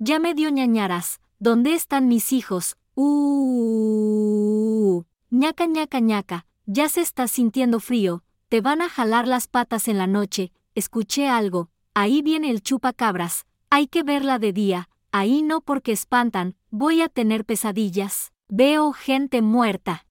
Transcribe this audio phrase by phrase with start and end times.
[0.00, 1.20] ya me dio ñañaras.
[1.38, 2.76] ¿Dónde están mis hijos?
[2.96, 5.04] Uh.
[5.30, 9.96] ñaca ñaca ñaca, ya se está sintiendo frío, te van a jalar las patas en
[9.96, 15.62] la noche, escuché algo, ahí viene el chupacabras, hay que verla de día, ahí no
[15.62, 20.04] porque espantan, voy a tener pesadillas, veo gente muerta.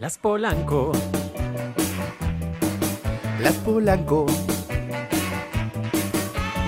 [0.00, 0.92] Las Polanco.
[3.42, 4.26] Las Polanco.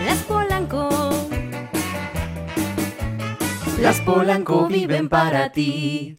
[0.07, 0.89] Las Polanco.
[3.79, 6.19] Las Polanco viven para ti.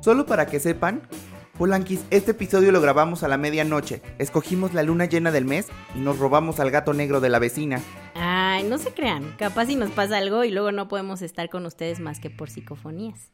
[0.00, 1.08] Solo para que sepan,
[1.56, 4.02] Polanquis, este episodio lo grabamos a la medianoche.
[4.18, 7.80] Escogimos la luna llena del mes y nos robamos al gato negro de la vecina.
[8.14, 9.34] Ay, no se crean.
[9.38, 12.50] Capaz si nos pasa algo y luego no podemos estar con ustedes más que por
[12.50, 13.32] psicofonías.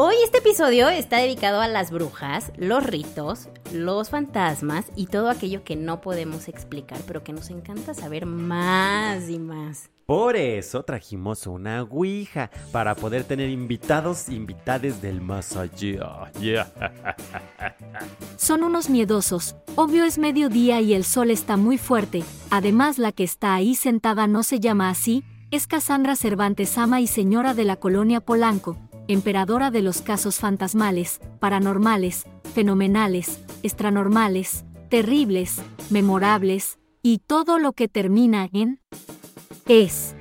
[0.00, 5.64] Hoy este episodio está dedicado a las brujas, los ritos, los fantasmas y todo aquello
[5.64, 9.90] que no podemos explicar, pero que nos encanta saber más y más.
[10.06, 16.30] Por eso trajimos una ouija para poder tener invitados, invitades del más allá.
[16.40, 16.70] Yeah.
[18.36, 23.24] Son unos miedosos, obvio es mediodía y el sol está muy fuerte, además la que
[23.24, 27.76] está ahí sentada no se llama así, es Cassandra Cervantes ama y señora de la
[27.76, 28.76] colonia Polanco,
[29.08, 38.48] emperadora de los casos fantasmales, paranormales, fenomenales, extranormales, terribles, memorables, y todo lo que termina
[38.52, 38.80] en
[39.66, 40.14] es.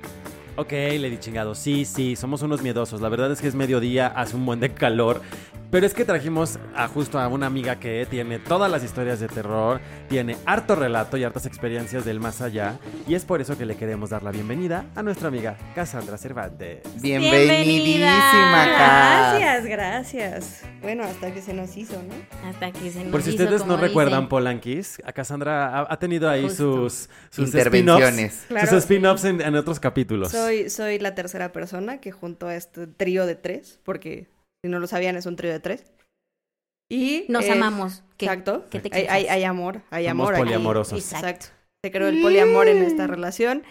[0.56, 3.02] Ok, Lady Chingado, sí, sí, somos unos miedosos.
[3.02, 5.22] La verdad es que es mediodía, hace un buen de calor.
[5.70, 9.28] Pero es que trajimos a justo a una amiga que tiene todas las historias de
[9.28, 12.80] terror, tiene harto relato y hartas experiencias del más allá.
[13.06, 16.80] Y es por eso que le queremos dar la bienvenida a nuestra amiga Cassandra Cervantes.
[17.02, 19.38] Bienvenidísima acá.
[19.38, 20.62] Gracias, gracias.
[20.82, 22.14] Bueno, hasta que se nos hizo, ¿no?
[22.48, 24.30] Hasta que se nos Por si hizo, ustedes no recuerdan dicen.
[24.30, 26.88] Polanquis, a Cassandra ha, ha tenido ahí Justo.
[26.88, 28.46] sus, sus Intervenciones.
[28.48, 28.68] Claro.
[28.68, 30.32] sus spin-offs en, en otros capítulos.
[30.32, 34.30] Soy, soy la tercera persona que junto a este trío de tres, porque
[34.68, 35.86] si no lo sabían es un trío de tres.
[36.90, 38.04] Y Nos eh, amamos.
[38.18, 38.66] ¿Qué- Exacto.
[38.70, 40.34] qué te hay, hay, hay amor, hay Somos amor.
[40.36, 40.44] aquí.
[40.44, 41.00] poliamorosos.
[41.00, 41.48] Exacto.
[41.82, 43.64] Se creó el poliamor en esta relación.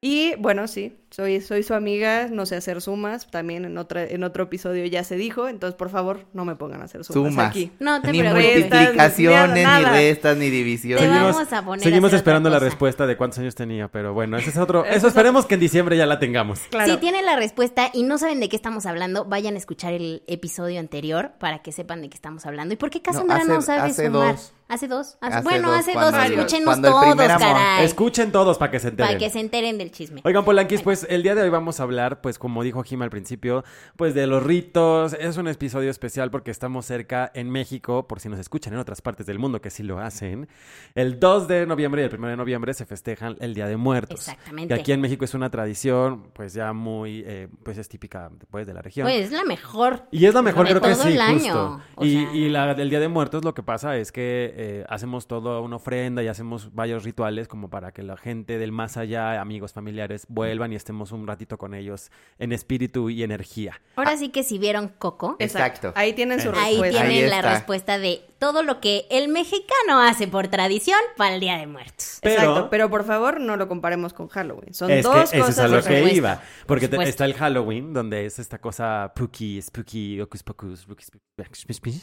[0.00, 4.22] Y bueno, sí, soy, soy su amiga, no sé hacer sumas, también en, otra, en
[4.24, 7.48] otro episodio ya se dijo, entonces por favor no me pongan a hacer sumas, Sumas.
[7.50, 7.72] aquí.
[7.80, 8.60] No te Ni preocupes.
[8.60, 9.90] multiplicaciones, ni nada.
[9.90, 11.08] restas, ni Te divisiones.
[11.08, 14.56] vamos Seguimos, a poner esperando la respuesta de cuántos años tenía, pero bueno, ese es
[14.58, 14.84] otro.
[14.84, 16.60] Eso esperemos que en diciembre ya la tengamos.
[16.70, 16.92] Claro.
[16.92, 20.22] Si tienen la respuesta y no saben de qué estamos hablando, vayan a escuchar el
[20.26, 22.74] episodio anterior para que sepan de qué estamos hablando.
[22.74, 24.34] ¿Y por qué Cassandra no, hace- sabe hace sumar?
[24.36, 24.52] dos.
[24.68, 25.16] Hace dos.
[25.22, 26.14] Hace- Hace bueno, dos, hace dos.
[26.14, 27.84] Escúchenos todos, caray.
[27.86, 29.08] Escuchen todos para que se enteren.
[29.08, 30.20] Para que se enteren del chisme.
[30.24, 33.10] Oigan, Polanquis, pues el día de hoy vamos a hablar, pues como dijo Jim al
[33.10, 33.64] principio,
[33.96, 35.12] pues de los ritos.
[35.14, 39.02] Es un episodio especial porque estamos cerca en México, por si nos escuchan en otras
[39.02, 40.48] partes del mundo que sí lo hacen.
[40.94, 44.28] El 2 de noviembre y el 1 de noviembre se festejan el Día de Muertos.
[44.28, 44.74] Exactamente.
[44.74, 48.66] Que aquí en México es una tradición, pues ya muy, eh, pues es típica pues,
[48.66, 49.06] de la región.
[49.06, 50.04] Pues es la mejor.
[50.10, 51.36] Y es la mejor, creo que todo sí, el año.
[51.38, 51.80] justo.
[51.96, 54.84] O y sea- y la del Día de Muertos lo que pasa es que eh,
[54.88, 58.96] hacemos toda una ofrenda y hacemos varios rituales como para que la gente del más
[58.96, 63.78] allá, amigos, familiares, vuelvan y estemos un ratito con ellos en espíritu y energía.
[63.94, 65.92] Ahora sí que si vieron Coco, Exacto.
[65.94, 67.00] Ahí tienen su ahí respuesta.
[67.02, 67.52] tienen Ahí la está.
[67.52, 72.20] respuesta de todo lo que el mexicano hace por tradición para el Día de Muertos.
[72.22, 74.72] Pero- Exacto, pero por favor no lo comparemos con Halloween.
[74.72, 76.40] Son es que dos eso es cosas a lo que iba.
[76.66, 81.72] Porque por está el Halloween, donde es esta cosa spooky, spooky, ocus pocus, spooky, spooky,
[81.74, 82.02] spooky.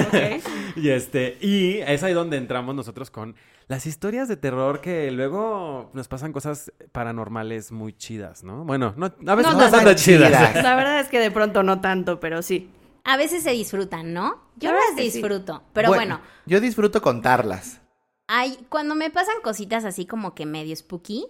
[0.00, 0.42] Ok.
[0.76, 3.36] Y este, y es ahí donde entramos nosotros con
[3.68, 8.64] las historias de terror que luego nos pasan cosas paranormales muy chidas, ¿no?
[8.64, 10.28] Bueno, no, a veces No no, tan chidas.
[10.28, 10.62] chidas.
[10.64, 12.70] La verdad es que de pronto no tanto, pero sí.
[13.04, 14.42] A veces se disfrutan, ¿no?
[14.56, 15.02] Yo las sí.
[15.02, 17.80] disfruto, pero bueno, Yo disfruto contarlas.
[18.26, 21.26] hay, cuando me pasan cositas así como que medio spooky,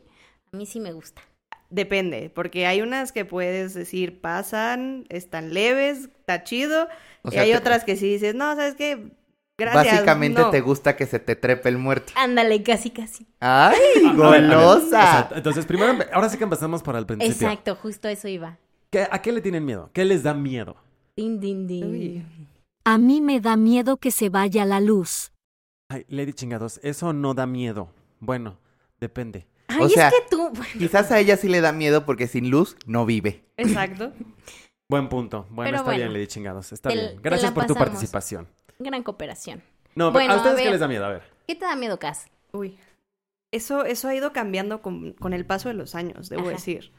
[0.52, 1.22] a mí sí me gusta.
[1.70, 6.88] Depende, porque hay unas que puedes decir pasan, están leves, está chido.
[7.22, 9.12] O y hay te- otras que sí dices, no, ¿sabes qué?
[9.58, 9.92] Gracias.
[9.94, 10.50] Básicamente no".
[10.50, 12.12] te gusta que se te trepe el muerto.
[12.16, 13.26] Ándale, casi, casi.
[13.40, 13.76] ¡Ay,
[14.16, 15.28] golosa!
[15.34, 17.32] Entonces, primero, ahora sí que empezamos por el principio.
[17.48, 18.56] Exacto, justo eso iba.
[18.90, 19.90] ¿Qué- ¿A qué le tienen miedo?
[19.92, 20.76] ¿Qué les da miedo?
[21.16, 21.84] Din, din, din.
[21.84, 22.26] Uy.
[22.84, 25.32] A mí me da miedo que se vaya la luz.
[25.90, 27.90] Ay, Lady Chingados, eso no da miedo.
[28.20, 28.58] Bueno,
[29.00, 29.46] depende.
[29.66, 30.50] Ay, O sea, es que tú...
[30.78, 33.44] Quizás a ella sí le da miedo porque sin luz no vive.
[33.56, 34.12] Exacto.
[34.88, 35.46] Buen punto.
[35.50, 36.72] Bueno, Pero está bien, Lady Chingados.
[36.72, 37.20] Está te- bien.
[37.22, 38.48] Gracias por tu participación.
[38.80, 39.62] Gran cooperación.
[39.94, 41.04] No, pero Bueno, ¿a a ustedes qué les da miedo?
[41.04, 41.22] A ver.
[41.46, 42.26] ¿Qué te da miedo, Cas?
[42.52, 42.78] Uy.
[43.52, 46.50] Eso, eso ha ido cambiando con, con el paso de los años, debo Ajá.
[46.52, 46.92] decir.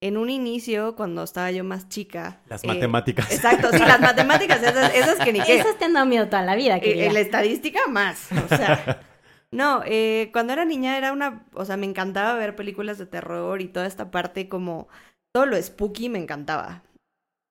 [0.00, 2.40] en un inicio, cuando estaba yo más chica.
[2.46, 3.32] Las eh, matemáticas.
[3.32, 5.58] Exacto, sí, las matemáticas, esas, esas que ni qué.
[5.58, 7.04] Esas te han dado miedo toda la vida, Eh, querida.
[7.06, 9.02] En la estadística más, o sea.
[9.50, 13.62] No, eh, cuando era niña era una, o sea, me encantaba ver películas de terror
[13.62, 14.88] y toda esta parte como,
[15.34, 16.82] todo lo spooky me encantaba.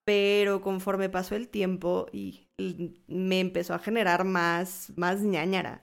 [0.04, 5.82] Pero conforme pasó el tiempo y me empezó a generar más, más ñañara.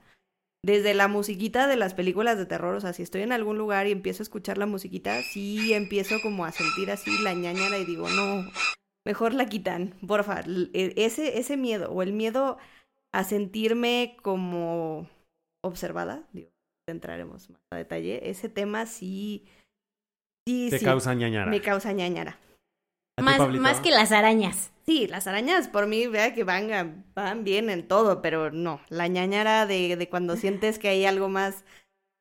[0.63, 3.87] Desde la musiquita de las películas de terror, o sea, si estoy en algún lugar
[3.87, 7.85] y empiezo a escuchar la musiquita, sí empiezo como a sentir así la ñañara y
[7.85, 8.43] digo, no,
[9.05, 10.41] mejor la quitan, porfa.
[10.73, 12.57] E- Ese, ese miedo, o el miedo
[13.13, 15.07] a sentirme como
[15.63, 16.49] observada, digo,
[16.89, 19.45] entraremos más a detalle, ese tema sí,
[20.47, 21.51] sí, Te sí, causa ñañara.
[21.51, 22.39] me causa ñañara.
[23.17, 24.71] ¿A ti, más, más que las arañas.
[24.85, 28.81] Sí, las arañas por mí, vea que van, a- van bien en todo, pero no,
[28.89, 31.63] la ñañara de, de cuando sientes que hay algo más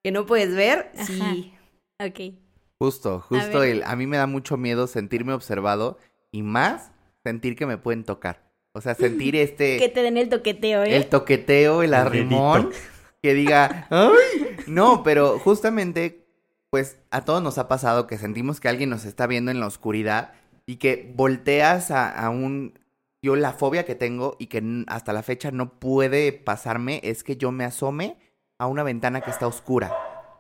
[0.02, 1.52] que no puedes ver, sí.
[1.98, 2.34] Ok.
[2.78, 3.62] Justo, justo.
[3.62, 5.98] el- A, mí me da mucho miedo sentirme observado
[6.32, 6.90] y más
[7.22, 8.42] sentir que me pueden tocar.
[8.72, 9.78] O sea, sentir este...
[9.78, 10.96] Que te den el toqueteo, ¿eh?
[10.96, 12.70] el toqueteo, el El arrimón,
[13.22, 14.56] que diga, ¡ay!
[14.66, 16.26] No, pero justamente,
[16.70, 19.66] pues a todos nos ha pasado que sentimos que alguien nos está viendo en la
[19.66, 20.32] oscuridad
[20.66, 22.78] y que volteas a, a un...
[23.22, 27.36] Yo la fobia que tengo y que hasta la fecha no puede pasarme es que
[27.36, 28.16] yo me asome
[28.58, 29.92] a una ventana que está oscura.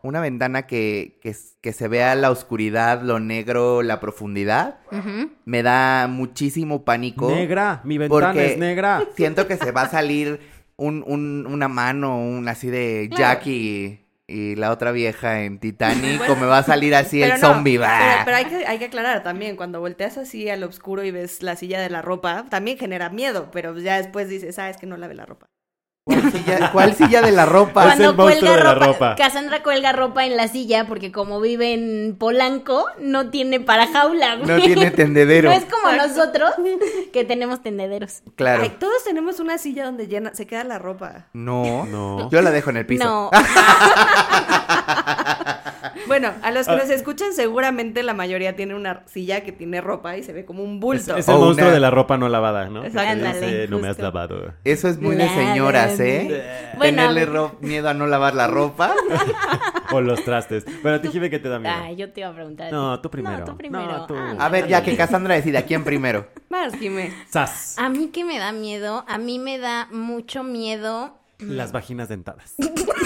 [0.02, 4.80] Una ventana que, que, que se vea la oscuridad, lo negro, la profundidad.
[5.46, 7.30] Me da muchísimo pánico.
[7.30, 9.02] Negra, mi ventana es negra.
[9.16, 10.40] Siento que se va a salir
[10.76, 13.22] un, un- una mano, un así de Claro.
[13.34, 17.38] Jackie y la otra vieja en Titanic, o me va a salir así el no,
[17.38, 17.78] zombie.
[17.78, 21.42] Pero, pero hay, que, hay que aclarar también, cuando volteas así al oscuro y ves
[21.42, 24.86] la silla de la ropa, también genera miedo, pero ya después dices, ah, es que
[24.86, 25.46] no lave la ropa.
[26.06, 27.94] ¿Cuál, silla, cuál silla de la ropa?
[27.94, 29.14] Es el monstruo de la ropa.
[29.16, 34.36] Cassandra cuelga ropa en la silla porque como vive en Polanco, no tiene para jaula,
[34.36, 34.46] güey.
[34.46, 35.50] No tiene tendedero.
[35.54, 36.50] No es como nosotros,
[37.12, 38.22] que tenemos tendederos.
[38.34, 38.64] Claro.
[38.64, 41.26] Ay, todos tenemos una silla donde llena, se queda la ropa.
[41.32, 41.86] No.
[41.86, 42.28] No.
[42.30, 43.04] Yo la dejo en el piso.
[43.04, 43.30] No.
[46.06, 46.76] Bueno, a los que Ah.
[46.76, 50.62] nos escuchan, seguramente la mayoría tiene una silla que tiene ropa y se ve como
[50.62, 51.16] un Es, bulto.
[51.16, 52.84] es el O monstruo una- de la ropa no lavada, ¿no?
[52.84, 53.22] Exacto.
[53.24, 54.52] Que dice, no me has lavado.
[54.64, 56.72] Eso es muy de señoras, ¿eh?
[56.76, 58.94] Bueno, Tenerle ro- miedo a no lavar la ropa.
[59.92, 60.64] O los trastes.
[60.82, 61.74] Pero a ti, Jive, ¿qué te da miedo?
[61.96, 62.72] Yo te iba a preguntar.
[62.72, 63.38] No, tú primero.
[63.40, 63.86] No, tú primero.
[63.86, 64.14] No, tú.
[64.16, 66.26] Ah, A ver, ya que Cassandra decida, ¿quién primero?
[66.48, 67.12] Más, Jimé.
[67.28, 67.76] Sas.
[67.78, 71.16] A mí que me da miedo, a mí me da mucho miedo.
[71.38, 72.54] Las vaginas dentadas.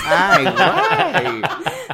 [0.07, 1.43] Ay, guay.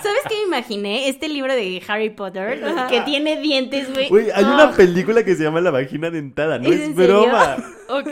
[0.03, 1.09] ¿Sabes qué me imaginé?
[1.09, 4.09] Este libro de Harry Potter que tiene dientes, güey.
[4.09, 4.53] Güey, hay Ah.
[4.55, 7.23] una película que se llama La vagina dentada, no ¿Es es, en serio?
[7.23, 7.57] broma.
[7.89, 8.11] Ok.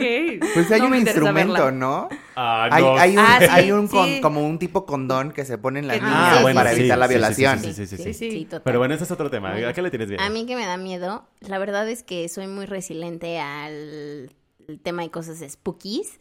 [0.53, 1.71] Pues hay No un instrumento, verla.
[1.71, 2.09] ¿no?
[2.35, 2.97] Ah, Hay, no.
[2.97, 4.21] hay un, Ah, sí, hay un con- sí.
[4.21, 6.97] como un tipo condón que se pone en las niñas Ah, bueno, para sí, evitar
[6.97, 7.59] la sí, sí, sí, violación.
[7.59, 8.03] sí, sí, sí, sí.
[8.03, 8.31] Sí, sí.
[8.31, 8.61] Sí, total.
[8.63, 9.51] Pero bueno, ese es otro tema.
[9.51, 10.21] Bueno, ¿A qué le tienes bien?
[10.21, 14.31] A mí que me da miedo, la verdad es que soy muy resiliente al
[14.69, 16.19] el tema de cosas spookies,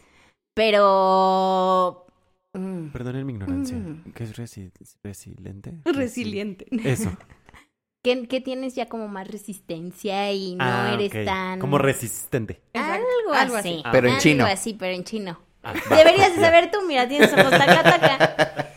[0.55, 2.07] pero...
[2.55, 3.77] mm, Perdonen mi ignorancia.
[3.77, 4.13] Mm.
[4.15, 4.71] ¿Qué es resi-
[5.03, 5.79] resiliente?
[5.85, 6.67] Resiliente.
[6.85, 7.11] Eso.
[8.03, 11.59] que, que tienes ya como más resistencia y no Ah, eres tan...
[11.61, 12.61] Como resistente.
[12.73, 13.07] Exacto.
[13.21, 13.69] Algo, Algo así.
[13.75, 13.83] así.
[13.93, 14.45] Pero en Algo chino.
[14.47, 15.41] así, pero en chino.
[15.63, 15.97] Ah, va.
[15.97, 18.69] Deberías de saber tú, mira, tienes ojos taca, taca.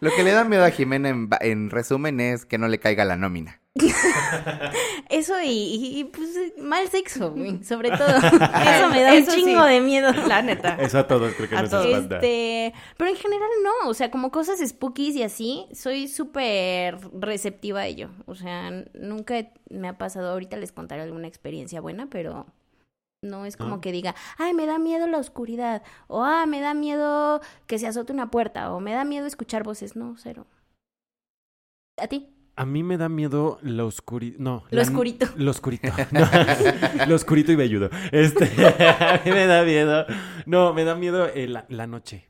[0.00, 3.04] Lo que le da miedo a Jimena en, en resumen es que no le caiga
[3.04, 3.60] la nómina.
[5.08, 6.28] Eso y, y, y, pues
[6.58, 8.08] mal sexo, güey, sobre todo.
[8.16, 9.30] Eso me da un sí.
[9.44, 10.12] chingo de miedo.
[10.26, 10.76] La neta.
[10.80, 11.86] Eso a todos creo que A nos todos.
[11.86, 17.80] Este, pero en general no, o sea, como cosas spookies y así, soy súper receptiva
[17.80, 18.10] a ello.
[18.26, 19.34] O sea, nunca
[19.70, 22.46] me ha pasado, ahorita les contaré alguna experiencia buena, pero
[23.22, 23.80] no es como Ah.
[23.80, 27.86] que diga, ay, me da miedo la oscuridad, o ah, me da miedo que se
[27.88, 29.96] azote una puerta, o me da miedo escuchar voces.
[29.96, 30.46] No, cero.
[31.96, 32.28] ¿A ti?
[32.60, 34.36] A mí me da miedo lo oscurito.
[34.40, 34.64] No.
[34.70, 35.26] Lo oscurito.
[35.36, 35.88] Lo oscurito.
[36.10, 36.26] No,
[37.06, 37.88] lo oscurito y velludo.
[38.10, 38.44] Este,
[39.00, 40.04] a mí me da miedo.
[40.46, 42.28] No, me da miedo eh, la, la noche.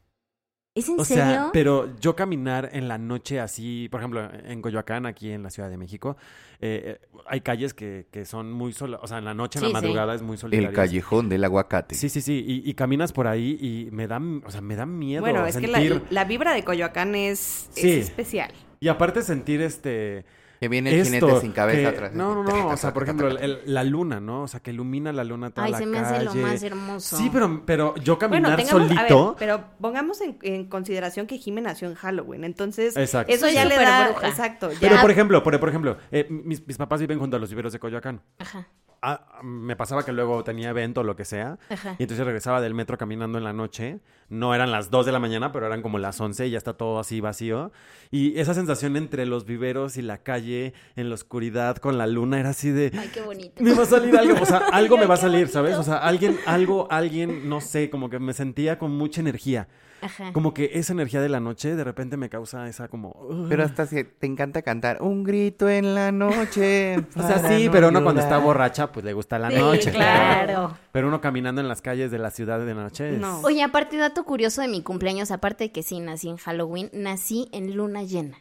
[0.75, 1.25] ¿Es en O serio?
[1.25, 5.51] sea, pero yo caminar en la noche así, por ejemplo, en Coyoacán, aquí en la
[5.51, 6.17] Ciudad de México,
[6.61, 9.65] eh, eh, hay calles que, que son muy solas, o sea, en la noche, en
[9.67, 9.87] Sí, la sí.
[9.87, 10.69] madrugada es muy solitario.
[10.69, 11.95] El callejón del aguacate.
[11.97, 14.87] Sí, sí, sí, y, y caminas por ahí y me da, o sea, me da
[14.87, 15.81] miedo Bueno, es que la,
[16.11, 17.91] la vibra de Coyoacán es, es Sí.
[17.99, 18.53] especial.
[18.81, 20.25] Y aparte sentir este...
[20.61, 22.13] Que viene el jinete esto, sin cabeza que- atrás.
[22.15, 24.43] No, no, no, o sea, por ejemplo, el- el- la luna, ¿no?
[24.43, 26.17] O sea, que ilumina la luna toda Ay, la se me calle.
[26.17, 27.17] hace lo más hermoso.
[27.17, 29.37] Sí, pero, pero yo Bueno, caminar tengamos, a ver, solito...
[29.39, 33.33] pero pongamos en, en consideración que Jimmy nació en Halloween, entonces Exacto.
[33.33, 33.69] eso Sí, ya sí.
[33.69, 34.29] le da, bruja.
[34.29, 34.79] exacto, ya.
[34.81, 37.73] Pero por ejemplo, por, por ejemplo, eh, mis, mis papás viven junto a los viveros
[37.73, 38.21] de Coyoacán.
[38.41, 38.67] Ajá,
[39.01, 41.59] Ah, me pasaba que luego tenía evento o lo que sea.
[41.69, 41.95] ajá.
[41.99, 44.01] Y entonces regresaba del metro caminando en la noche.
[44.29, 46.75] no eran las 2 de la mañana, pero eran como las 11 y ya está
[46.75, 47.73] todo así vacío.
[48.11, 52.39] Y esa sensación entre los viveros y la calle, en la oscuridad, con la luna,
[52.41, 52.91] era así de...
[52.99, 53.63] Ay, qué bonito.
[53.63, 55.77] Me va a salir algo, o sea, algo me va a salir, ¿sabes?
[55.77, 59.69] O sea, alguien, algo, alguien, no sé, como que me sentía con mucha energía.
[60.01, 60.33] Ajá.
[60.33, 63.47] Como que esa energía de la noche de repente me causa esa como...
[63.49, 66.97] Pero hasta si te encanta cantar un grito en la noche.
[67.17, 68.47] O sea, sí, no pero uno cuando está llorar".
[68.47, 69.91] borracha, pues le gusta la Sí, noche.
[69.91, 70.77] claro.
[70.93, 73.21] Pero uno caminando en las calles de la ciudad de noche es...
[73.21, 73.41] No.
[73.41, 77.49] Oye, aparte, dato curioso de mi cumpleaños, aparte de que sí nací en Halloween, nací
[77.53, 78.37] en luna llena.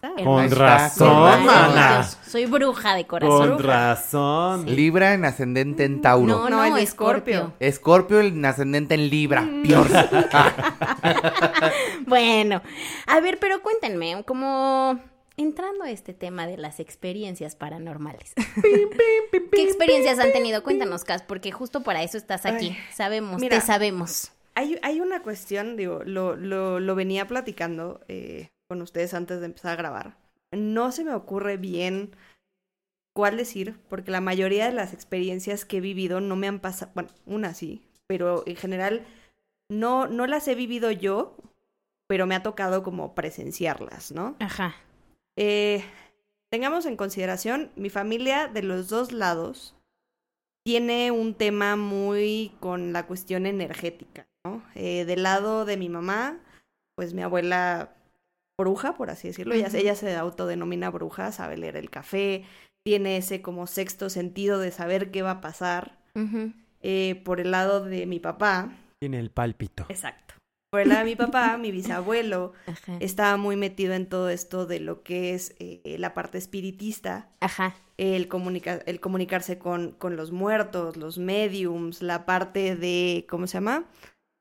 [0.00, 2.02] Con está, razón, mana.
[2.04, 3.56] Soy bruja de corazón.
[3.56, 4.66] Con razón.
[4.66, 6.26] Libra en ascendente en Tauro.
[6.26, 7.52] No, No, no, en Escorpio.
[7.58, 8.20] Escorpio.
[8.20, 9.42] En ascendente en Libra.
[9.42, 9.62] Mm.
[9.62, 9.86] Dios.
[12.06, 12.62] Bueno,
[13.06, 14.98] a ver, pero cuéntenme, como
[15.36, 18.34] entrando a este tema de las experiencias paranormales.
[19.52, 20.62] ¿Qué experiencias han tenido?
[20.62, 22.70] Cuéntanos, Cas, porque justo para eso estás aquí.
[22.70, 23.58] Ay, sabemos, mira.
[23.58, 24.32] te sabemos.
[24.54, 29.46] Hay, hay una cuestión, digo, lo, lo, lo venía platicando eh, con ustedes antes de
[29.46, 30.16] empezar a grabar.
[30.52, 32.14] No se me ocurre bien
[33.14, 36.92] cuál decir, porque la mayoría de las experiencias que he vivido no me han pasado,
[36.94, 39.06] bueno, una sí, pero en general
[39.68, 41.36] no, no las he vivido yo,
[42.06, 44.36] pero me ha tocado como presenciarlas, ¿no?
[44.38, 44.76] Ajá.
[45.36, 45.84] Eh,
[46.50, 49.74] tengamos en consideración, mi familia de los dos lados
[50.64, 54.62] tiene un tema muy con la cuestión energética, ¿no?
[54.74, 56.38] Eh, del lado de mi mamá,
[56.94, 57.94] pues mi abuela
[58.58, 62.44] bruja, por así decirlo, ella, se autodenomina bruja, sabe leer el café,
[62.84, 65.96] tiene ese como sexto sentido de saber qué va a pasar.
[66.82, 69.86] Eh, por el lado de mi papá, Tiene el pálpito.
[69.88, 70.34] exacto.
[70.70, 72.96] Por el lado de mi papá, mi bisabuelo, Ajá.
[73.00, 77.74] estaba muy metido en todo esto de lo que es eh, la parte espiritista, Ajá.
[77.96, 83.54] el, comunica- el comunicarse con, con los muertos, los mediums, la parte de, ¿cómo se
[83.54, 83.84] llama?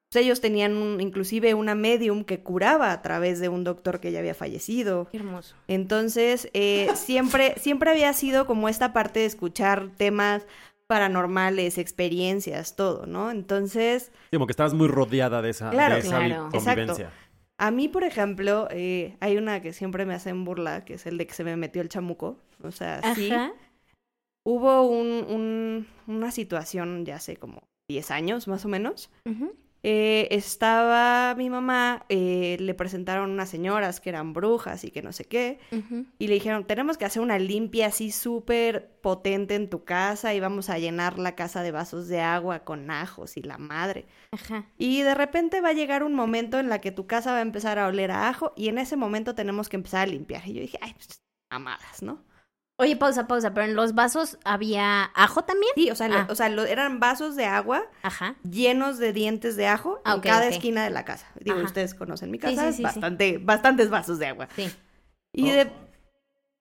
[0.10, 4.12] Pues ellos tenían un- inclusive una medium que curaba a través de un doctor que
[4.12, 5.10] ya había fallecido.
[5.12, 5.56] Qué hermoso.
[5.68, 10.46] Entonces, eh, siempre, siempre había sido como esta parte de escuchar temas
[10.88, 13.30] paranormales, experiencias, todo, ¿no?
[13.32, 16.50] Entonces, Como que estabas muy rodeada de esa, Claro, de esa claro.
[16.52, 17.12] convivencia.
[17.58, 21.18] A mí, por ejemplo, eh, hay una que siempre me hacen burla, que es el
[21.18, 22.38] de que se me metió el chamuco.
[22.64, 23.34] O sea, sí.
[24.46, 29.10] Hubo un, un- una situación ya hace como 10 años, más o menos.
[29.26, 29.54] Ujú.
[29.89, 35.13] Eh, estaba mi mamá, eh, le presentaron unas señoras que eran brujas y que no
[35.13, 35.62] sé qué.
[36.20, 40.41] Y le dijeron, tenemos que hacer una limpia así súper potente en tu casa y
[40.41, 44.08] vamos a llenar la casa de vasos de agua con ajos y la madre.
[44.34, 44.65] Ajá.
[44.77, 47.41] Y de repente va a llegar un momento en la que tu casa va a
[47.41, 50.46] empezar a oler a ajo y en ese momento tenemos que empezar a limpiar.
[50.46, 52.25] Y yo dije, ay, pues, amadas, ¿no?
[52.79, 55.72] Oye, pausa, pausa, pero en los vasos había ajo también.
[55.75, 56.27] Sí, o sea, lo- Ah.
[56.29, 58.36] o sea lo- eran vasos de agua Ajá.
[58.48, 61.25] llenos de dientes de ajo Ah, en ok, cada esquina de la casa.
[61.39, 61.65] Digo, Ajá.
[61.65, 62.84] ustedes conocen mi casa, sí, sí, sí.
[62.84, 64.48] bastante, bastantes vasos de agua.
[64.55, 64.69] Sí.
[65.34, 65.53] Y Oh.
[65.55, 65.72] de...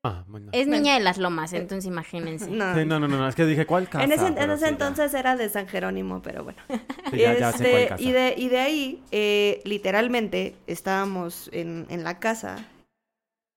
[0.04, 0.50] Ah, bueno.
[0.52, 2.46] Es niña de las lomas, entonces imagínense.
[2.50, 2.74] No.
[2.74, 4.04] Sí, no, no, no, no, es que dije, ¿cuál casa?
[4.04, 4.68] En ese, en Pero ese sí, ya.
[4.70, 6.58] entonces era de San Jerónimo, pero bueno.
[7.10, 8.02] Sí, ya, ya sé Este, cuál casa.
[8.02, 12.64] y, de, y de ahí, eh, literalmente, estábamos en, en la casa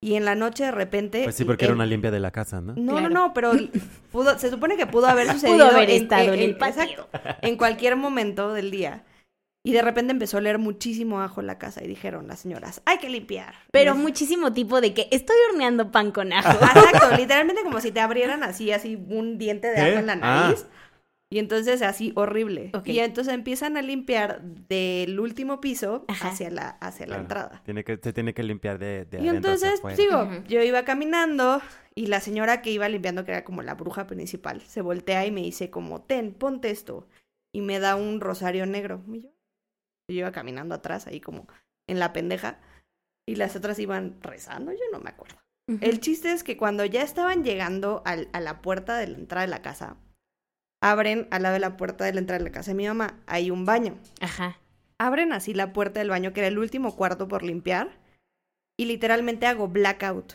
[0.02, 1.22] y en la noche de repente...
[1.24, 2.74] Pues sí, porque era una limpia de la casa, ¿no?
[2.76, 3.08] No, Claro.
[3.10, 3.52] no, no, pero
[4.12, 6.82] pudo, se supone que pudo haber sucedido haber estado en el patio.
[6.82, 7.08] exacto,
[7.42, 9.04] en cualquier momento del día.
[9.62, 12.80] Y de repente empezó a oler muchísimo ajo en la casa y dijeron las señoras,
[12.86, 13.54] hay que limpiar.
[13.70, 16.48] Pero muchísimo tipo de que estoy horneando pan con ajo.
[16.50, 19.80] Exacto, literalmente como si te abrieran así, así un diente de ¿Qué?
[19.82, 20.54] ajo en la Ah.
[21.32, 22.72] Y entonces así horrible.
[22.74, 22.88] Ok.
[22.88, 26.28] Y entonces empiezan a limpiar del último piso Ajá.
[26.30, 27.62] hacia la, hacia la entrada.
[27.64, 31.62] Tiene que, se tiene que limpiar de, de Y entonces, digo, yo iba caminando
[31.94, 35.30] y la señora que iba limpiando, que era como la bruja principal, se voltea y
[35.30, 37.06] me dice como, ten, ponte esto.
[37.54, 39.04] Y me da un rosario negro.
[39.12, 39.28] Y yo,
[40.10, 41.46] yo iba caminando atrás ahí como
[41.88, 42.58] en la pendeja.
[43.28, 45.36] Y las otras iban rezando, yo no me acuerdo.
[45.80, 49.42] El chiste es que cuando ya estaban llegando al- a la puerta de la entrada
[49.46, 49.96] de la casa,
[50.80, 53.18] abren al lado de la puerta de la entrada de la casa de mi mamá,
[53.26, 53.98] hay un baño.
[54.20, 54.58] Ajá.
[54.98, 57.98] Abren así la puerta del baño, que era el último cuarto por limpiar,
[58.78, 60.34] y literalmente hago blackout.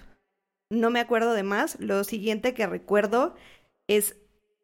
[0.71, 1.79] No me acuerdo de más.
[1.79, 3.35] Lo siguiente que recuerdo
[3.87, 4.15] es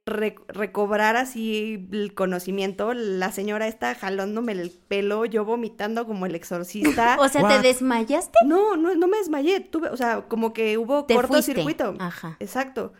[0.07, 2.93] re- recobrar así el conocimiento.
[2.93, 7.17] La señora está jalándome el pelo, yo vomitando como el exorcista.
[7.19, 7.61] O sea, What?
[7.61, 8.39] ¿te desmayaste?
[8.45, 9.59] no, no, no me desmayé.
[9.61, 11.85] Tuve, o sea, como que hubo Te cortocircuito.
[11.85, 12.03] fuiste.
[12.03, 12.37] Ajá.
[12.39, 12.93] Exacto.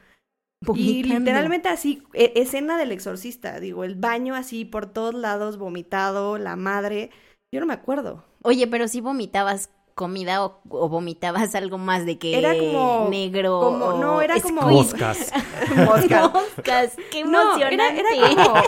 [0.76, 6.38] Y literalmente así, e- escena del exorcista, digo, el baño así por todos lados, vomitado,
[6.38, 7.10] la madre.
[7.54, 8.24] Yo no me acuerdo.
[8.44, 13.60] Oye, pero si vomitabas comida o, o vomitabas algo más de que Era como- negro
[13.60, 15.32] como- o no, era como- Moscas.
[15.76, 16.30] Mosca.
[16.30, 18.18] Moscas, qué No, era, emocionante.
[18.18, 18.62] era como,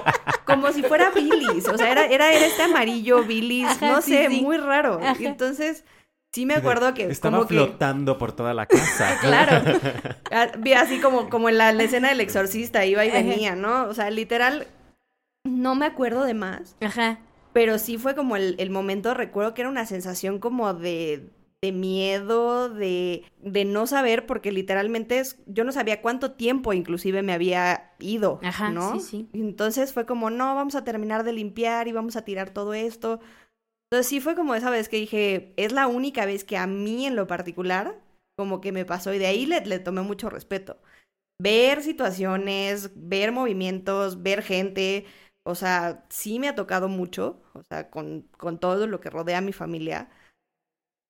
[0.45, 4.11] como si fuera bilis, o sea, era, era, era este amarillo bilis, Ajá, no sí,
[4.13, 4.41] sé, sí.
[4.41, 4.99] muy raro.
[5.01, 5.15] Ajá.
[5.19, 5.85] Entonces,
[6.33, 7.55] sí me acuerdo que Estaba como que...
[7.55, 9.17] flotando por toda la casa.
[9.21, 9.61] Claro.
[10.31, 13.83] Ah, Vi así como, como en la, la escena del exorcista, iba y venía, ¿no?
[13.85, 14.67] O sea, literal,
[15.45, 17.19] no me acuerdo de más, Ajá.
[17.53, 21.29] pero sí fue como el, el momento, recuerdo que era una sensación como de,
[21.61, 27.21] de miedo, de, de no saber, porque literalmente es, yo no sabía cuánto tiempo inclusive
[27.23, 28.99] me había ido, Ajá, ¿no?
[28.99, 29.29] sí, sí.
[29.33, 33.19] Entonces fue como, no, vamos a terminar de limpiar y vamos a tirar todo esto.
[33.93, 37.05] Entonces sí fue como esa vez que dije, es la única vez que a mí
[37.05, 38.01] en lo particular
[38.35, 40.81] como que me pasó y de ahí le, tomé mucho respeto.
[41.39, 45.05] Ver situaciones, ver movimientos, ver gente,
[45.43, 49.37] o sea, sí me ha tocado mucho, o sea, con, con todo lo que rodea
[49.37, 50.09] a mi familia.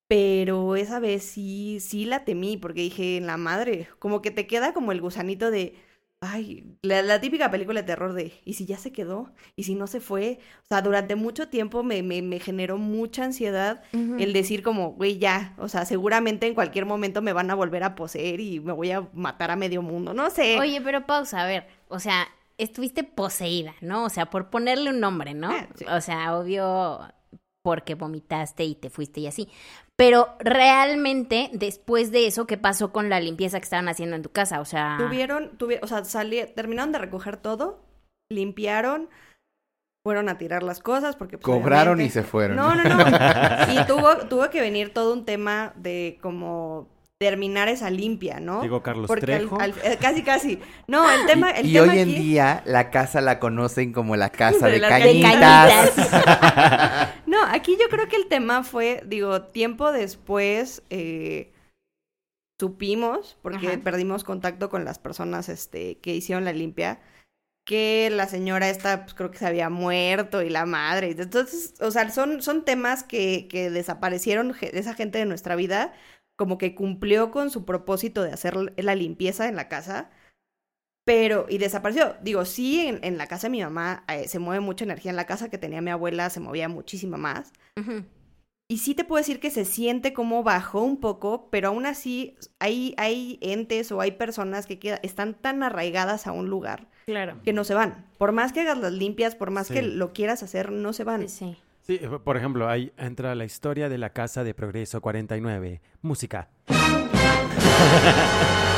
[0.06, 4.74] Pero esa vez sí, sí la temí porque dije, la madre, como que te queda
[4.74, 5.74] como el gusanito de,
[6.20, 9.32] ay, la, la típica película de terror de, ¿y si ya se quedó?
[9.56, 10.38] ¿Y si no se fue?
[10.64, 15.18] O sea, durante mucho tiempo me, me, me generó mucha ansiedad el decir como, güey,
[15.18, 18.72] ya, o sea, seguramente en cualquier momento me van a volver a poseer y me
[18.72, 20.58] voy a matar a medio mundo, no sé.
[20.58, 24.04] Oye, pero pausa, a ver, o sea, estuviste poseída, ¿no?
[24.04, 25.50] O sea, por ponerle un nombre, ¿no?
[25.50, 25.84] Ah, sí.
[25.88, 27.00] O sea, obvio,
[27.62, 29.48] porque vomitaste y te fuiste y así.
[29.96, 34.30] Pero realmente, después de eso, ¿qué pasó con la limpieza que estaban haciendo en tu
[34.30, 34.60] casa?
[34.60, 37.80] O sea, Tuvieron, tuvi- o sea, salí, terminaron de recoger todo,
[38.30, 39.08] limpiaron,
[40.04, 42.56] fueron a tirar las cosas porque pues, Cobraron y se fueron.
[42.56, 43.04] No, no, no.
[43.72, 46.88] y tuvo, tuvo que venir todo un tema de como
[47.20, 48.60] terminar esa limpia, ¿no?
[48.60, 49.58] Digo Carlos Porque Trejo.
[49.58, 50.60] al- eh, casi, casi.
[50.88, 54.28] No, el tema, el y tema hoy en día la casa la conocen como la
[54.30, 55.92] casa De de, cañitas.
[57.34, 61.52] No, aquí yo creo que el tema fue, digo, tiempo después eh,
[62.60, 63.80] supimos, porque Ajá.
[63.82, 67.00] perdimos contacto con las personas este, que hicieron la limpia,
[67.66, 71.10] que la señora esta, pues creo que se había muerto y la madre.
[71.10, 75.92] Entonces, o sea, son, son temas que, que desaparecieron esa gente de nuestra vida,
[76.36, 80.08] como que cumplió con su propósito de hacer la limpieza en la casa.
[81.04, 82.14] Pero, y desapareció.
[82.22, 85.10] Digo, sí, en, en la casa de mi mamá eh, se mueve mucha energía.
[85.10, 87.52] En la casa que tenía mi abuela se movía muchísima más.
[88.68, 92.34] Y sí te puedo decir que se siente como bajó un poco, pero aún así
[92.58, 97.38] hay, hay entes o hay personas que queda- están tan arraigadas a un lugar claro.
[97.44, 98.06] que no se van.
[98.16, 99.74] Por más que hagas las limpias, por más Sí.
[99.74, 101.28] que lo quieras hacer, no se van.
[101.28, 101.56] Sí, sí.
[101.82, 105.82] Sí, por ejemplo, ahí entra la historia de la Casa de Progreso 49.
[106.00, 106.48] Música.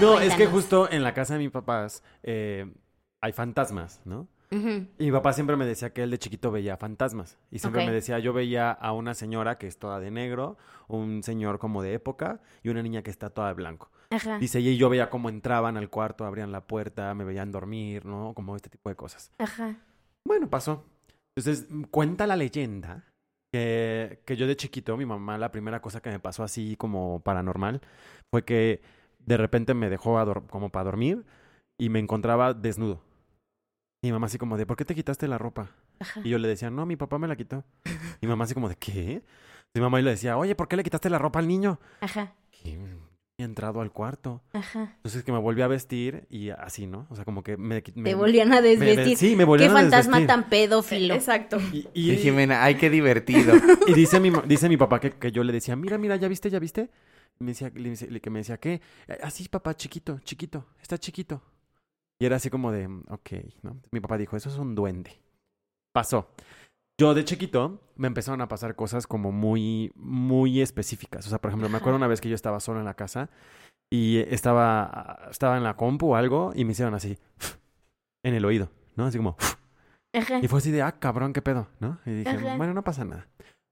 [0.00, 2.72] no, es que justo en la casa de mis papás eh,
[3.20, 4.28] hay fantasmas, ¿no?
[4.50, 7.36] Y mi papá siempre me decía que él de chiquito veía fantasmas.
[7.50, 10.56] Y siempre me decía, yo veía a una señora que es toda de negro,
[10.86, 13.90] un señor como de época y una niña que está toda de blanco.
[14.08, 14.38] Ajá.
[14.38, 18.32] Dice, y yo veía cómo entraban al cuarto, abrían la puerta, me veían dormir, ¿no?
[18.32, 19.30] Como este tipo de cosas.
[19.38, 19.76] Ajá.
[20.26, 20.86] Bueno, pasó.
[21.36, 23.04] Entonces, cuenta la leyenda
[23.52, 27.20] que, que yo de chiquito, mi mamá, la primera cosa que me pasó así como
[27.20, 27.82] paranormal
[28.30, 28.80] fue que
[29.28, 31.24] de repente me dejó como para dormir
[31.80, 33.00] y me encontraba desnudo.
[34.02, 35.70] Y mi mamá así como de, ¿por qué te quitaste la ropa?
[36.00, 36.20] Ajá.
[36.24, 37.64] Y yo le decía, no, mi papá me la quitó.
[38.20, 39.22] Y mi mamá así como de, ¿qué?
[39.74, 41.78] Y mi mamá le decía, oye, ¿por qué le quitaste la ropa al niño?
[42.00, 42.32] Ajá.
[42.64, 42.76] Y
[43.40, 44.40] he entrado al cuarto.
[44.52, 44.92] Ajá.
[44.96, 47.06] Entonces que me volví a vestir y así, ¿no?
[47.10, 47.82] O sea, como que me...
[47.94, 49.16] me- Te volvían a me- me- desvestir.
[49.18, 50.26] sí, me Qué volvieron a fantasma desvestir.
[50.42, 51.14] tan pedófilo.
[51.14, 51.58] Exacto.
[51.72, 53.54] Y, y- Y Jimena, ay, qué divertido.
[53.86, 56.50] y dice mi, dice mi papá que, que yo le decía, mira, mira, ¿ya viste,
[56.50, 56.88] ya viste?
[57.40, 58.80] Me decía, le dice- que me decía, ¿qué?
[59.06, 61.40] "Eh, Así, papá, chiquito, chiquito, está chiquito.
[62.20, 63.30] Y era así como de, "Mm, ok,
[63.62, 63.80] ¿no?
[63.92, 65.20] Mi papá dijo, eso es un duende.
[65.92, 66.30] Pasó.
[67.00, 71.24] Yo de chiquito me empezaron a pasar cosas como muy, muy específicas.
[71.26, 73.30] O sea, por ejemplo, me acuerdo una vez que yo estaba solo en la casa
[73.88, 77.16] y estaba, estaba en la compu o algo y me hicieron así,
[78.24, 79.04] en el oído, ¿no?
[79.06, 79.36] Así como,
[80.12, 80.40] Ajá.
[80.42, 82.00] y fue así de, ah, cabrón, qué pedo, ¿no?
[82.04, 82.56] Y dije, Ajá.
[82.56, 83.28] bueno, no pasa nada.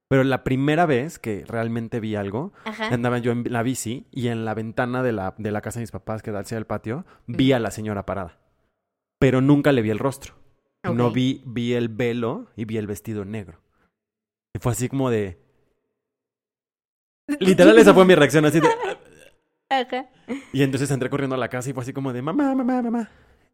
[0.09, 2.87] Pero la primera vez que realmente vi algo, Ajá.
[2.87, 5.83] andaba yo en la bici y en la ventana de la, de la casa de
[5.83, 8.39] mis papás que da hacia el patio, vi a la señora parada.
[9.19, 10.35] Pero nunca le vi el rostro.
[10.83, 13.59] No vi, vi el velo y vi el vestido negro.
[14.53, 15.37] Y fue así como de...
[17.39, 18.69] Literal, esa fue mi reacción así de...
[19.69, 20.09] Ajá.
[20.53, 23.09] Y entonces entré corriendo a la casa y fue así como de, mamá, mamá, mamá.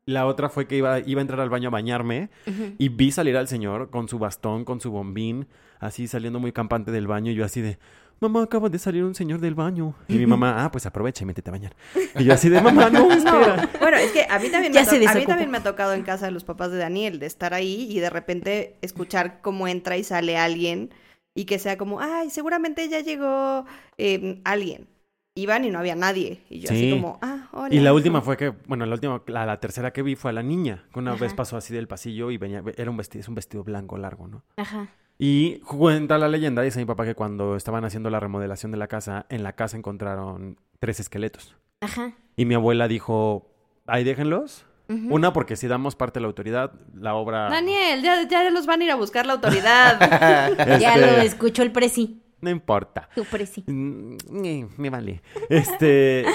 [0.06, 2.30] La otra fue que iba, iba a entrar al baño a bañarme
[2.78, 5.48] y vi salir al señor con su bastón, con su bombín,
[5.80, 7.32] así saliendo muy campante del baño.
[7.32, 7.78] Y yo así de,
[8.20, 9.96] mamá, acaba de salir un señor del baño.
[10.08, 11.76] Y mi mamá, ah, pues aprovecha y métete a bañar.
[12.18, 13.70] Y yo así de, mamá, no, espera.
[13.80, 16.26] Bueno, es que a mí también, me, a mí también me ha tocado en casa
[16.26, 20.04] de los papás de Daniel, de estar ahí y de repente escuchar cómo entra y
[20.04, 20.90] sale alguien
[21.36, 23.66] y que sea como, ay, seguramente ya llegó
[23.98, 24.88] eh, alguien.
[25.36, 26.44] Iban y no había nadie.
[26.50, 26.92] Y yo así Sí.
[26.92, 27.74] como, ah, hola.
[27.74, 30.34] Y la última fue que, bueno, la última, la, la tercera que vi fue a
[30.34, 31.22] la niña, que una Ajá.
[31.22, 34.28] vez pasó así del pasillo y venía, era un vestido, es un vestido blanco largo,
[34.28, 34.44] ¿no?
[34.58, 34.90] Ajá.
[35.18, 38.88] Y cuenta la leyenda, dice mi papá que cuando estaban haciendo la remodelación de la
[38.88, 41.56] casa, en la casa encontraron tres esqueletos.
[41.82, 42.14] Ajá.
[42.36, 43.50] Y mi abuela dijo,
[43.88, 44.66] ahí déjenlos.
[45.10, 47.50] Una, porque si damos parte de la autoridad, la obra...
[47.50, 49.98] Daniel, ya, ya los van a ir a buscar la autoridad.
[50.80, 52.22] Ya Este, lo escuchó el presi.
[52.44, 53.10] No importa.
[53.16, 53.64] Tu presi.
[53.68, 55.22] Mm, eh, Me vale.
[55.50, 56.26] Este...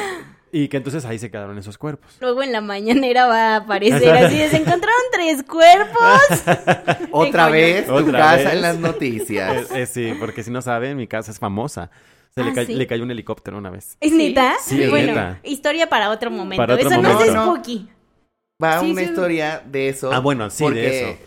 [0.51, 2.17] Y que entonces ahí se quedaron esos cuerpos.
[2.23, 6.21] Luego en la mañanera va a aparecer así se encontraron tres cuerpos.
[7.11, 8.53] Otra vez tu Otra casa vez.
[8.55, 9.71] en las noticias.
[9.73, 11.91] Eh, eh, sí, porque si no saben, mi casa es famosa.
[12.35, 12.75] Se le, Ah, ca- ¿sí?
[12.75, 13.99] le cayó un helicóptero una vez.
[14.01, 14.55] ¿Es neta?
[14.63, 15.39] Sí, es bueno, neta.
[15.43, 16.63] historia para otro momento.
[16.63, 17.35] Para otro Eso no es momento.
[17.35, 17.89] No, spooky.
[18.63, 19.07] Va Sí, una sí.
[19.09, 20.11] historia de eso.
[20.13, 21.19] Ah, bueno, sí, porque, de eso.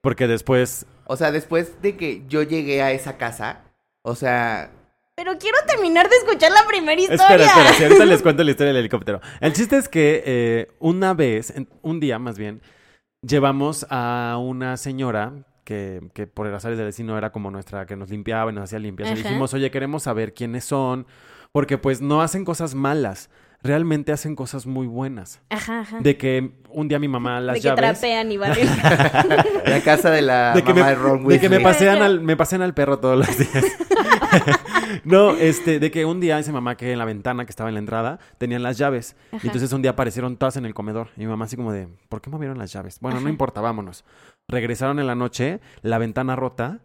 [0.00, 0.86] Porque después...
[1.06, 3.62] O sea, después de que yo llegué a esa casa,
[4.08, 4.70] o sea,
[5.14, 7.24] Pero quiero terminar de escuchar la primera historia.
[7.24, 9.20] Espera, espera, si ahorita les cuento la historia del helicóptero.
[9.40, 12.62] El chiste es que eh, una vez, en- un día más bien,
[13.22, 15.32] llevamos a una señora
[15.64, 18.64] que, que por el azar del vecino era como nuestra, que nos limpiaba y nos
[18.64, 18.78] hacía.
[18.78, 19.14] Le Ajá.
[19.14, 21.06] dijimos, oye, queremos saber quiénes son,
[21.52, 23.28] porque pues no hacen cosas malas,
[23.62, 25.40] realmente hacen cosas muy buenas.
[25.50, 25.98] Ajá, ajá.
[26.00, 27.82] De que un día mi mamá las de que llaves...
[28.00, 28.68] trapean y barren.
[29.66, 32.20] la casa de la de que, mamá me, de Ron de que me pasean al,
[32.20, 33.64] me pasean al perro todos los días.
[35.04, 37.74] No, este, de que un día dice mamá que en la ventana que estaba en
[37.74, 39.16] la entrada tenían las llaves.
[39.32, 39.40] Ajá.
[39.42, 41.08] Y entonces un día aparecieron todas en el comedor.
[41.16, 42.98] Y mi mamá así como de, ¿por qué movieron las llaves?
[43.00, 44.04] Bueno, no importa, vámonos.
[44.48, 46.80] Regresaron en la noche, la ventana rota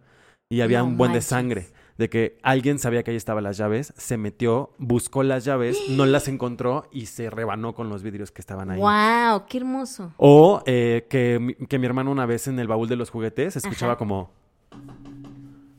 [0.49, 1.25] y había No un buen manches.
[1.25, 1.67] de sangre.
[1.95, 6.07] De que alguien sabía que ahí estaban las llaves, se metió, buscó las llaves, no
[6.07, 8.79] las encontró y se rebanó con los vidrios que estaban ahí.
[8.79, 10.11] wow, qué hermoso.
[10.17, 13.55] O eh, que, mi- que mi hermano una vez en el baúl de los juguetes
[13.57, 13.99] escuchaba Ajá.
[13.99, 14.31] como...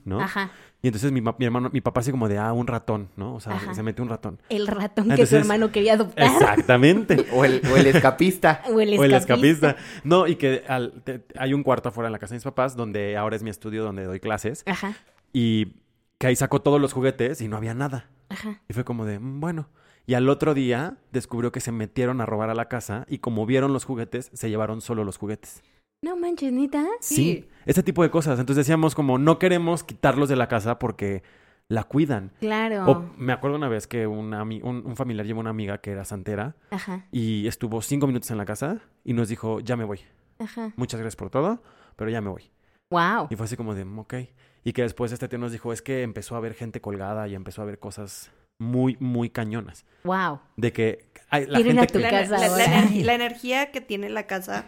[0.04, 0.20] ¿No?
[0.20, 0.50] Ajá.
[0.84, 3.34] Y entonces mi, mi hermano, mi papá así como de, ah, un ratón, ¿no?
[3.34, 3.72] O sea, Ajá.
[3.74, 4.38] se metió un ratón.
[4.50, 6.26] El ratón que su hermano quería adoptar.
[6.26, 7.24] Exactamente.
[7.32, 8.60] O el, o el escapista.
[8.70, 9.70] O el O el escapista.
[9.70, 9.76] escapista.
[10.04, 12.76] No, y que al- te- hay un cuarto afuera en la casa de mis papás,
[12.76, 14.62] donde ahora es mi estudio, donde doy clases.
[14.66, 14.92] Ajá,
[15.32, 15.76] Y
[16.18, 18.10] que ahí sacó todos los juguetes y no había nada.
[18.28, 18.60] ajá.
[18.68, 19.70] Y fue como de, "Mm, bueno.
[20.06, 23.46] Y al otro día descubrió que se metieron a robar a la casa y como
[23.46, 25.62] vieron los juguetes, se llevaron solo los juguetes.
[26.04, 26.84] No manches, neta.
[27.00, 27.48] Sí.
[27.66, 28.38] Ese tipo de cosas.
[28.38, 31.22] Entonces decíamos como, no queremos quitarlos de la casa porque
[31.68, 32.30] la cuidan.
[32.40, 32.84] Claro.
[32.86, 36.04] O me acuerdo una vez que una un, un familiar llevó una amiga que era
[36.04, 40.00] santera Ajá, y estuvo cinco minutos en la casa y nos dijo, ya me voy.
[40.38, 40.72] ajá.
[40.76, 41.62] Muchas gracias por todo,
[41.96, 42.50] pero ya me voy.
[42.90, 43.28] Wow.
[43.30, 44.14] Y fue así como de, "Mm, ok.
[44.62, 47.34] Y que después este tío nos dijo, es que empezó a ver gente colgada y
[47.34, 49.84] empezó a ver cosas muy, muy cañonas.
[50.04, 50.40] Wow.
[50.56, 52.04] De que ay, la Quieren a gente tu que...
[52.04, 54.66] La, casa la- la energía que tiene la casa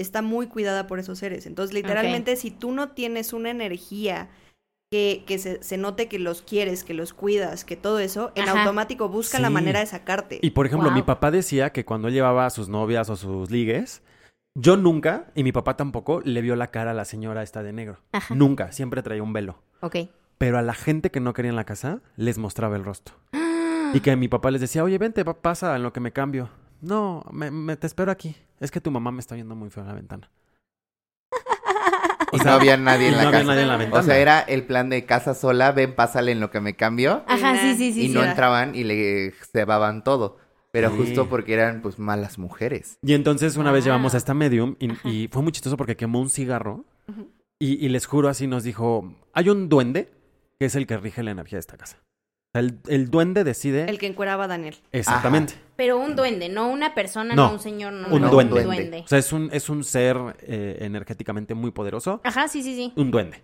[0.00, 1.46] está muy cuidada por esos seres.
[1.46, 4.28] Entonces, literalmente, si tú no tienes una energía
[4.92, 8.48] que, que se, se note que los quieres, que los cuidas, que todo eso, en
[8.48, 8.60] Ajá.
[8.62, 10.38] automático busca la manera de sacarte.
[10.40, 10.96] Y por ejemplo, Wow.
[10.96, 14.02] mi papá decía que cuando él llevaba a sus novias o sus ligues,
[14.56, 17.72] yo nunca, y mi papá tampoco, le vio la cara a la señora esta de
[17.72, 17.98] negro.
[18.12, 18.34] Ajá.
[18.34, 19.58] Nunca, siempre traía un velo.
[19.80, 19.96] Ok.
[20.38, 23.14] Pero a la gente que no quería en la casa, les mostraba el rostro.
[23.94, 26.50] Y que mi papá les decía, oye, vente, pa- pasa en lo que me cambio.
[26.80, 28.36] No, me, me- te espero aquí.
[28.60, 30.30] Es que tu mamá me está viendo muy feo en la ventana.
[32.32, 33.44] Y no había nadie en no la había casa.
[33.44, 34.00] nadie en la ventana.
[34.02, 37.24] O sea, era el plan de casa sola, ven, pásale en lo que me cambio.
[37.26, 38.02] Ajá, sí, sí, sí.
[38.02, 38.14] y sí.
[38.14, 40.36] no entraban y le cebaban todo.
[40.70, 40.96] Pero Sí.
[40.98, 42.98] justo porque eran pues malas mujeres.
[43.02, 46.28] Y entonces una vez llevamos a esta medium y fue muy chistoso porque quemó un
[46.28, 46.84] cigarro
[47.58, 50.10] y, y les juro así nos dijo, hay un duende
[50.60, 51.96] que es el que rige la energía de esta casa.
[52.48, 53.84] O sea, el, el duende decide...
[53.90, 54.76] El que encueraba a Daniel.
[54.92, 55.54] Exactamente.
[55.76, 57.48] Pero un duende, no una persona, No.
[57.48, 58.08] no, un señor, no.
[58.08, 58.64] Un no, duende.
[58.64, 59.02] duende.
[59.04, 62.20] O sea, es un, es un ser eh, energéticamente muy poderoso.
[62.24, 62.92] Ajá, sí, sí, sí.
[62.96, 63.42] Un duende.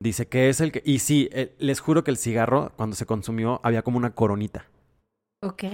[0.00, 0.82] Dice que es el que...
[0.84, 4.64] Y sí, eh, les juro que el cigarro, cuando se consumió, había como una coronita.
[5.42, 5.64] Ok.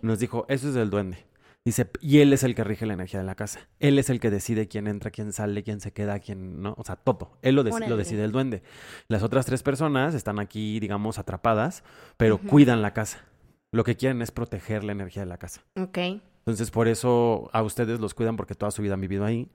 [0.00, 1.24] Nos dijo, eso es del duende.
[1.64, 3.60] Dice, y él es el que rige la energía de la casa.
[3.78, 6.74] Él es el que decide quién entra, quién sale, quién se queda, quién no.
[6.76, 7.38] O sea, todo.
[7.40, 7.88] Él lo, Órale.
[7.88, 8.62] lo decide el duende.
[9.06, 11.84] Las otras tres personas están aquí, digamos, atrapadas,
[12.16, 13.24] pero cuidan la casa.
[13.70, 15.62] Lo que quieren es proteger la energía de la casa.
[15.80, 15.98] Ok.
[15.98, 19.48] Entonces, por eso a ustedes los cuidan porque toda su vida han vivido ahí.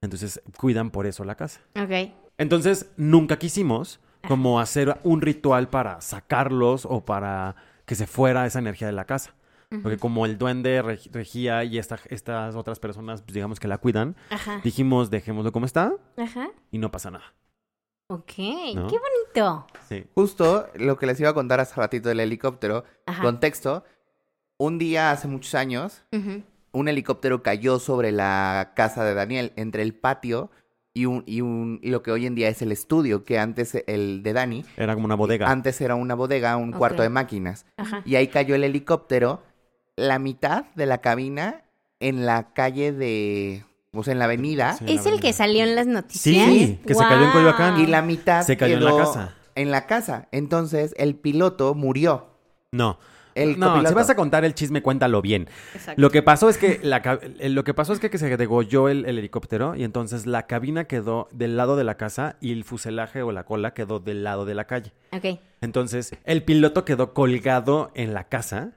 [0.00, 1.60] Entonces, cuidan por eso la casa.
[1.80, 2.10] Ok.
[2.38, 7.54] Entonces, nunca quisimos como hacer un ritual para sacarlos o para
[7.86, 9.34] que se fuera esa energía de la casa.
[9.82, 13.78] Porque como el duende reg- regía y esta- estas otras personas, pues, digamos que la
[13.78, 14.60] cuidan, Ajá.
[14.64, 16.50] dijimos, dejémoslo como está Ajá.
[16.70, 17.32] y no pasa nada.
[18.08, 18.32] Ok.
[18.74, 18.86] ¿No?
[18.88, 19.66] Qué bonito.
[19.88, 20.04] Sí.
[20.14, 22.84] Justo lo que les iba a contar hace ratito del helicóptero.
[23.06, 23.22] Ajá.
[23.22, 23.84] Contexto.
[24.58, 26.04] Un día hace muchos años,
[26.72, 30.50] un helicóptero cayó sobre la casa de Daniel, entre el patio
[30.94, 33.74] y, un, y, un, y lo que hoy en día es el estudio, que antes
[33.86, 35.50] el de Dani, Era como una bodega.
[35.50, 37.66] antes era una bodega, un cuarto de máquinas.
[37.76, 38.02] Ajá.
[38.04, 39.42] Y ahí cayó el helicóptero,
[39.96, 41.62] la mitad de la cabina
[42.00, 44.84] en la calle de, o sea, en la avenida, Sí.
[44.88, 46.46] ¿Es el que salió en las noticias?
[46.46, 47.80] Sí, que se cayó en Coyoacán.
[47.80, 49.34] y la mitad Se cayó en la casa.
[49.54, 50.28] En la casa.
[50.32, 52.26] Entonces, el piloto murió.
[52.72, 52.98] No.
[53.34, 53.88] El no, copiloto.
[53.88, 55.48] si vas a contar el chisme, cuéntalo bien.
[55.74, 56.00] Exacto.
[56.00, 56.98] Lo que pasó es que la
[57.38, 60.46] eh, lo que pasó es que, que se degolló el, el helicóptero y entonces la
[60.46, 64.22] cabina quedó del lado de la casa y el fuselaje o la cola quedó del
[64.22, 64.92] lado de la calle.
[65.12, 65.38] Ok.
[65.62, 68.72] Entonces, el piloto quedó colgado en la casa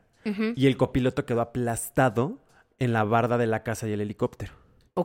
[0.56, 2.40] Y el copiloto quedó aplastado
[2.80, 4.54] en la barda de la casa y el helicóptero.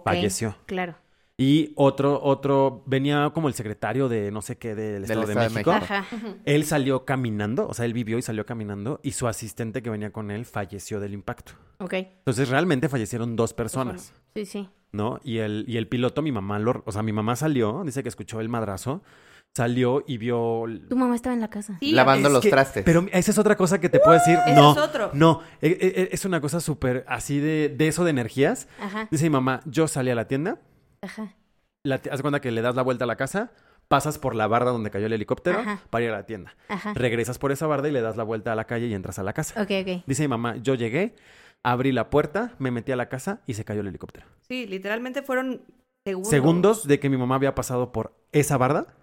[0.05, 0.57] Falleció.
[0.67, 0.97] Claro.
[1.37, 5.49] Y otro, otro, venía como el secretario de no sé qué del Estado, de, Estado
[5.49, 5.73] de México.
[5.73, 5.95] México.
[5.95, 6.07] Ajá.
[6.45, 10.13] Él salió caminando, o sea, él vivió y salió caminando y su asistente que venía
[10.13, 11.53] con él falleció del impacto.
[11.79, 11.95] Ok.
[11.95, 14.69] Entonces realmente fallecieron dos personas, Sí, sí.
[14.93, 15.19] ¿no?
[15.25, 18.11] Y el, y el piloto, mi mamá, lo, o sea, mi mamá salió, dice que
[18.11, 19.03] escuchó el madrazo,
[19.57, 20.65] salió y vio...
[20.89, 21.77] Tu mamá estaba en la casa.
[21.81, 22.85] Sí, Lavando los que- trastes.
[22.85, 24.39] Pero esa es otra cosa que te puedo decir.
[24.47, 25.11] ese no, es otro.
[25.13, 28.69] no, e- e- e- es una cosa súper así de, de eso de energías.
[28.81, 29.09] Ajá.
[29.11, 30.59] Dice mi mamá, yo salí a la tienda,
[31.03, 31.35] Ajá.
[31.85, 33.51] la, haz cuenta que le das la vuelta a la casa,
[33.89, 35.81] pasas por la barda donde cayó el helicóptero Ajá.
[35.91, 36.55] para ir a la tienda.
[36.69, 36.95] Ajá.
[36.95, 39.25] Regresas por esa barda y le das la vuelta a la calle y entras a
[39.25, 39.61] la casa.
[39.61, 40.05] Ok, ok.
[40.07, 41.17] Dice mi mamá, yo llegué,
[41.65, 44.27] abrí la puerta, me metí a la casa y se cayó el helicóptero.
[44.49, 45.63] Sí, literalmente fueron
[46.07, 46.31] segundos.
[46.31, 48.95] Segundos de que mi mamá había pasado por esa barda.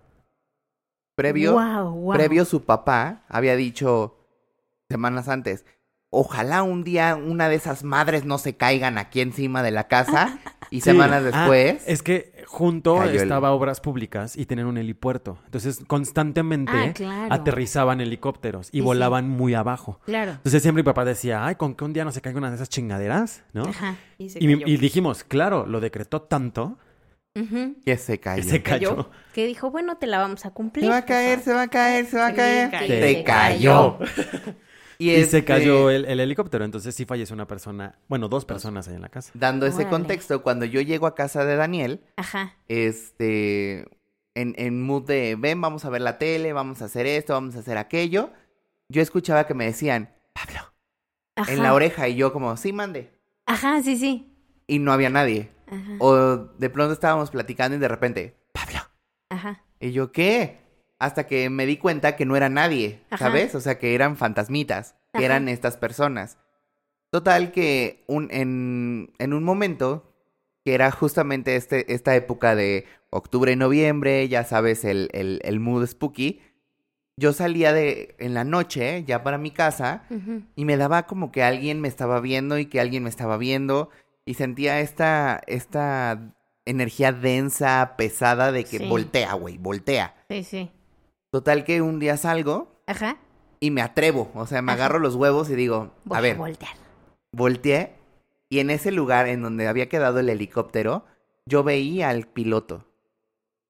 [1.18, 2.14] Previo, Wow, wow.
[2.14, 4.16] previo su papá había dicho
[4.90, 5.66] semanas antes,
[6.12, 10.38] ojalá un día una de esas madres no se caigan aquí encima de la casa
[10.70, 10.92] y Sí.
[10.92, 15.40] semanas Ah, después es que junto el- estaba Obras Públicas y tenían un helipuerto.
[15.46, 17.34] Entonces constantemente Ah, claro.
[17.34, 18.82] aterrizaban helicópteros y Sí, sí.
[18.82, 20.00] volaban muy abajo.
[20.06, 20.34] Claro.
[20.34, 22.56] Entonces siempre mi papá decía, ay, con que un día no se caiga una de
[22.58, 23.64] esas chingaderas, ¿no?
[23.64, 23.96] Ajá.
[24.20, 24.68] Y se Y, mi- cayó.
[24.74, 26.78] y dijimos, claro, lo decretó tanto
[27.42, 27.76] Ujú.
[27.86, 28.44] que se que cayó.
[28.44, 28.90] se cayó.
[28.96, 29.10] cayó.
[29.34, 30.86] Que dijo, bueno, te la vamos a cumplir.
[30.86, 32.72] Se va a caer, se va a caer, se va a caer.
[32.88, 33.98] Se Se cayó.
[35.00, 36.66] Y, este, se cayó el, el helicóptero.
[36.66, 39.30] Entonces sí falleció una persona, bueno, dos personas ahí en la casa.
[39.36, 39.90] Dando ese Órale.
[39.92, 42.56] contexto, cuando yo llego a casa de Daniel, Ajá.
[42.68, 43.86] este,
[44.34, 47.56] en, en mood de, ven, vamos a ver la tele, vamos a hacer esto, vamos
[47.56, 48.32] a hacer aquello,
[48.90, 50.62] yo escuchaba que me decían, Pablo,
[51.36, 51.52] Ajá.
[51.54, 53.12] en la oreja, y yo como, sí, mande.
[53.46, 54.34] Ajá, sí, sí.
[54.66, 55.52] Y no había nadie.
[55.70, 55.94] Ajá.
[56.00, 58.80] O de pronto estábamos platicando y de repente, Pablo.
[59.30, 59.64] Ajá.
[59.80, 60.60] Y yo, ¿qué?
[61.00, 63.26] Hasta que me di cuenta que no era nadie, Ajá.
[63.26, 63.54] ¿sabes?
[63.56, 65.26] O sea, que eran fantasmitas, que Ajá.
[65.26, 66.38] eran estas personas.
[67.12, 70.14] Total que un, en, en un momento,
[70.66, 75.60] que era justamente este, esta época de octubre y noviembre, ya sabes, el, el, el
[75.60, 76.42] mood spooky,
[77.16, 80.04] yo salía de en la noche, ya para mi casa,
[80.56, 83.90] y me daba como que alguien me estaba viendo y que alguien me estaba viendo,
[84.28, 86.36] y sentía esta, esta
[86.66, 88.88] energía densa, pesada de que Sí.
[88.88, 90.16] voltea, güey, voltea.
[90.30, 90.72] Sí, sí.
[91.32, 93.18] Total que un día salgo Ajá.
[93.60, 94.84] y me atrevo, o sea, me Ajá.
[94.84, 96.74] agarro los huevos y digo, Voy a ver, voltear.
[97.32, 97.94] volteé
[98.50, 101.06] y en ese lugar en donde había quedado el helicóptero,
[101.46, 102.86] yo veía al piloto.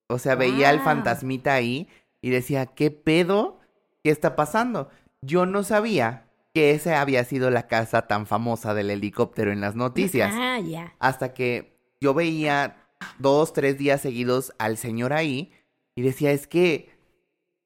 [0.10, 0.86] O sea, veía al Guau.
[0.86, 1.88] fantasmita ahí
[2.22, 3.60] y decía, ¿qué pedo?
[4.04, 4.90] ¿Qué está pasando?
[5.22, 6.27] Yo no sabía
[6.58, 10.34] que esa había sido la casa tan famosa del helicóptero en las noticias.
[10.34, 10.96] Ah, ya.
[10.98, 12.78] Hasta que yo veía
[13.20, 15.52] dos, tres días seguidos al señor ahí
[15.94, 16.98] y decía, es que,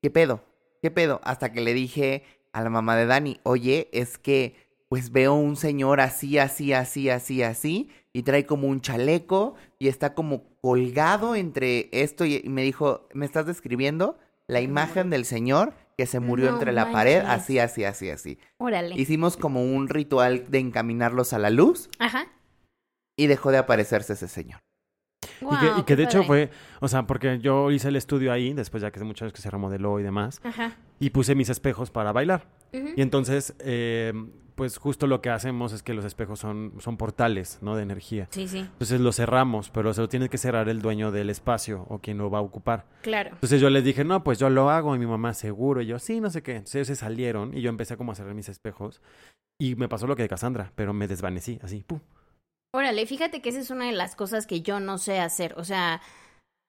[0.01, 0.43] ¿qué pedo?
[0.81, 1.21] ¿Qué pedo?
[1.23, 4.57] Hasta que le dije a la mamá de Dani, oye, es que
[4.89, 9.87] pues veo un señor así, así, así, así, así, y trae como un chaleco y
[9.87, 14.19] está como colgado entre esto y, y me dijo, ¿me estás describiendo?
[14.47, 18.39] La imagen del señor que se murió No entre la pared, así, así, así, así.
[18.57, 18.95] Órale.
[18.99, 22.25] Hicimos como un ritual de encaminarlos a la luz Ajá.
[23.15, 24.61] y dejó de aparecerse ese señor.
[25.41, 28.81] y que, y de hecho fue, o sea, porque yo hice el estudio ahí, después
[28.81, 30.75] ya que hace muchos años que se remodeló y demás, Ajá.
[30.99, 32.47] y puse mis espejos para bailar.
[32.73, 34.11] Y entonces, eh,
[34.55, 37.75] pues justo lo que hacemos es que los espejos son, son portales, ¿no?
[37.75, 38.27] De energía.
[38.31, 38.59] Sí, sí.
[38.59, 42.17] Entonces los cerramos, pero se lo tiene que cerrar el dueño del espacio o quien
[42.17, 42.85] lo va a ocupar.
[43.01, 43.31] Claro.
[43.33, 44.95] Entonces yo les dije, no, pues yo lo hago.
[44.95, 45.81] Y mi mamá, seguro.
[45.81, 46.51] Y yo, sí, no sé qué.
[46.51, 49.01] Entonces ellos se salieron y yo empecé como a cerrar mis espejos.
[49.59, 51.99] Y me pasó lo que de Cassandra, pero me desvanecí, así, ¡pum!
[52.73, 55.53] Órale, fíjate que esa es una de las cosas que yo no sé hacer.
[55.57, 56.01] O sea,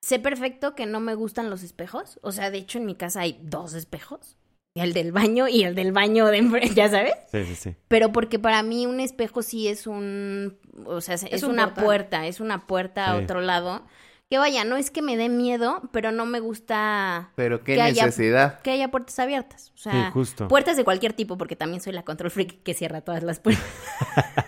[0.03, 2.19] sé perfecto que no me gustan los espejos.
[2.21, 4.37] O sea, de hecho en mi casa hay dos espejos.
[4.75, 7.13] El del baño y el del baño de enfrente, ya sabes.
[7.31, 7.75] Sí, sí, sí.
[7.87, 11.83] Pero porque para mí un espejo sí es un, o sea, es, un una portal.
[11.85, 13.83] puerta, es una puerta a otro lado.
[14.31, 17.81] Que vaya, no es que me dé miedo, pero no me gusta Pero qué Que
[17.83, 18.61] haya- necesidad.
[18.61, 19.71] que haya puertas abiertas.
[19.75, 20.47] O sea, Sí, justo.
[20.47, 23.63] puertas de cualquier tipo, porque también soy la control freak que cierra todas las puertas.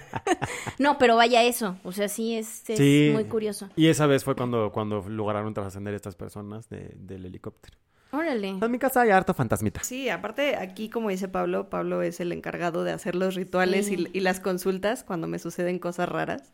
[0.79, 1.77] No, pero vaya eso.
[1.83, 3.09] O sea, sí es, es Sí.
[3.13, 3.69] muy curioso.
[3.77, 7.77] Y esa vez fue cuando, cuando lograron trascender estas personas de- del helicóptero.
[8.15, 8.49] Órale.
[8.61, 9.83] En mi casa hay harto fantasmita.
[9.83, 14.07] Sí, aparte aquí, como dice Pablo, Pablo es el encargado de hacer los rituales Sí.
[14.13, 16.53] y, y las consultas cuando me suceden cosas raras.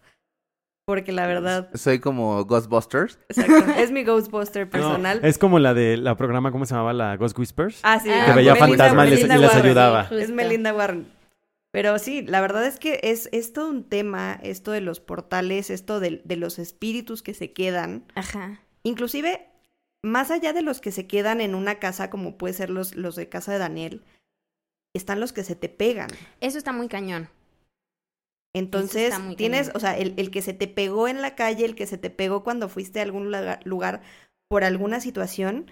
[0.86, 3.20] Porque la verdad, Soy como Ghostbusters.
[3.30, 5.20] exacto, es mi Ghostbuster No, personal.
[5.24, 6.92] es como la de la programa, ¿cómo se llamaba?
[6.94, 7.80] La Ghost Whispers.
[7.84, 8.10] Ah, sí.
[8.10, 10.10] Que ah, veía Melinda- fantasmas y les- les ayudaba.
[10.10, 10.32] Sí, Es.
[10.32, 11.08] Melinda Warren.
[11.72, 15.70] Pero sí, la verdad es que es, es todo un tema, esto de los portales,
[15.70, 18.04] esto de, de los espíritus que se quedan.
[18.16, 18.60] Ajá.
[18.84, 19.48] Inclusive,
[20.04, 23.16] más allá de los que se quedan en una casa, como puede ser los, los
[23.16, 24.04] de casa de Daniel,
[24.96, 26.10] están los que se te pegan.
[26.42, 27.30] Eso está muy cañón.
[28.54, 29.78] Entonces, muy tienes, cañón.
[29.78, 32.10] o sea, el, el que se te pegó en la calle, el que se te
[32.10, 34.02] pegó cuando fuiste a algún lugar, lugar
[34.50, 35.72] por alguna situación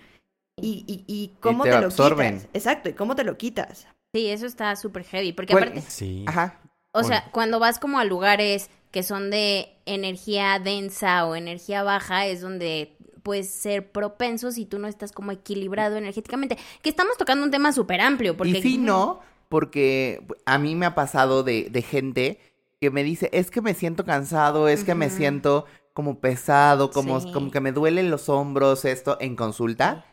[0.58, 2.36] y, y, y cómo te te, lo absorben.
[2.40, 2.50] quitas.
[2.54, 3.88] Exacto, y cómo te lo quitas.
[4.16, 5.34] Sí, eso está súper heavy.
[5.34, 6.24] Porque Bueno, aparte, Sí.
[6.28, 6.60] Ajá.
[6.94, 7.08] o bueno.
[7.08, 12.42] sea, cuando vas como a lugares que son de energía densa o energía baja, es
[12.42, 16.58] donde puedes ser propenso si tú no estás como equilibrado energéticamente.
[16.82, 18.36] Que estamos tocando un tema súper amplio.
[18.38, 18.60] Porque...
[18.60, 22.40] Y sí, no, porque a mí me ha pasado de, de gente
[22.80, 27.20] que me dice, es que me siento cansado, es que me siento como pesado, como,
[27.20, 27.32] Sí.
[27.34, 30.06] como que me duelen los hombros, esto, en consulta.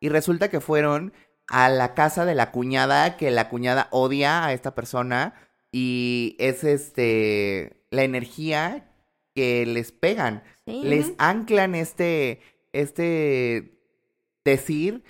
[0.00, 1.12] Y resulta que fueron
[1.48, 5.34] a la casa de la cuñada, que la cuñada odia a esta persona
[5.70, 8.90] y es este la energía
[9.34, 10.42] que les pegan.
[10.66, 10.80] Sí.
[10.84, 12.40] Les anclan este,
[12.74, 13.78] este
[14.44, 15.02] decir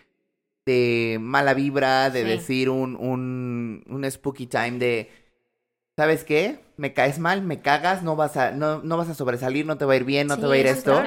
[0.66, 2.28] de mala vibra, de Sí.
[2.28, 5.10] decir un, un, un spooky time de,
[5.96, 6.60] ¿sabes qué?
[6.76, 9.84] Me caes mal, me cagas, no vas a, no, no vas a sobresalir, no te
[9.84, 11.02] va a ir bien, no Sí, te va a ir esto.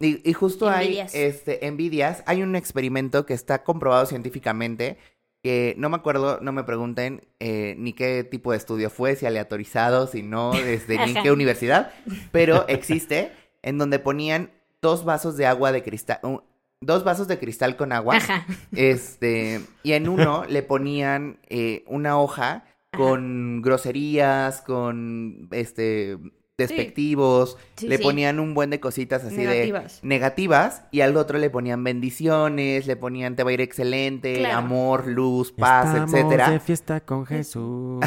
[0.00, 1.14] Y, y justo Envidias.
[1.14, 2.22] hay este, envidias.
[2.26, 4.98] Hay un experimento que está comprobado científicamente
[5.42, 9.24] que no me acuerdo, no me pregunten eh, ni qué tipo de estudio fue, si
[9.24, 11.92] aleatorizado, si no, desde ni en qué universidad,
[12.32, 13.30] pero existe
[13.62, 14.50] en donde ponían
[14.82, 16.42] dos vasos de agua de cristal, un-
[16.80, 18.46] dos vasos de cristal con agua, Ajá.
[18.72, 22.64] este, y en uno le ponían eh, una hoja
[22.96, 26.18] con groserías, con este
[26.56, 28.02] despectivos, Sí, le sí.
[28.02, 30.00] ponían un buen de cositas así Negativas.
[30.02, 34.34] de negativas y al otro le ponían bendiciones, le ponían te va a ir excelente,
[34.38, 34.58] Claro.
[34.58, 36.50] amor, luz, paz, Estamos etcétera.
[36.50, 38.00] de fiesta con Jesús.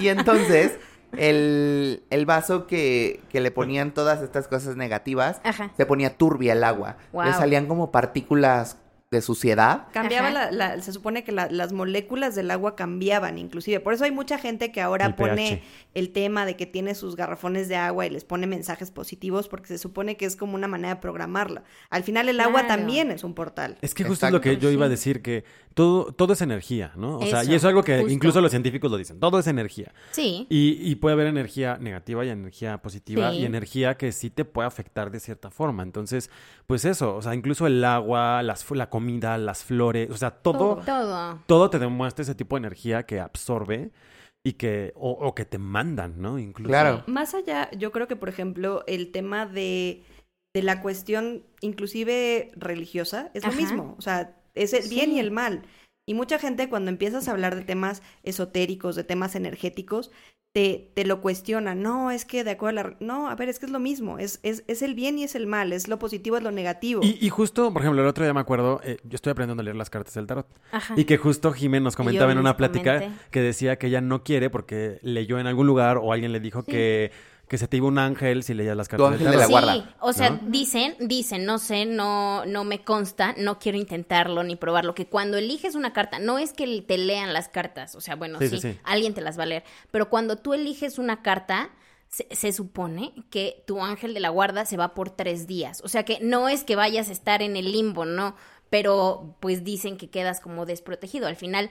[0.00, 0.78] Y entonces
[1.18, 5.70] el, el vaso que, que le ponían todas estas cosas negativas Ajá.
[5.76, 6.96] se ponía turbia el agua.
[7.12, 9.86] Le salían como partículas de suciedad.
[9.92, 13.78] Cambiaba la, la- se supone que la- las moléculas del agua cambiaban inclusive.
[13.78, 15.62] Por eso hay mucha gente que ahora El pone pH.
[15.94, 19.68] el tema de que tiene sus garrafones de agua y les pone mensajes positivos porque
[19.68, 21.62] se supone que es como una manera de programarla.
[21.88, 23.78] Al final el agua también es un portal.
[23.80, 25.44] Es que justo es lo que yo iba a decir, que
[25.76, 27.18] todo, todo es energía, ¿no?
[27.18, 28.10] O sea, y Eso, es algo que justo.
[28.10, 29.92] incluso los científicos lo dicen, todo es energía.
[30.12, 30.46] Sí.
[30.48, 33.40] Y, y puede haber energía negativa y energía positiva Sí.
[33.40, 35.82] y energía que sí te puede afectar de cierta forma.
[35.82, 36.30] Entonces,
[36.66, 40.76] pues eso, o sea, incluso el agua, las, la comida, las flores, o sea, todo,
[40.86, 41.40] Todo.
[41.44, 43.90] todo te demuestra ese tipo de energía que absorbe
[44.42, 46.38] y que, o, o que te mandan, ¿no?
[46.38, 46.70] Incluso.
[46.70, 47.04] Claro.
[47.06, 50.04] Más allá, yo creo que, por ejemplo, el tema de,
[50.54, 53.94] de la cuestión inclusive religiosa es lo mismo.
[53.98, 55.62] O sea, es el bien y el mal.
[56.08, 60.10] Y mucha gente cuando empiezas a hablar de temas esotéricos, de temas energéticos,
[60.52, 61.74] te, te lo cuestiona.
[61.74, 62.96] No, es que de acuerdo a la...
[63.00, 64.18] No, a ver, es que es lo mismo.
[64.18, 65.72] Es, es, es el bien y es el mal.
[65.74, 67.02] Es lo positivo, es lo negativo.
[67.04, 69.64] Y, y justo, por ejemplo, el otro día me acuerdo, eh, yo estoy aprendiendo a
[69.64, 70.46] leer las cartas del tarot.
[70.72, 70.94] Ajá.
[70.96, 74.48] Y que justo Jimé nos comentaba en una plática que decía que ella no quiere
[74.48, 76.70] porque leyó en algún lugar o alguien le dijo Sí.
[76.72, 77.10] que,
[77.48, 79.84] que se te iba un ángel si leías las cartas ángel de la guarda, Sí,
[80.00, 80.40] o sea, ¿no?
[80.48, 85.36] dicen, dicen, no sé, no, no me consta, no quiero intentarlo ni probarlo, que cuando
[85.36, 88.60] eliges una carta, no es que te lean las cartas, o sea, bueno, Sí, sí,
[88.60, 88.78] sí, sí.
[88.84, 91.70] alguien te las va a leer, pero cuando tú eliges una carta,
[92.08, 95.88] se, se supone que tu ángel de la guarda se va por tres días, o
[95.88, 98.34] sea que no es que vayas a estar en el limbo, no,
[98.70, 101.28] pero pues dicen que quedas como desprotegido.
[101.28, 101.70] Al final,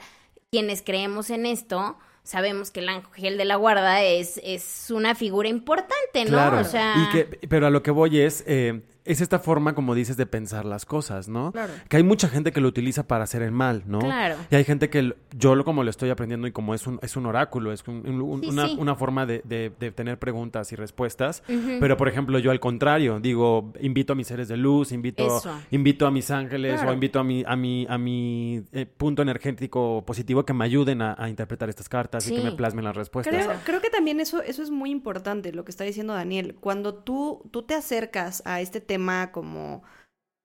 [0.50, 5.48] quienes creemos en esto, sabemos que el ángel de la guarda es, es una figura
[5.48, 6.32] importante, ¿no?
[6.32, 6.60] Claro.
[6.60, 9.94] O sea, Y que, pero a lo que voy es, eh, es esta forma, como
[9.96, 11.52] dices, de pensar las cosas, ¿no?
[11.52, 11.72] Claro.
[11.88, 14.00] Que hay mucha gente que lo utiliza para hacer el mal, ¿no?
[14.00, 14.36] Claro.
[14.50, 17.16] Y hay gente que yo lo como lo estoy aprendiendo y como es un, es
[17.16, 18.76] un oráculo, es un- un- un- Sí, una, sí.
[18.80, 21.44] una forma de, de- de tener preguntas y respuestas.
[21.80, 25.52] Pero, por ejemplo, yo al contrario, digo, invito a mis seres de luz, invito, Eso.
[25.72, 26.90] invito a mis ángeles Claro.
[26.90, 31.02] o invito a mi, a mi, a mi eh, punto energético positivo que me ayuden
[31.04, 33.34] a, a interpretar estas cartas y que me plasmen las respuestas.
[33.46, 36.56] Creo, creo que también eso, eso es muy importante, lo que está diciendo Daniel.
[36.60, 38.95] Cuando tú, tú te acercas a este tema
[39.32, 39.84] como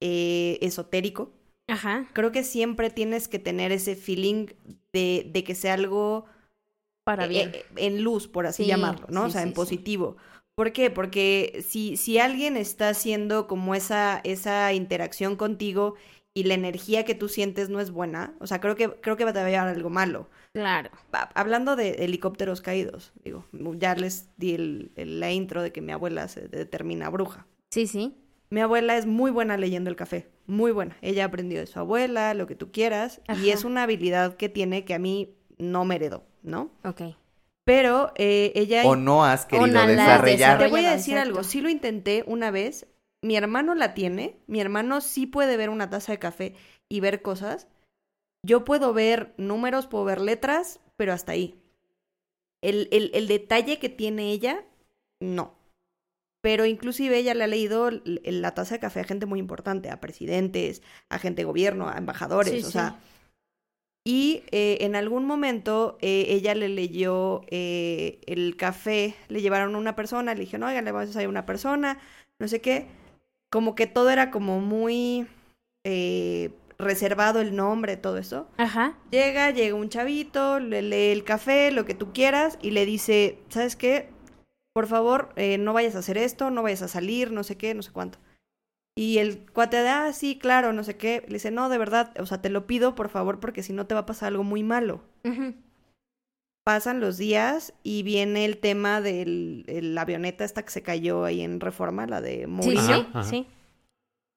[0.01, 1.33] eh, esotérico,
[1.69, 2.07] Ajá.
[2.13, 4.47] creo que siempre tienes que tener ese feeling
[4.93, 6.27] de, de que sea algo
[7.05, 7.51] Para eh, bien.
[7.55, 9.23] eh, en luz, por así Sí, llamarlo, ¿no?
[9.23, 10.17] sí, o sea, sí, en positivo.
[10.55, 10.91] ¿Por qué?
[10.91, 15.95] Porque si, si alguien está haciendo como esa, esa interacción contigo
[16.35, 19.25] y la energía que tú sientes no es buena, o sea, creo que, creo que
[19.25, 20.29] va a llevar algo malo.
[20.53, 20.91] Claro.
[21.35, 23.45] Hablando de helicópteros caídos, digo,
[23.79, 27.47] ya les di el- el- la intro de que mi abuela se determina bruja.
[27.71, 28.15] Sí, sí.
[28.51, 30.97] Mi abuela es muy buena leyendo el café, muy buena.
[31.03, 34.85] Ella aprendió de su abuela, lo que tú quieras, y es una habilidad que tiene
[34.85, 36.71] que a mí no me heredó, ¿no?
[36.85, 37.03] Ok.
[37.65, 38.83] Pero eh, ella...
[38.87, 40.59] O no has querido Te desarrollar.
[40.59, 41.29] desarrolla- voy a decir exacto.
[41.39, 42.87] algo, sí lo intenté una vez,
[43.23, 46.55] mi hermano la tiene, mi hermano sí puede ver una taza de café
[46.89, 47.69] y ver cosas.
[48.43, 51.61] Yo puedo ver números, puedo ver letras, pero hasta ahí.
[52.63, 54.65] El, el, el detalle que tiene ella,
[55.21, 55.55] no.
[56.43, 60.01] Pero inclusive ella le ha leído la taza de café a gente muy importante, a
[60.01, 62.73] presidentes, a gente de gobierno, a embajadores, Sí, o sí.
[62.73, 62.99] sea.
[64.07, 69.79] Y eh, en algún momento eh, ella le leyó eh, el café, le llevaron a
[69.79, 71.99] una persona, le dijeron, oigan, le vamos a a una persona,
[72.39, 72.87] no sé qué.
[73.51, 75.27] Como que todo era como muy
[75.85, 78.49] eh, reservado el nombre, todo eso.
[78.57, 78.97] Ajá.
[79.11, 83.39] Llega, llega un chavito, le lee el café, lo que tú quieras, y le dice,
[83.51, 84.09] ¿sabes qué?
[84.81, 87.75] Por favor, eh, no vayas a hacer esto, no vayas a salir, no sé qué,
[87.75, 88.19] no sé cuánto.
[88.97, 92.19] Y el cuate de, ah, sí, claro, no sé qué, le dice, no, de verdad,
[92.19, 94.43] o sea, te lo pido, por favor, porque si no te va a pasar algo
[94.43, 95.03] muy malo.
[96.65, 101.43] Pasan los días y viene el tema de la avioneta esta que se cayó ahí
[101.43, 102.81] en Reforma, la de Sí, Murillo.
[102.83, 103.25] sí, Ajá, ajá.
[103.25, 103.47] sí.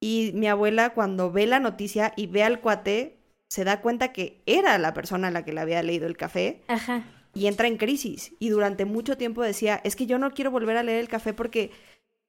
[0.02, 3.16] Y mi abuela cuando ve la noticia y ve al cuate,
[3.48, 6.60] se da cuenta que era la persona a la que le había leído el café
[6.68, 7.02] Ajá.
[7.34, 8.32] Y entra en crisis.
[8.38, 11.32] Y durante mucho tiempo decía, es que yo no quiero volver a leer el café
[11.34, 11.70] porque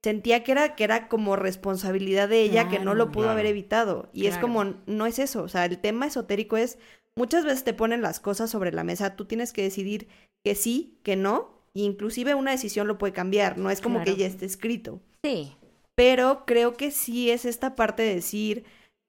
[0.04, 3.32] sentía que era, que era como responsabilidad de ella que no lo pudo Claro.
[3.32, 4.10] haber evitado.
[4.14, 5.42] Y es como, no es eso.
[5.44, 6.78] O sea, el tema esotérico es,
[7.16, 10.08] muchas veces te ponen las cosas sobre la mesa, tú tienes que decidir
[10.44, 11.54] que sí, que no.
[11.74, 15.56] e inclusive una decisión lo puede cambiar, no es como que ya esté escrito Sí.
[15.96, 18.64] pero creo que sí es esta parte de decir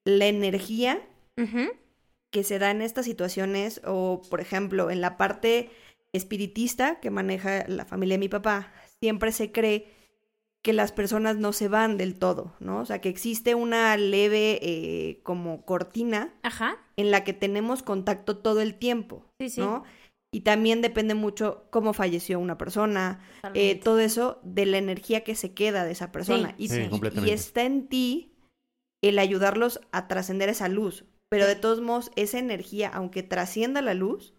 [0.05, 1.01] la energía
[2.33, 5.71] que se da en estas situaciones o, por ejemplo, en la parte
[6.17, 9.89] espiritista que maneja la familia de mi papá, siempre se cree
[10.63, 12.81] que las personas no se van del todo, ¿no?
[12.81, 16.77] O sea, que existe una leve eh, como cortina Ajá.
[16.97, 19.61] en la que tenemos contacto todo el tiempo, Sí, sí.
[19.61, 19.85] ¿no?
[20.33, 23.21] Y también depende mucho cómo falleció una persona,
[23.55, 26.49] eh, todo eso de la energía que se queda de esa persona.
[26.59, 27.31] Sí, y, sí, y- completamente.
[27.31, 28.33] y está en ti
[29.03, 31.05] el ayudarlos a trascender esa luz.
[31.29, 34.35] Pero de todos modos, esa energía, aunque trascienda la luz,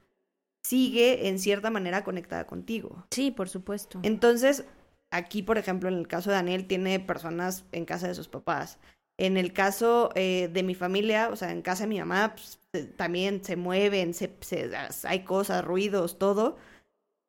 [0.68, 3.06] sigue en cierta manera conectada contigo.
[3.12, 4.00] Sí, por supuesto.
[4.04, 4.66] Entonces,
[5.12, 8.78] aquí, por ejemplo, en el caso de Daniel, tiene personas en casa de sus papás.
[9.20, 12.60] En el caso eh, de mi familia, o sea, en casa de mi mamá, pues,
[12.74, 14.70] eh, también se mueven, se, se-
[15.04, 16.58] hay cosas, ruidos, todo.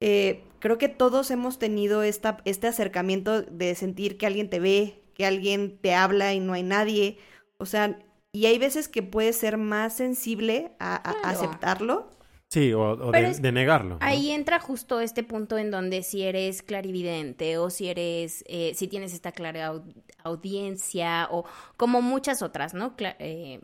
[0.00, 5.02] Eh, creo que todos hemos tenido esta, este acercamiento de sentir que alguien te ve,
[5.14, 7.18] que alguien te habla y no hay nadie.
[7.58, 7.98] O sea,
[8.32, 11.28] y hay veces que puedes ser más sensible a, a- a Claro.
[11.28, 12.10] aceptarlo.
[12.50, 13.96] Sí, o, de, es- de negarlo.
[13.96, 13.98] ¿no?
[14.00, 18.88] Ahí entra justo este punto en donde si eres clarividente o si eres, eh, si
[18.88, 19.84] tienes esta clara au-
[20.24, 21.44] audiencia o
[21.76, 22.96] como muchas otras, ¿no?
[22.96, 23.60] Cla- eh,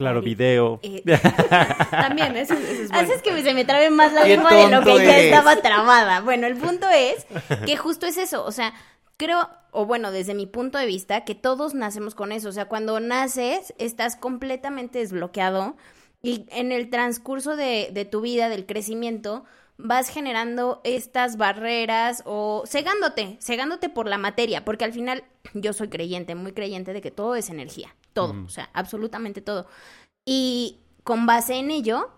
[0.00, 0.80] Claro, video.
[0.82, 1.02] eh,
[1.90, 3.04] También, ese, ese es bueno.
[3.08, 6.20] Haces que se me trabe más la lengua de lo que ya estaba trabada.
[6.20, 7.24] Bueno, el punto es
[7.66, 8.44] que justo es eso.
[8.44, 8.74] O sea,
[9.16, 12.48] creo, o bueno, desde mi punto de vista, que todos nacemos con eso.
[12.48, 15.76] O sea, cuando naces, estás completamente desbloqueado
[16.24, 19.44] y en el transcurso de, de tu vida, del crecimiento,
[19.76, 25.88] vas generando estas barreras o cegándote, cegándote por la materia, porque al final yo soy
[25.88, 28.44] creyente, muy creyente de que todo es energía, todo, Ujú.
[28.46, 29.66] o sea, absolutamente todo.
[30.24, 32.10] Y con base en ello,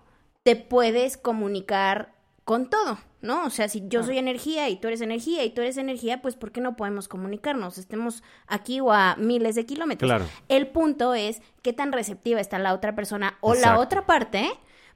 [0.45, 2.15] te puedes comunicar
[2.47, 3.45] con todo, ¿no?
[3.45, 6.37] O sea, si yo soy energía y tú eres energía y tú eres energía, pues
[6.37, 7.77] ¿por qué no podemos comunicarnos?
[7.77, 10.09] Estemos aquí o a miles de kilómetros.
[10.09, 10.27] Claro.
[10.49, 14.49] El punto es qué tan receptiva está la otra persona o la otra parte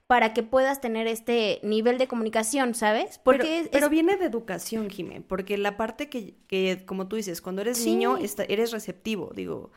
[0.07, 3.19] para que puedas tener este nivel de comunicación, ¿sabes?
[3.21, 7.07] Porque pero, es- pero es- viene de educación, Jimé, porque la parte que, que como
[7.09, 7.89] tú dices, cuando eres Sí.
[7.91, 9.71] niño esta- eres receptivo, digo.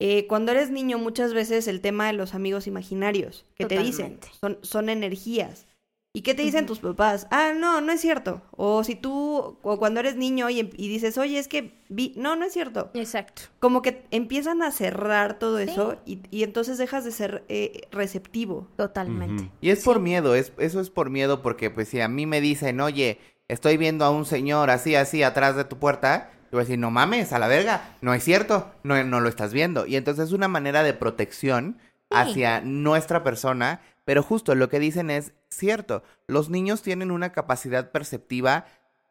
[0.00, 4.18] eh, cuando eres niño muchas veces el tema de los amigos imaginarios, que te dicen,
[4.40, 5.66] son, son energías.
[6.14, 7.26] ¿Y qué te dicen tus papás?
[7.30, 8.42] Ah, no, no es cierto.
[8.50, 12.36] O si tú, o cuando eres niño y, y dices, oye, es que vi, no,
[12.36, 12.90] no es cierto.
[12.92, 13.44] Exacto.
[13.60, 18.68] Como que empiezan a cerrar todo eso y, y entonces dejas de ser eh, receptivo.
[18.76, 19.50] Totalmente.
[19.62, 22.42] Y es por miedo, es, eso es por miedo porque pues si a mí me
[22.42, 26.60] dicen, oye, estoy viendo a un señor así, así, atrás de tu puerta, yo voy
[26.60, 29.86] a decir, no mames, a la verga, no es cierto, no, no lo estás viendo.
[29.86, 31.78] Y entonces es una manera de protección
[32.12, 32.18] Sí.
[32.18, 37.90] hacia nuestra persona Pero justo lo que dicen es cierto, los niños tienen una capacidad
[37.92, 38.66] perceptiva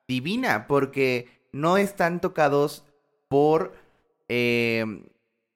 [0.08, 2.84] divina porque no están tocados
[3.30, 3.74] por
[4.28, 4.84] eh,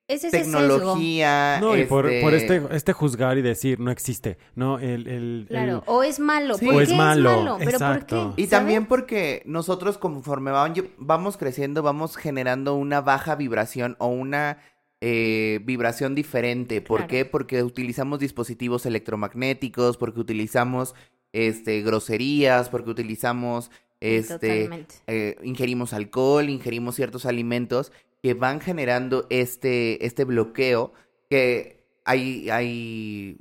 [0.07, 1.57] Es ese tecnología.
[1.59, 4.79] No, y por, por este- este, este juzgar y decir, no existe, ¿no?
[4.79, 6.57] El, el, Claro, el- o es malo.
[6.57, 6.65] Sí.
[6.65, 8.15] ¿Por O qué es malo, ¿Pero por qué?
[8.15, 8.49] Y ¿Sabes?
[8.49, 14.59] también porque nosotros conforme va- vamos creciendo, vamos generando una baja vibración o una
[15.07, 16.81] eh, vibración diferente.
[16.81, 17.09] ¿Por Claro.
[17.11, 17.25] qué?
[17.25, 20.95] Porque utilizamos dispositivos electromagnéticos, porque utilizamos
[21.31, 27.91] este groserías, porque utilizamos este eh, ingerimos alcohol, ingerimos ciertos alimentos
[28.23, 30.91] que van generando este, este bloqueo
[31.29, 33.37] que hay, hay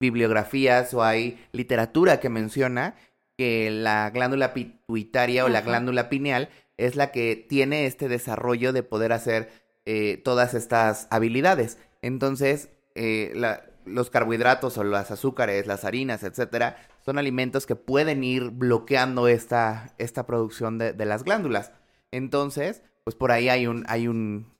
[0.00, 2.96] bibliografías o hay literatura que menciona
[3.36, 8.82] que la glándula pituitaria o la glándula pineal es la que tiene este desarrollo de
[8.82, 11.78] poder hacer eh, todas estas habilidades.
[12.02, 16.76] Entonces, eh, la- los carbohidratos o las azúcares, las harinas, etcétera,
[17.06, 21.72] son alimentos que pueden ir bloqueando esta, esta producción de, de las glándulas.
[22.12, 24.52] Entonces, pues por ahí hay un, hay un,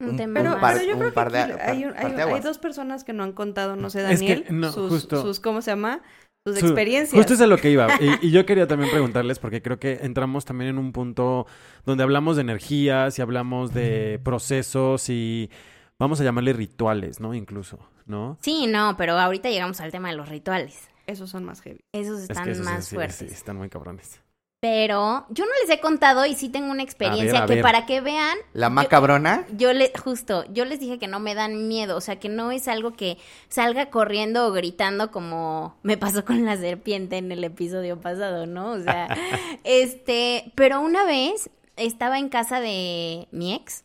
[0.00, 3.04] Un Pero, un par- pero yo un creo que de- hay, un- hay- dos personas
[3.04, 5.20] que no han contado, no sé, Es que, Daniel, no, sus, justo.
[5.20, 6.00] sus, ¿cómo se llama?
[6.44, 7.14] Sus Su- experiencias.
[7.16, 7.86] Justo es a lo que iba.
[8.00, 11.46] Y, y yo quería también preguntarles, porque creo que entramos también en un punto
[11.84, 15.50] donde hablamos de energías y hablamos de procesos y
[15.98, 17.34] vamos a llamarle rituales, ¿no?
[17.34, 18.38] Incluso, ¿no?
[18.40, 20.88] Sí, no, pero ahorita llegamos al tema de los rituales.
[21.06, 21.84] Esos son más heavy.
[21.92, 23.16] Esos Es están que esos más sí, fuertes.
[23.18, 24.20] sí, están muy cabrones.
[24.62, 27.62] Pero yo no les he contado y sí tengo una experiencia a que ver.
[27.64, 29.44] para que vean, la yo- macabrona.
[29.56, 32.52] yo le justo, yo les dije que no me dan miedo, o sea, que no
[32.52, 37.42] es algo que salga corriendo o gritando como me pasó con la serpiente en el
[37.42, 38.70] episodio pasado, ¿no?
[38.70, 39.08] O sea,
[39.64, 43.82] este, pero una vez estaba en casa de mi ex.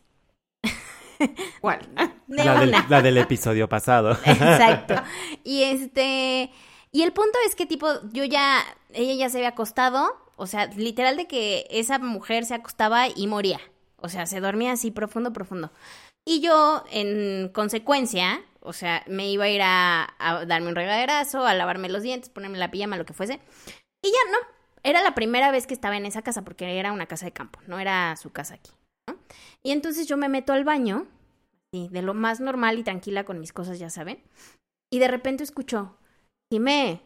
[1.60, 1.88] ¿Cuál?
[2.28, 4.12] De La del, la del episodio pasado.
[4.24, 4.94] Exacto.
[5.42, 6.52] Y este,
[6.92, 8.60] y el punto es que tipo, yo ya,
[8.94, 10.08] ella ya se había acostado,
[10.38, 13.60] o sea, literal de que esa mujer se acostaba y moría.
[13.96, 15.72] O sea, se dormía así profundo, profundo.
[16.24, 20.14] Y yo, en consecuencia, o sea, me iba a ir a,
[20.46, 23.40] darme un regaderazo, a lavarme los dientes, ponerme la pijama, lo que fuese.
[24.00, 24.38] Y ya no.
[24.84, 27.58] Era la primera vez que estaba en esa casa, porque era una casa de campo,
[27.66, 28.70] no era su casa aquí.
[29.08, 29.18] ¿no?
[29.64, 31.08] Y entonces yo me meto al baño,
[31.74, 34.22] sí, de lo más normal y tranquila con mis cosas, ya saben.
[34.88, 35.96] Y de repente escucho,
[36.52, 37.02] Jimé.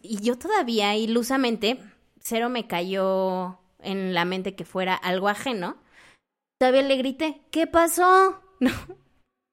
[0.00, 1.78] Y yo todavía, ilusamente,
[2.24, 5.76] cero me cayó en la mente que fuera algo ajeno.
[6.58, 8.40] Todavía le grité, ¿qué pasó?
[8.60, 8.70] No,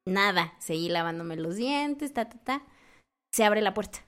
[0.07, 0.53] nada.
[0.59, 2.63] Seguí lavándome los dientes, ta, ta, ta.
[3.34, 3.99] Se abre la puerta.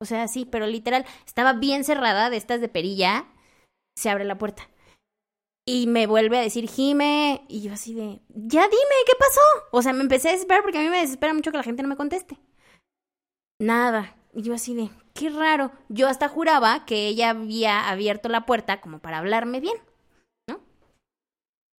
[0.00, 3.26] O sea, sí, pero literal, estaba bien cerrada de estas de perilla.
[3.98, 4.70] Se abre la puerta.
[5.66, 7.44] Y me vuelve a decir, Jime.
[7.48, 9.40] Y yo así de, ya dime, ¿qué pasó?
[9.72, 11.82] O sea, me empecé a desesperar porque a mí me desespera mucho que la gente
[11.82, 12.38] no me conteste.
[13.60, 14.16] Nada.
[14.32, 15.72] Y yo así de, qué raro.
[15.88, 19.76] Yo hasta juraba que ella había abierto la puerta como para hablarme bien,
[20.48, 20.60] ¿no?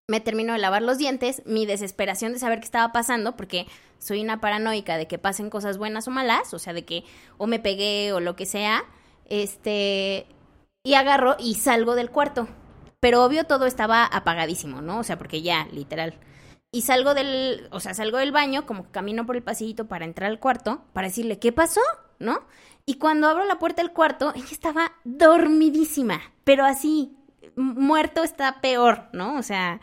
[0.08, 3.66] Me termino de lavar los dientes, mi desesperación de saber qué estaba pasando, porque
[3.98, 7.04] soy una paranoica de que pasen cosas buenas o malas, o sea, de que
[7.38, 8.84] o me pegué o lo que sea,
[9.26, 10.26] este,
[10.82, 12.48] y agarro y salgo del cuarto.
[12.98, 14.98] Pero obvio todo estaba apagadísimo, ¿no?
[14.98, 16.14] O sea, porque ya, literal.
[16.72, 20.04] Y salgo del, o sea, salgo del baño, como que camino por el pasillito para
[20.04, 21.80] entrar al cuarto, para decirle, ¿qué pasó?
[22.20, 22.46] ¿No?
[22.86, 27.16] Y cuando abro la puerta del cuarto, ella estaba dormidísima, pero así,
[27.56, 29.36] muerto está peor, ¿no?
[29.36, 29.80] O sea,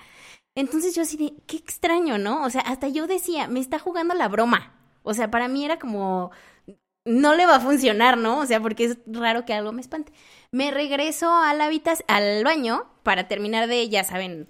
[0.55, 2.43] entonces yo así de, qué extraño, ¿no?
[2.43, 4.73] O sea, hasta yo decía, me está jugando la broma.
[5.03, 6.31] O sea, para mí era como,
[7.05, 8.39] no le va a funcionar, ¿no?
[8.39, 10.13] O sea, porque es raro que algo me espante.
[10.51, 11.69] Me regreso a la
[12.07, 14.49] al baño para terminar de, ya saben,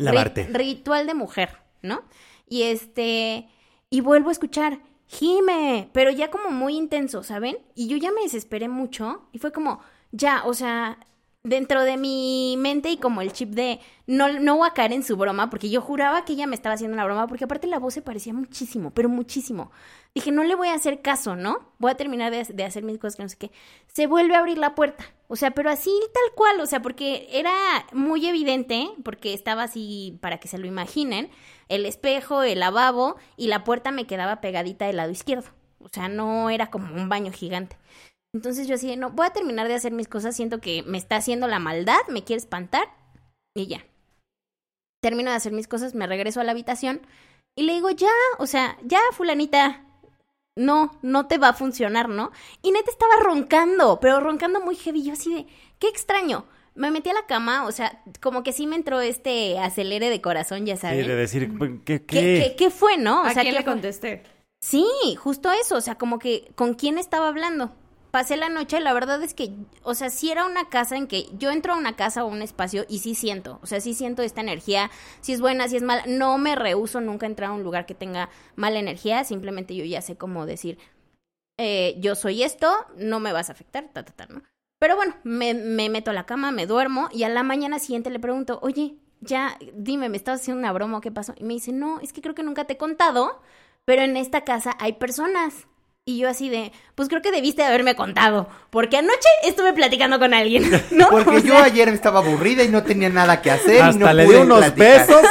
[0.00, 0.44] ri- Lavarte.
[0.46, 2.02] ritual de mujer, ¿no?
[2.48, 3.48] Y este,
[3.90, 7.58] y vuelvo a escuchar, Jime, pero ya como muy intenso, ¿saben?
[7.74, 9.80] Y yo ya me desesperé mucho y fue como,
[10.10, 10.98] ya, o sea,
[11.44, 15.02] dentro de mi mente y como el chip de no, no voy a caer en
[15.02, 17.78] su broma, porque yo juraba que ella me estaba haciendo una broma, porque aparte la
[17.78, 19.70] voz se parecía muchísimo, pero muchísimo.
[20.14, 21.72] Dije, no le voy a hacer caso, ¿no?
[21.78, 23.50] Voy a terminar de, de hacer mis cosas que no sé qué.
[23.88, 25.04] Se vuelve a abrir la puerta.
[25.28, 27.52] O sea, pero así tal cual, o sea, porque era
[27.92, 31.30] muy evidente, porque estaba así, para que se lo imaginen,
[31.74, 35.50] el espejo, el lavabo y la puerta me quedaba pegadita del lado izquierdo.
[35.78, 37.76] O sea, no era como un baño gigante.
[38.34, 41.16] Entonces yo así, no, voy a terminar de hacer mis cosas, siento que me está
[41.16, 42.84] haciendo la maldad, me quiere espantar
[43.54, 43.84] y ya.
[45.02, 47.00] Termino de hacer mis cosas, me regreso a la habitación
[47.56, 49.84] y le digo, ya, o sea, ya, fulanita,
[50.56, 52.32] no, no te va a funcionar, ¿no?
[52.62, 55.46] Y neta estaba roncando, pero roncando muy heavy, yo así de,
[55.78, 56.46] qué extraño.
[56.74, 60.20] Me metí a la cama, o sea, como que sí me entró este acelere de
[60.22, 61.06] corazón, ya Sí, saben.
[61.06, 61.50] de decir,
[61.84, 62.04] ¿qué?
[62.04, 63.22] ¿Qué, qué, qué fue, no?
[63.22, 64.22] O ¿A sea, quién ¿qué le contesté?
[64.62, 64.86] Sí,
[65.18, 67.72] justo eso, o sea, como que con quién estaba hablando.
[68.10, 69.52] Pasé la noche, la verdad es que,
[69.82, 72.42] o sea, si era una casa en que yo entro a una casa o un
[72.42, 74.90] espacio y sí siento, o sea, sí siento esta energía,
[75.22, 77.86] si es buena, si es mala, no me rehuso nunca a entrar a un lugar
[77.86, 80.78] que tenga mala energía, simplemente yo ya sé cómo decir,
[81.58, 84.42] eh, yo soy esto, no me vas a afectar, ta, ta, ta, ¿no?
[84.82, 88.10] Pero bueno, me, me meto a la cama, me duermo y a la mañana siguiente
[88.10, 91.34] le pregunto, oye, ya, dime, ¿me estás haciendo una broma o qué pasó?
[91.38, 93.40] Y me dice, no, es que creo que nunca te he contado,
[93.84, 95.68] pero en esta casa hay personas.
[96.04, 100.34] Y yo así de, pues creo que debiste haberme contado, porque anoche estuve platicando con
[100.34, 101.10] alguien, ¿no?
[101.10, 104.12] Porque O yo ayer estaba aburrida y no tenía nada que hacer y Hasta no
[104.12, 105.06] le pude di unos platicar.
[105.06, 105.26] besos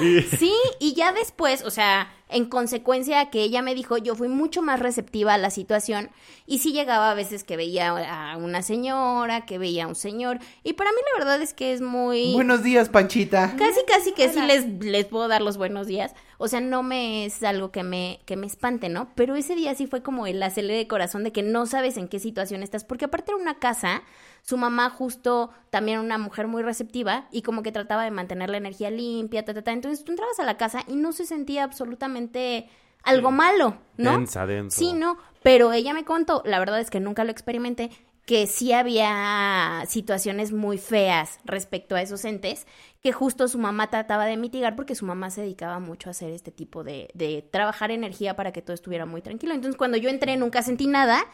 [0.00, 0.04] y...
[0.06, 4.28] y- Sí, y ya después, o sea, en consecuencia que ella me dijo, yo fui
[4.28, 6.10] mucho más receptiva a la situación
[6.46, 10.38] y sí llegaba a veces que veía a una señora, que veía a un señor,
[10.62, 12.32] y para mí la verdad es que es muy...
[12.34, 13.54] Buenos días, Panchita.
[13.56, 16.14] Casi, casi que sí les, les puedo dar los buenos días.
[16.38, 19.10] O sea, no me es algo que me, que me espante, ¿no?
[19.14, 22.08] Pero ese día sí fue como el acelere de corazón de que no sabes en
[22.08, 22.82] qué situación estás.
[22.82, 24.02] Porque aparte era una casa,
[24.42, 28.56] su mamá justo también una mujer muy receptiva y como que trataba de mantener la
[28.56, 29.72] energía limpia, ta, ta, ta.
[29.72, 32.68] Entonces tú entrabas a la casa y no se sentía absolutamente
[33.02, 34.12] algo malo, ¿no?
[34.12, 34.78] Densa, denso.
[34.78, 37.90] Sí, no, pero ella me contó, la verdad es que nunca lo experimenté,
[38.26, 42.66] que sí había situaciones muy feas respecto a esos entes
[43.02, 46.30] que justo su mamá trataba de mitigar porque su mamá se dedicaba mucho a hacer
[46.30, 49.54] este tipo de, de trabajar energía para que todo estuviera muy tranquilo.
[49.54, 51.24] Entonces cuando yo entré nunca sentí nada,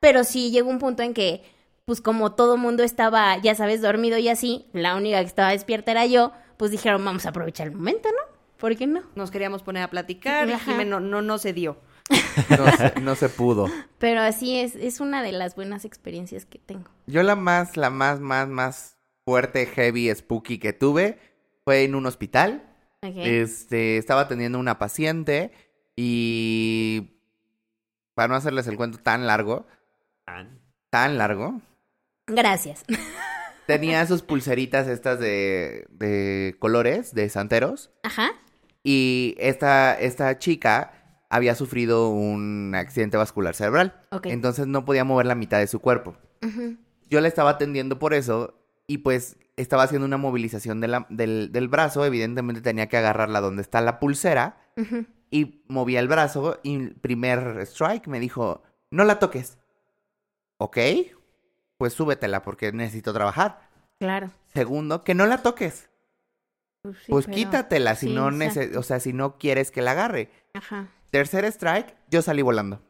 [0.00, 1.42] pero sí llegó un punto en que,
[1.86, 5.90] pues como todo mundo estaba, ya sabes, dormido y así, la única que estaba despierta
[5.90, 8.34] era yo, pues dijeron, vamos a aprovechar el momento, ¿no?
[8.58, 9.02] ¿Por qué no?
[9.14, 10.84] Nos queríamos poner a platicar y Ajá.
[10.84, 11.76] No, no, no se dio.
[12.50, 13.68] No se, no se pudo.
[13.98, 16.90] Pero así es, es una de las buenas experiencias que tengo.
[17.06, 21.18] Yo la más, la más, más, más fuerte, heavy, spooky que tuve
[21.64, 22.62] fue en un hospital.
[23.02, 25.52] Este, estaba atendiendo a una paciente
[25.94, 27.18] y
[28.14, 29.66] para no hacerles el cuento tan largo,
[30.88, 31.60] tan largo,
[32.26, 32.84] Gracias.
[33.66, 38.32] tenía sus pulseritas estas de, de colores, de santeros, Ajá.
[38.82, 40.92] y esta, esta chica
[41.30, 44.26] había sufrido un accidente vascular cerebral, Ok.
[44.26, 46.16] entonces no podía mover la mitad de su cuerpo.
[46.42, 46.76] Ujú.
[47.08, 48.54] Yo la estaba atendiendo por eso
[48.86, 53.40] y pues estaba haciendo una movilización de la- del, del brazo, evidentemente tenía que agarrarla
[53.40, 55.06] donde está la pulsera Ujú.
[55.30, 59.58] y movía el brazo y el primer strike me dijo, no la toques.
[60.58, 60.78] Ok,
[61.84, 63.68] pues súbetela porque necesito trabajar.
[64.00, 64.30] Claro.
[64.54, 65.90] Segundo, que no la toques.
[66.82, 68.60] Pues, sí, pues pero- quítatela si sí, no exacto.
[68.60, 70.30] nece- o sea, si no quieres que la agarre.
[70.54, 70.88] Ajá.
[71.10, 72.80] Tercer strike, yo salí volando.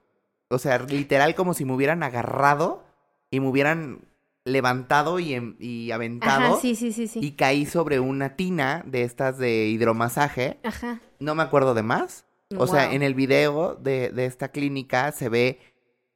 [0.49, 2.85] O sea, literal como si me hubieran agarrado
[3.33, 4.03] y me hubieran
[4.45, 6.53] levantado y, em- y aventado.
[6.55, 7.19] Ajá, sí, sí, sí, sí.
[7.21, 10.61] Y caí sobre una tina de estas de hidromasaje.
[10.63, 11.01] Ajá.
[11.19, 12.27] No me acuerdo de más.
[12.57, 15.59] O sea, en el video de, de esta clínica se ve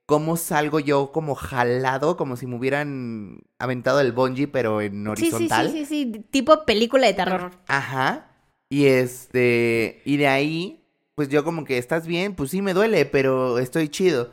[0.08, 5.02] cómo salgo yo como jalado, como si me hubieran aventado el bungee, pero en Sí,
[5.02, 5.70] sí, horizontal.
[5.70, 7.50] sí, sí, sí, tipo película de terror.
[7.66, 8.30] Ajá.
[8.70, 10.82] Y este, y de ahí,
[11.14, 12.34] pues yo como que, ¿estás bien?
[12.34, 14.32] Pues sí me duele, pero estoy chido.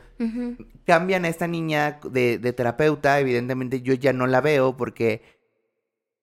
[0.86, 5.24] Cambian a esta niña de, de terapeuta, evidentemente yo ya no la veo porque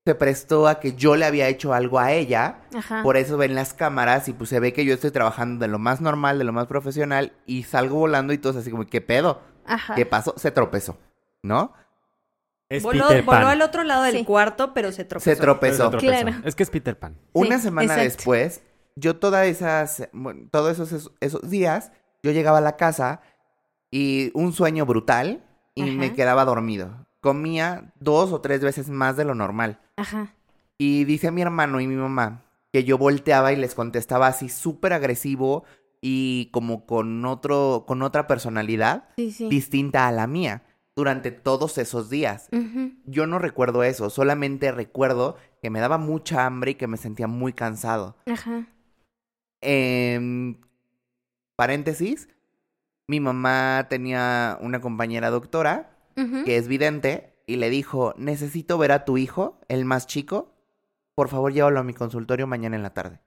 [0.04, 2.62] se prestó a que yo le había hecho algo a ella.
[2.74, 3.02] Ajá.
[3.02, 5.78] Por eso ven las cámaras y pues se ve que yo estoy trabajando de lo
[5.78, 9.40] más normal, de lo más profesional y salgo volando y todos así como, ¿qué pedo?
[9.64, 9.94] Ajá.
[9.94, 10.34] ¿Qué pasó?
[10.36, 10.98] Se tropezó,
[11.42, 11.72] ¿no?
[12.68, 13.36] Es Voló, Peter Pan.
[13.40, 14.24] voló al otro lado del Sí.
[14.24, 15.30] cuarto, pero se tropezó.
[15.30, 15.90] Se tropezó.
[15.90, 16.32] Claro.
[16.44, 17.18] Es que es Peter Pan.
[17.32, 18.02] Una Sí, semana exacto.
[18.16, 18.62] después,
[18.96, 21.92] yo todas esas, bueno, todos esos, esos, esos días,
[22.22, 23.20] yo llegaba a la casa
[23.90, 25.44] y un sueño brutal
[25.74, 25.92] y Ajá.
[25.92, 27.06] me quedaba dormido.
[27.20, 29.78] Comía dos o tres veces más de lo normal.
[30.02, 30.34] Ajá.
[30.78, 32.42] Y dice mi hermano y mi mamá
[32.72, 35.64] que yo volteaba y les contestaba así súper agresivo
[36.00, 39.48] y como con otro, con otra personalidad Sí, sí.
[39.48, 40.62] distinta a la mía
[40.96, 42.48] durante todos esos días.
[43.06, 47.26] Yo no recuerdo eso, solamente recuerdo que me daba mucha hambre y que me sentía
[47.28, 48.16] muy cansado.
[48.26, 48.66] Ajá.
[49.60, 50.56] Em,
[51.56, 52.28] paréntesis,
[53.06, 55.90] mi mamá tenía una compañera doctora
[56.44, 60.54] que es vidente y le dijo, necesito ver a tu hijo, el más chico,
[61.14, 63.20] por favor llévalo a mi consultorio mañana en la tarde.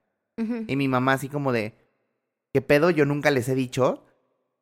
[0.68, 1.74] Y mi mamá así como de,
[2.52, 2.90] ¿qué pedo?
[2.90, 4.04] Yo nunca les he dicho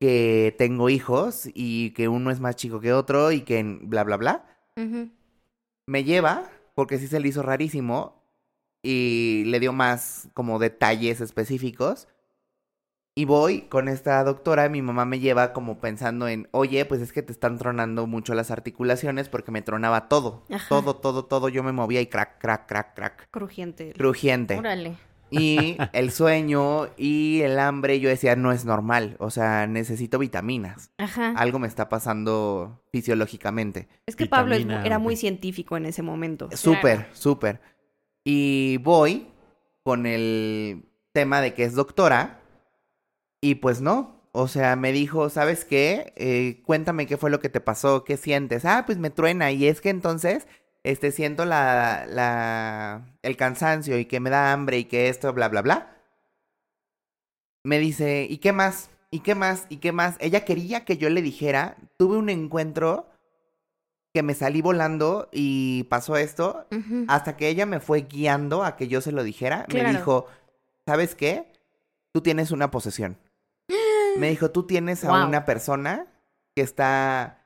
[0.01, 4.05] que tengo hijos y que uno es más chico que otro y que en- bla,
[4.05, 4.45] bla, bla.
[5.87, 8.23] Me lleva, porque sí se le hizo rarísimo,
[8.83, 12.07] y le dio más como detalles específicos.
[13.17, 17.13] Y voy con esta doctora, mi mamá me lleva como pensando en, oye, pues es
[17.13, 20.45] que te están tronando mucho las articulaciones porque me tronaba todo.
[20.51, 20.69] Ajá.
[20.69, 23.31] Todo, todo, todo, yo me movía y crack, crack, crack, crack.
[23.31, 23.93] Crujiente.
[23.93, 24.59] Crujiente.
[24.59, 24.97] Órale.
[25.31, 29.15] Y el sueño y el hambre, yo decía, no es normal.
[29.21, 30.91] O sea, necesito vitaminas.
[30.99, 31.35] Ajá.
[31.37, 33.87] Algo me está pasando fisiológicamente.
[34.07, 36.49] Es que Pablo era muy científico en ese momento.
[36.53, 37.61] Súper, súper.
[38.25, 39.29] Y voy
[39.85, 42.41] con el tema de que es doctora.
[43.45, 44.23] Y pues no.
[44.33, 46.15] O sea, me dijo, ¿sabes qué?
[46.17, 48.65] Eh, cuéntame qué fue lo que te pasó, qué sientes.
[48.65, 49.53] Ah, pues me truena.
[49.53, 50.47] Y es que entonces,
[50.83, 55.49] este, siento la, la, el cansancio y que me da hambre y que esto, bla,
[55.51, 55.97] bla, bla.
[57.65, 58.91] Me dice, ¿y qué más?
[59.11, 59.67] ¿Y qué más?
[59.69, 60.17] ¿Y qué más?
[60.21, 63.09] Ella quería que yo le dijera, tuve un encuentro
[64.15, 66.67] que me salí volando y pasó esto,
[67.09, 69.89] hasta que ella me fue guiando a que yo se lo dijera, Claro.
[69.89, 70.27] me dijo,
[70.87, 71.53] ¿sabes qué?
[72.13, 73.19] Tú tienes una posesión.
[74.19, 75.27] Me dijo, tú tienes a Wow.
[75.29, 76.07] una persona
[76.55, 77.41] que está...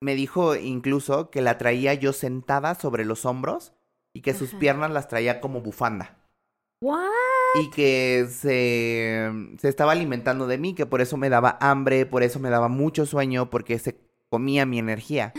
[0.00, 3.72] Me dijo incluso que la traía yo sentada sobre los hombros
[4.12, 4.58] y que sus Ajá.
[4.58, 6.18] piernas las traía como bufanda.
[6.82, 7.00] What?
[7.62, 12.22] Y que se, se estaba alimentando de mí, que por eso me daba hambre, por
[12.22, 15.32] eso me daba mucho sueño, porque se comía mi energía.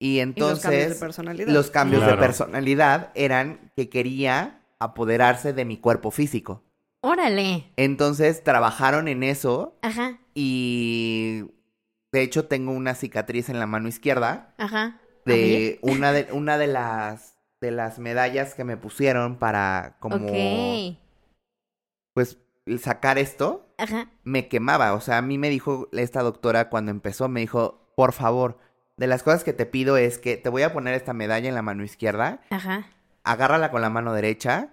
[0.00, 1.52] Y Y los cambios de entonces personalidad.
[1.52, 6.64] los cambios de personalidad eran que quería apoderarse de mi cuerpo físico.
[7.02, 7.72] Órale.
[7.76, 10.18] Entonces trabajaron en eso Ajá.
[10.34, 11.44] y
[12.12, 15.00] de hecho tengo una cicatriz en la mano izquierda Ajá.
[15.24, 20.26] de una de una de las de las medallas que me pusieron para como
[22.14, 22.38] pues
[22.80, 24.08] sacar esto Ajá.
[24.24, 24.94] me quemaba.
[24.94, 28.58] O sea, a mí me dijo esta doctora cuando empezó, me dijo, por favor,
[28.96, 31.54] de las cosas que te pido es que te voy a poner esta medalla en
[31.54, 32.86] la mano izquierda, Ajá.
[33.24, 34.70] agárrala con la mano derecha,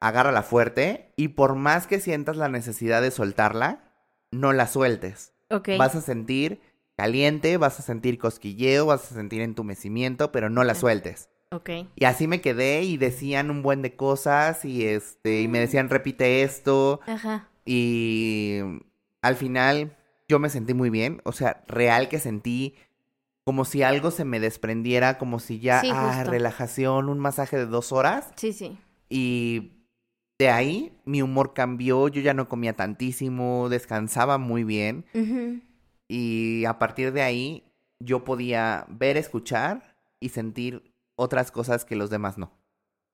[0.00, 3.84] agárrala fuerte y por más que sientas la necesidad de soltarla,
[4.30, 5.32] no la sueltes.
[5.78, 6.60] Vas a sentir
[6.96, 10.78] caliente, vas a sentir cosquilleo, vas a sentir entumecimiento, pero no la Ok.
[10.78, 11.28] sueltes.
[11.52, 11.70] Ok.
[11.96, 15.88] Y así me quedé y decían un buen de cosas y este y me decían
[15.88, 17.48] repite esto Ajá.
[17.64, 18.58] y
[19.22, 19.96] al final
[20.28, 22.76] yo me sentí muy bien, o sea, real que sentí
[23.44, 27.66] como si algo se me desprendiera, como si ya, Sí, ah, relajación, un masaje de
[27.66, 28.78] dos horas Sí, sí.
[29.08, 29.72] y
[30.40, 35.04] de ahí mi humor cambió, yo ya no comía tantísimo, descansaba muy bien
[36.08, 37.62] y a partir de ahí
[37.98, 42.52] yo podía ver, escuchar y sentir otras cosas que los demás no.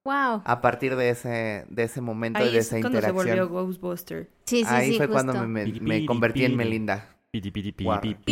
[0.05, 0.43] Wow.
[0.45, 3.49] A partir de ese, de ese momento, Ahí de es esa cuando se volvió interacción.
[3.67, 4.31] Ghostbuster.
[4.45, 6.55] Sí, sí, Ahí sí, fue cuando me, me- convertí en.
[6.55, 7.16] Melinda.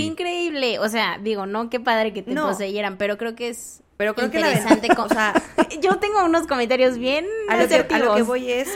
[0.01, 0.79] Increíble.
[0.79, 2.49] O sea, digo, no, qué padre que te No.
[2.49, 4.89] poseyeran, pero creo que es Pero creo que la interesante.
[4.89, 5.35] verdad, co- o sea,
[5.83, 8.69] Yo tengo unos comentarios bien a lo, que, a lo que voy es,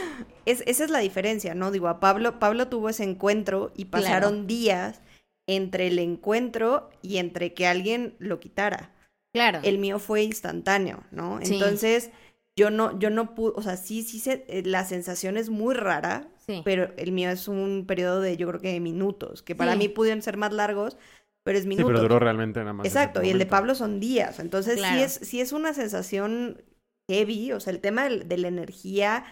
[0.47, 1.71] es, esa es la diferencia, ¿no?
[1.71, 4.05] Digo, a Pablo, Pablo tuvo ese encuentro y Claro.
[4.05, 5.01] pasaron días
[5.47, 8.91] entre el encuentro y entre que alguien lo quitara.
[9.33, 9.61] Claro.
[9.63, 11.39] El mío fue instantáneo, ¿no?
[11.43, 11.55] Sí.
[11.55, 12.11] Entonces,
[12.57, 15.75] yo no, yo no pude, o sea, sí, sí, se, eh, la sensación es muy
[15.75, 16.63] rara, Sí.
[16.65, 19.79] pero el mío es un periodo de, yo creo que de minutos, que para Sí.
[19.79, 20.97] mí pudieron ser más largos,
[21.45, 21.89] pero es Sí, minutos.
[21.91, 22.87] pero duró realmente nada más.
[22.87, 23.47] Exacto, y el de.
[23.47, 24.39] Pablo son días.
[24.41, 24.97] Entonces Claro.
[24.97, 26.63] sí es, sí es una sensación
[27.11, 29.25] heavy, o sea, el tema de, la energía,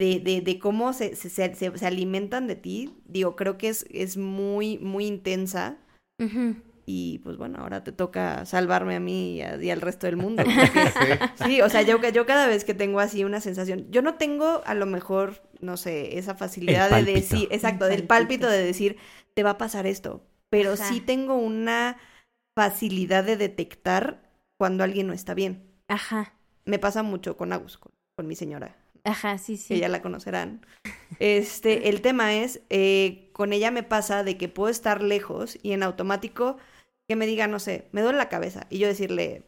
[0.00, 3.68] de, de, de cómo se, se, se, se- se alimentan de ti, digo, creo que
[3.68, 5.78] es, es muy, muy intensa.
[6.18, 6.56] Ujú.
[6.84, 10.16] Y pues bueno, ahora te toca salvarme a mí y, a- y al resto del
[10.16, 10.42] mundo.
[11.46, 14.62] sí, o sea, yo, yo cada vez que tengo así una sensación, yo no tengo
[14.64, 18.46] a lo mejor, no sé, esa facilidad de decir, exacto, del pálpito.
[18.46, 18.96] pálpito de decir,
[19.34, 20.24] te va a pasar esto.
[20.50, 20.88] Pero Ajá.
[20.88, 21.96] sí tengo una
[22.54, 24.22] facilidad de detectar
[24.58, 25.62] cuando alguien no está bien.
[25.88, 26.34] Ajá.
[26.64, 29.78] Me pasa mucho con Agus, con, con mi señora, Ajá, sí, que sí.
[29.78, 30.64] ya la conocerán.
[31.18, 35.72] Este, el tema es, eh, con ella me pasa de que puedo estar lejos y
[35.72, 36.56] en automático
[37.12, 39.42] que me diga, no sé, me duele la cabeza y yo decirle,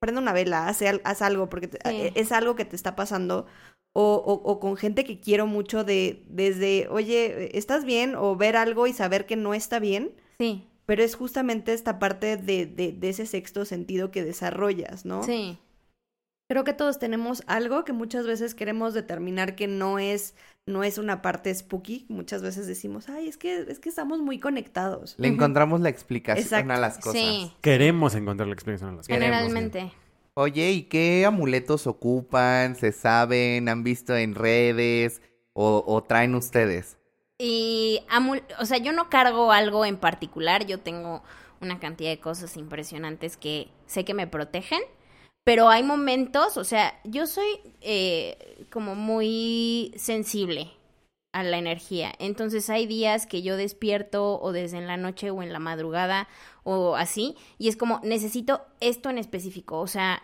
[0.00, 2.12] prende una vela, haz, al- haz algo porque te- Sí.
[2.14, 3.46] es algo que te está pasando.
[3.94, 8.14] O, o, o con gente que quiero mucho de, desde, oye, ¿estás bien?
[8.14, 10.12] O ver algo y saber que no está bien.
[10.38, 15.22] Sí, Pero es justamente esta parte de, de, de ese sexto sentido que desarrollas, ¿no?
[15.22, 15.58] sí.
[16.50, 20.34] Creo que todos tenemos algo que muchas veces queremos determinar que no es,
[20.68, 22.06] no es una parte spooky.
[22.08, 25.14] Muchas veces decimos, ay, es que, es que estamos muy conectados.
[25.18, 26.72] Le encontramos la explicación Exacto.
[26.72, 27.14] a las cosas.
[27.20, 29.18] Sí, Queremos encontrar la explicación a las cosas.
[29.18, 29.92] Queremos, generalmente.
[30.34, 32.76] Oye, ¿y qué amuletos ocupan?
[32.76, 33.68] ¿Se saben?
[33.68, 35.20] ¿Han visto en redes?
[35.52, 36.96] ¿O, o traen ustedes?
[37.38, 41.22] Y, amul- o sea, yo no cargo algo en particular, yo tengo
[41.60, 44.80] una cantidad de cosas impresionantes que sé que me protegen,
[45.44, 47.46] pero hay momentos, o sea, yo soy
[47.80, 50.70] eh, como muy sensible
[51.32, 55.42] a la energía, entonces hay días que yo despierto o desde en la noche o
[55.42, 56.28] en la madrugada
[56.64, 60.22] o así, y es como, necesito esto en específico, o sea,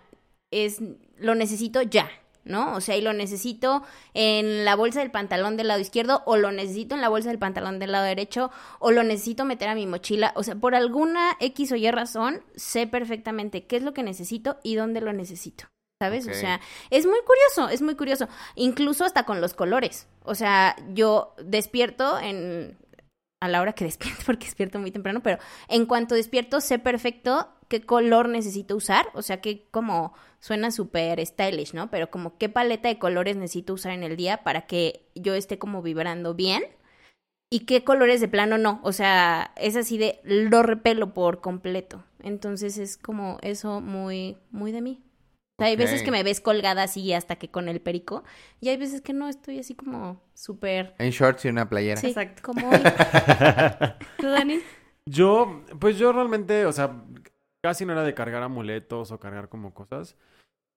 [0.51, 0.81] es,
[1.19, 2.11] lo necesito ya.
[2.45, 2.75] ¿no?
[2.77, 3.83] O sea, y lo necesito
[4.13, 7.39] en la bolsa del pantalón del lado izquierdo, o lo necesito en la bolsa del
[7.39, 10.33] pantalón del lado derecho, o lo necesito meter a mi mochila.
[10.37, 14.59] O sea, por alguna X o Y razón, sé perfectamente qué es lo que necesito
[14.63, 15.67] y dónde lo necesito.
[16.05, 16.29] ¿Sabes?
[16.29, 18.29] O sea, es muy curioso, es muy curioso.
[18.57, 20.07] Incluso hasta con los colores.
[20.23, 22.77] O sea, yo despierto en
[23.41, 25.39] a la hora que despierto, porque despierto muy temprano, pero
[25.69, 31.25] en cuanto despierto sé perfecto qué color necesito usar, o sea que como suena súper
[31.25, 31.91] stylish, ¿no?
[31.91, 35.59] Pero como qué paleta de colores necesito usar en el día para que yo esté
[35.59, 36.65] como vibrando bien
[37.51, 42.05] y qué colores de plano no, o sea, es así de lo repelo por completo.
[42.21, 45.03] Entonces es como eso muy muy de mí.
[45.57, 48.25] O sea, hay veces que me ves colgada así hasta que con el perico.
[48.61, 50.97] Y hay veces que no, estoy así como súper...
[50.99, 52.01] En shorts y una playera.
[52.01, 52.43] Sí, Exacto.
[52.43, 52.79] como hoy.
[54.19, 54.59] ¿Tú, Dani?
[55.09, 57.05] Yo, pues yo realmente, o sea,
[57.63, 60.17] casi no era de cargar amuletos o cargar como cosas.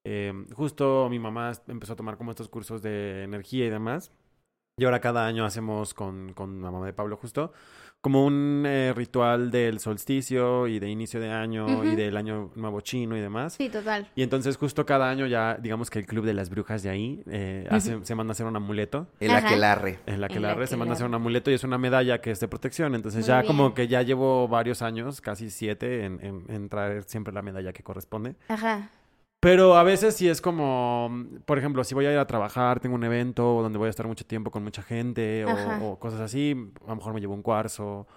[0.05, 4.11] Eh, justo mi mamá empezó a tomar como estos cursos de energía y demás.
[4.80, 7.51] Y ahora cada año hacemos con, con la mamá de Pablo justo
[8.02, 12.82] como un eh, ritual del solsticio y de inicio de año y del año nuevo
[12.82, 13.54] chino y demás.
[13.54, 14.10] Sí, total.
[14.16, 17.24] Y entonces justo cada año ya, digamos que el club de las brujas de ahí
[17.30, 17.68] eh,
[18.04, 19.08] se manda a hacer un amuleto.
[19.20, 20.00] El aquelarre.
[20.06, 22.48] El aquelarre se manda a hacer un amuleto y es una medalla que es de
[22.48, 22.95] protección.
[22.95, 27.34] Entonces ya como que ya llevo varios años, casi siete, en, en, en traer siempre
[27.34, 28.36] la medalla que corresponde.
[28.48, 28.89] Ajá.
[29.40, 32.96] Pero a veces sí es como, por ejemplo, si voy a ir a trabajar, tengo
[32.96, 36.90] un evento donde voy a estar mucho tiempo con mucha gente o, cosas así, a
[36.90, 38.08] lo mejor me llevo un cuarzo.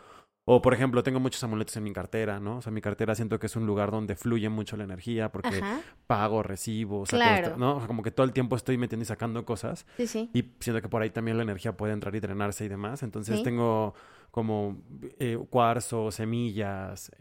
[0.47, 2.57] O, por ejemplo, tengo muchos amuletos en mi cartera, ¿no?
[2.57, 5.63] O sea, mi cartera siento que es un lugar donde fluye mucho la energía porque
[6.07, 7.77] pago, recibo, o sea, ¿no?
[7.77, 9.87] O sea, como que todo el tiempo estoy metiendo y sacando cosas.
[9.99, 10.31] Sí, sí.
[10.33, 13.03] Y siento que por ahí también la energía puede entrar y drenarse y demás.
[13.03, 13.95] Entonces tengo
[14.31, 14.83] como
[15.19, 17.13] eh, cuarzo, semillas,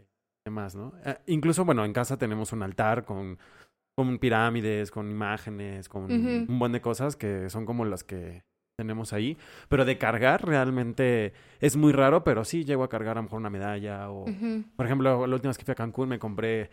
[0.44, 0.94] demás, ¿no?
[1.04, 3.38] Eh, incluso, bueno, en casa tenemos un altar con
[4.00, 8.44] con pirámides, con imágenes, con un buen de cosas que son como las que
[8.78, 9.36] tenemos ahí.
[9.68, 13.40] Pero de cargar realmente es muy raro, pero sí llego a cargar a lo mejor
[13.40, 14.24] una medalla o...
[14.74, 16.70] Por ejemplo, la última vez que fui a Cancún me compré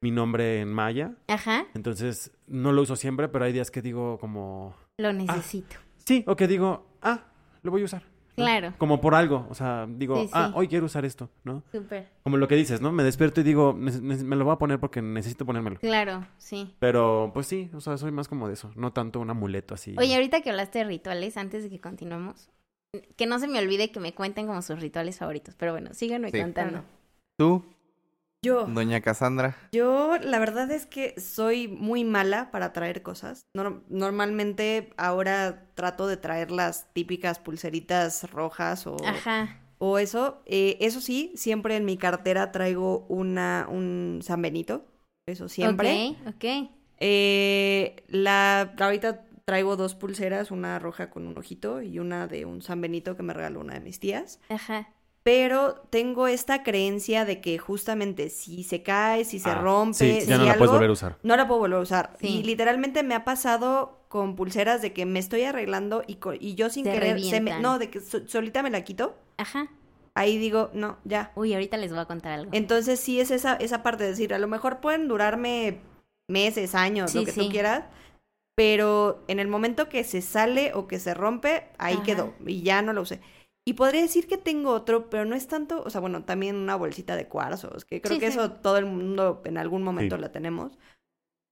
[0.00, 1.12] mi nombre en maya.
[1.28, 1.66] Ajá.
[1.74, 4.74] Entonces no lo uso siempre, pero hay días que digo como...
[4.98, 5.76] Lo ah, necesito.
[5.98, 7.24] sí, o que digo, ah,
[7.62, 8.04] lo voy a usar.
[8.40, 8.74] Claro.
[8.78, 11.62] Como por algo, o sea, digo, ah, hoy quiero usar esto, ¿no?
[11.72, 12.08] Súper.
[12.22, 12.92] Como lo que dices, ¿no?
[12.92, 15.78] Me despierto y digo, me lo voy a poner porque necesito ponérmelo.
[15.80, 16.74] Claro, sí.
[16.78, 19.94] Pero, pues sí, o sea, soy más como de eso, no tanto un amuleto así.
[19.98, 22.48] Oye, ahorita que hablaste de rituales, antes de que continuemos,
[23.16, 26.32] que no se me olvide que me cuenten como sus rituales favoritos, pero bueno, síganme
[26.32, 26.82] contando.
[27.38, 27.64] ¿Tú?
[28.42, 28.64] Yo.
[28.64, 29.54] Doña Cassandra.
[29.72, 33.42] Yo, la verdad es que soy muy mala para traer cosas.
[33.88, 38.96] normalmente ahora trato de traer las típicas pulseritas rojas o,
[39.78, 40.42] o eso.
[40.46, 44.86] Eh, eso sí, siempre en mi cartera traigo una, un San Benito.
[45.26, 46.16] Eso siempre.
[46.26, 46.44] Ok, ok.
[46.98, 52.62] Eh, la, ahorita traigo dos pulseras, una roja con un ojito y una de un
[52.62, 54.40] San Benito que me regaló una de mis tías.
[54.48, 54.88] Ajá
[55.22, 60.38] pero tengo esta creencia de que justamente si se cae, si se ah, rompe, ya
[60.38, 61.18] no la puedes volver a usar.
[61.22, 62.16] No la puedo volver a usar.
[62.20, 66.70] Y literalmente me ha pasado con pulseras de que me estoy arreglando y, y yo
[66.70, 69.14] sin querer, se me, no, de que solita me la quito.
[69.36, 69.68] Ajá.
[70.14, 71.32] Ahí digo, no, ya.
[71.36, 72.50] Uy, ahorita les voy a contar algo.
[72.52, 75.80] Entonces sí es esa, esa parte de decir, a lo mejor pueden durarme
[76.28, 77.84] meses, años, lo que tú quieras,
[78.56, 82.82] pero en el momento que se sale o que se rompe, ahí quedó y ya
[82.82, 83.20] no lo usé.
[83.70, 86.74] Y podría decir que tengo otro, pero no es tanto, o sea, bueno, también una
[86.74, 90.76] bolsita de cuarzos, que creo que eso todo el mundo en algún momento la tenemos.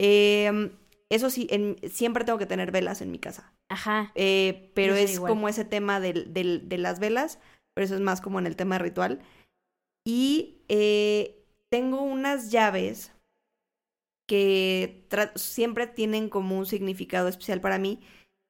[0.00, 0.72] Eh,
[1.10, 1.48] eso sí,
[1.88, 3.54] siempre tengo que tener velas en mi casa.
[3.68, 4.10] Ajá.
[4.16, 7.38] Eh, pero es como ese tema de, de, las velas,
[7.72, 9.20] pero eso es más como en el tema ritual.
[10.04, 13.12] Y eh, tengo unas llaves
[14.26, 15.06] que
[15.36, 18.00] siempre tienen como un significado especial para mí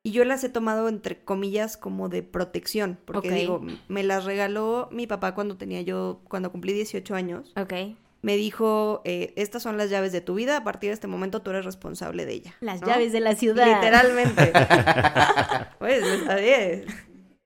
[0.08, 4.88] y yo las he tomado entre comillas como de protección, porque digo, me las regaló
[4.90, 7.52] mi papá cuando tenía yo, cuando cumplí 18 años.
[7.58, 7.74] Ok.
[8.22, 11.42] Me dijo, eh, estas son las llaves de tu vida, a partir de este momento
[11.42, 12.54] tú eres responsable de ella.
[12.60, 13.66] Las llaves de la ciudad.
[13.66, 14.50] Literalmente.
[15.78, 16.86] pues, ver,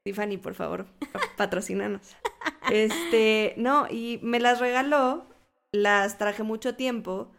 [0.04, 0.86] Tiffany, por favor,
[1.36, 2.14] patrocínanos.
[2.70, 5.26] Este, no, y me las regaló,
[5.72, 7.32] las traje mucho tiempo.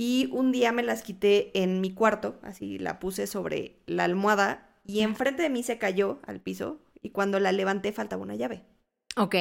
[0.00, 4.66] Y un día me las quité en mi cuarto, así la puse sobre la almohada
[4.82, 8.62] y enfrente de mí se cayó al piso y cuando la levanté faltaba una llave.
[9.18, 9.34] Ok.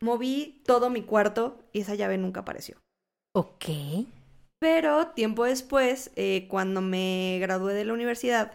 [0.00, 2.76] Moví todo mi cuarto y esa llave nunca apareció.
[3.34, 3.64] Ok.
[4.58, 8.52] Pero tiempo después, eh, cuando me gradué de la universidad,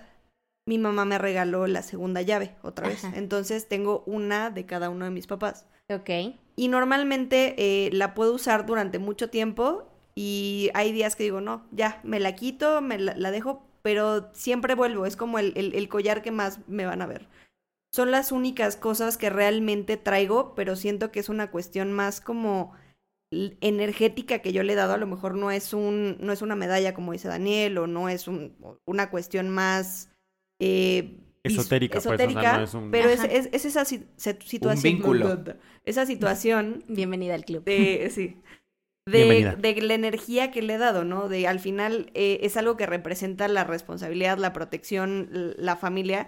[0.68, 3.04] mi mamá me regaló la segunda llave otra vez.
[3.16, 5.66] Entonces tengo una de cada uno de mis papás.
[5.90, 6.36] Ok.
[6.56, 11.68] Y normalmente eh, la puedo usar durante mucho tiempo y hay días que digo, no,
[11.72, 15.88] ya, me la quito, me la, dejo, pero siempre vuelvo, es como el, el, el
[15.90, 17.28] collar que más me van a ver.
[17.94, 22.74] Son las únicas cosas que realmente traigo, pero siento que es una cuestión más como
[23.32, 26.56] energética que yo le he dado, a lo mejor no es un, no es una
[26.56, 28.56] medalla como dice Daniel, o no es un,
[28.86, 30.10] una cuestión más
[30.60, 33.86] eh, vis- Esotérica, pues, o sea, esotérica, no es un- pero es, es, es esa
[33.86, 34.82] situación.
[34.82, 35.44] vínculo.
[35.86, 37.64] Esa situación Bienvenida al club.
[37.66, 38.38] de, sí,
[39.12, 41.30] de, la energía que le he dado, ¿no?
[41.30, 46.28] De al final eh, es algo que representa la responsabilidad, la protección, la familia.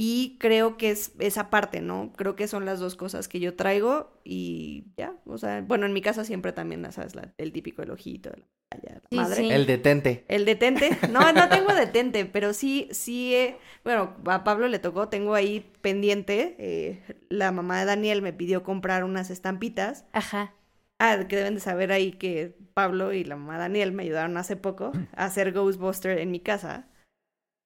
[0.00, 2.12] Y creo que es esa parte, ¿no?
[2.16, 5.92] Creo que son las dos cosas que yo traigo y ya, o sea, bueno, en
[5.92, 7.16] mi casa siempre también, ¿sabes?
[7.16, 9.36] La- el típico el ojito, la, medalla, la Sí, madre.
[9.36, 9.50] sí.
[9.50, 10.24] El detente.
[10.28, 10.90] El detente.
[11.10, 15.68] No, no tengo detente, pero sí, sí, eh, bueno, a Pablo le tocó, tengo ahí
[15.80, 16.54] pendiente.
[16.60, 20.04] eh, la mamá de Daniel me pidió comprar unas estampitas.
[20.12, 20.54] Ajá.
[20.98, 24.56] Ah, que deben de saber ahí que Pablo y la mamá Daniel me ayudaron hace
[24.56, 26.88] poco a hacer Ghostbuster en mi casa.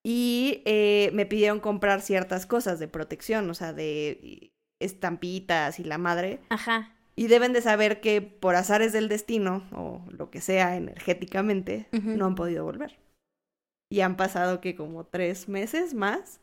[0.04, 5.98] Y eh, me pidieron comprar ciertas cosas de protección, o sea, de estampitas y la
[5.98, 6.40] madre.
[6.50, 6.96] Ajá.
[7.14, 12.26] Y deben de saber que por azares del destino, o lo que sea energéticamente, no
[12.26, 12.98] han podido volver.
[13.90, 16.40] Y han pasado que como tres meses más.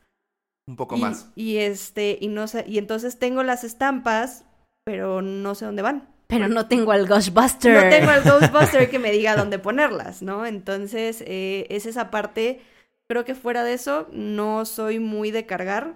[0.67, 1.31] Un poco y, más.
[1.35, 4.45] Y este, y no sé, y entonces tengo las estampas,
[4.85, 6.07] pero no sé dónde van.
[6.29, 7.83] Pero no tengo al Ghostbuster.
[7.83, 10.45] No tengo al Ghostbuster que me diga dónde ponerlas, ¿no?
[10.45, 12.61] Entonces, eh, es esa parte.
[13.09, 15.95] Creo que fuera de eso, no soy muy de cargar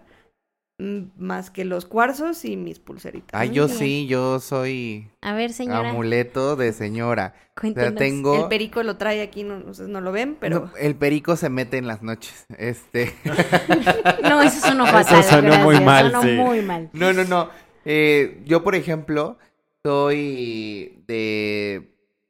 [0.79, 3.45] mm, más que los cuarzos y mis pulseritas.
[3.45, 3.77] Muy yo bien.
[3.77, 5.91] sí, yo soy A ver, señora.
[5.91, 7.35] amuleto de señora.
[7.55, 7.89] O cuéntenos.
[7.89, 8.41] sea, tengo...
[8.41, 10.61] El perico lo trae aquí, no, ustedes no lo ven, pero...
[10.61, 12.47] No, el perico se mete en las noches.
[12.57, 13.13] Este.
[14.23, 15.23] No, eso sonó fatal.
[15.23, 16.31] sonó gracias, muy mal, Sonó sí.
[16.31, 16.89] muy mal.
[16.93, 17.49] No, no, no.
[17.85, 19.37] Eh, yo, por ejemplo,
[19.83, 21.89] soy de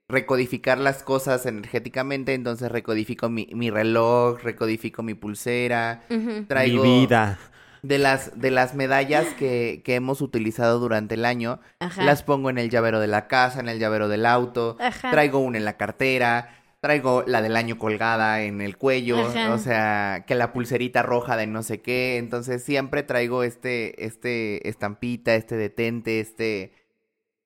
[0.09, 6.03] recodificar las cosas energéticamente, entonces recodifico mi, mi reloj, recodifico mi pulsera,
[6.47, 7.39] traigo Mi vida.
[7.83, 12.03] de las de las medallas que, que hemos utilizado durante el año, Ajá.
[12.03, 15.11] las pongo en el llavero de la casa, en el llavero del auto, Ajá.
[15.11, 16.49] traigo una en la cartera,
[16.81, 19.53] traigo la del año colgada en el cuello, Ajá.
[19.53, 24.67] o sea, que la pulserita roja de no sé qué, entonces siempre traigo este, este
[24.67, 26.73] estampita, este detente, este,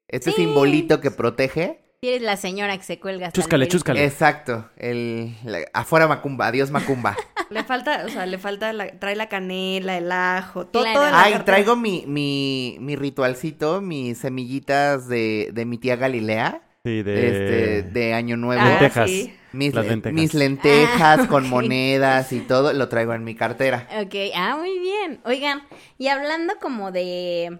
[0.08, 0.38] este Sí.
[0.44, 1.82] simbolito que protege.
[2.02, 4.04] Si eres la señora que se cuelga hasta Chúscale, chúscale.
[4.06, 7.16] Exacto, el, la- afuera Macumba, adiós Macumba.
[7.50, 11.00] Le falta, o sea, le falta, la, trae la canela, el ajo, todo, Claro.
[11.00, 11.46] todo Ay, cartera.
[11.46, 17.28] traigo mi, mi, mi ritualcito, mis semillitas de, de mi tía Galilea, Sí, de...
[17.28, 18.62] este, de Año Nuevo.
[18.62, 19.10] Ah, Lentejas.
[19.10, 19.34] sí.
[19.54, 20.14] Mis, Las le- lentejas.
[20.14, 23.88] mis lentejas Ah, con monedas y todo, lo traigo en mi cartera.
[24.02, 25.20] Ok, ah, muy bien.
[25.26, 25.64] Oigan,
[25.98, 27.60] y hablando como de...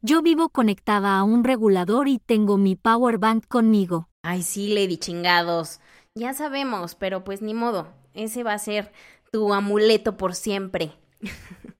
[0.00, 4.08] Yo vivo conectada a un regulador y tengo mi power bank conmigo.
[4.22, 5.80] Ay, sí, Lady chingados.
[6.14, 7.88] Ya sabemos, pero pues ni modo.
[8.14, 8.92] Ese va a ser
[9.32, 10.92] tu amuleto por siempre.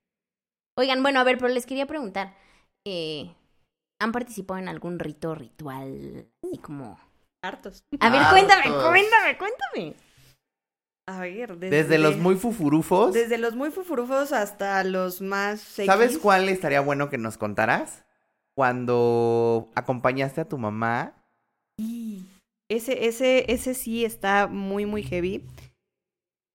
[0.77, 2.35] Oigan, bueno, a ver, pero les quería preguntar.
[2.85, 3.35] Eh,
[4.01, 6.29] ¿Han participado en algún rito ritual?
[6.45, 6.99] Así como...
[7.45, 7.85] Hartos.
[8.01, 8.33] A ver, Hartos.
[8.33, 9.95] cuéntame, cuéntame, cuéntame.
[11.07, 16.11] A ver, desde, Desde los muy fufurufos, Desde los muy fufurufos hasta los más ¿sabes
[16.13, 16.19] X.
[16.19, 18.05] cuál estaría bueno que nos contaras?
[18.59, 21.15] Cuando acompañaste a tu mamá.
[21.77, 22.25] Y
[22.69, 25.45] ese, ese, ese sí está muy, muy heavy.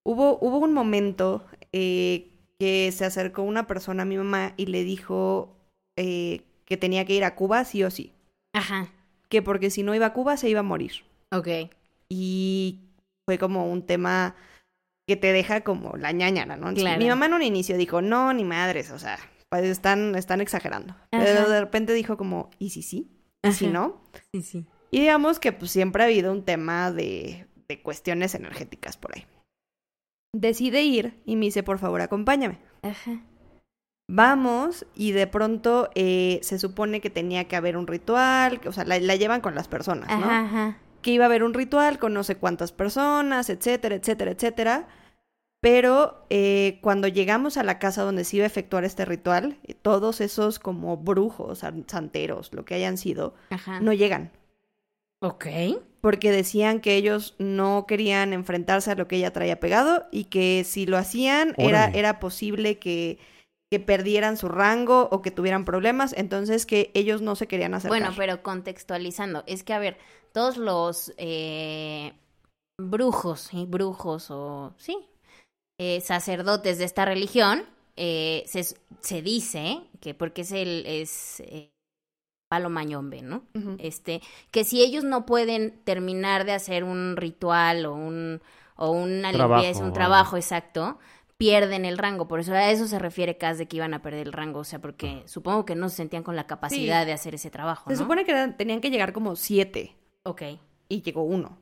[0.05, 2.27] Hubo, hubo un momento eh,
[2.59, 5.55] que se acercó una persona a mi mamá y le dijo
[5.95, 8.11] eh, que tenía que ir a Cuba sí o sí.
[8.51, 8.89] Ajá,
[9.29, 11.05] Que porque si no iba a Cuba se iba a morir.
[11.31, 11.47] ok.
[12.09, 12.79] Y
[13.25, 14.35] fue como un tema
[15.07, 16.73] que te deja como la ñañara, ¿no?
[16.73, 16.99] Claro.
[16.99, 19.17] Mi mamá en un inicio dijo, no, ni madres, o sea,
[19.61, 20.93] pues están, están exagerando.
[21.11, 21.23] Ajá.
[21.23, 23.11] Pero de repente dijo como, ¿y si sí?
[23.43, 24.01] ¿Y si no?
[24.33, 24.65] Sí, sí.
[24.89, 29.25] Y digamos que pues siempre ha habido un tema de, de cuestiones energéticas por ahí.
[30.35, 32.57] Decide ir y me dice, por favor, acompáñame.
[32.81, 33.21] Ajá.
[34.09, 38.71] Vamos y de pronto eh, se supone que tenía que haber un ritual, que- o
[38.71, 40.25] sea, la, la llevan con las personas, ¿no?
[40.25, 40.77] Ajá, ajá.
[41.01, 44.87] Que iba a haber un ritual con no sé cuántas personas, etcétera, etcétera, etcétera.
[45.63, 49.73] Pero eh, cuando llegamos a la casa donde se iba a efectuar este ritual, eh,
[49.73, 53.79] todos esos como brujos, san- santeros, lo que hayan sido, Ajá.
[53.79, 54.31] no llegan.
[55.21, 55.45] Ok.
[56.01, 60.65] porque decían que ellos no querían enfrentarse a lo que ella traía pegado y que
[60.65, 63.19] si lo hacían era, era posible que,
[63.71, 67.97] que perdieran su rango o que tuvieran problemas, entonces que ellos no se querían acercar.
[68.01, 69.97] Bueno, pero contextualizando, es que a ver,
[70.33, 72.11] todos los eh,
[72.77, 73.65] brujos, ¿sí?
[73.65, 74.97] brujos o sí,
[75.85, 77.63] eh, sacerdotes de esta religión,
[77.97, 78.63] eh, se,
[79.01, 81.69] se dice que porque es el es eh,
[82.49, 83.43] palo mañombe, ¿no?
[83.79, 84.21] Este,
[84.51, 88.41] que si ellos no pueden terminar de hacer un ritual o un
[88.75, 90.97] o una Trabajo, limpieza, un trabajo exacto,
[91.37, 92.27] pierden el rango.
[92.27, 94.59] Por eso a eso se refiere Cas de que iban a perder el rango.
[94.59, 97.05] O sea, porque supongo que no se sentían con la capacidad Sí.
[97.07, 97.89] de hacer ese trabajo.
[97.89, 100.41] Se supone que eran- tenían que llegar como siete Ok.
[100.89, 101.57] y llegó uno,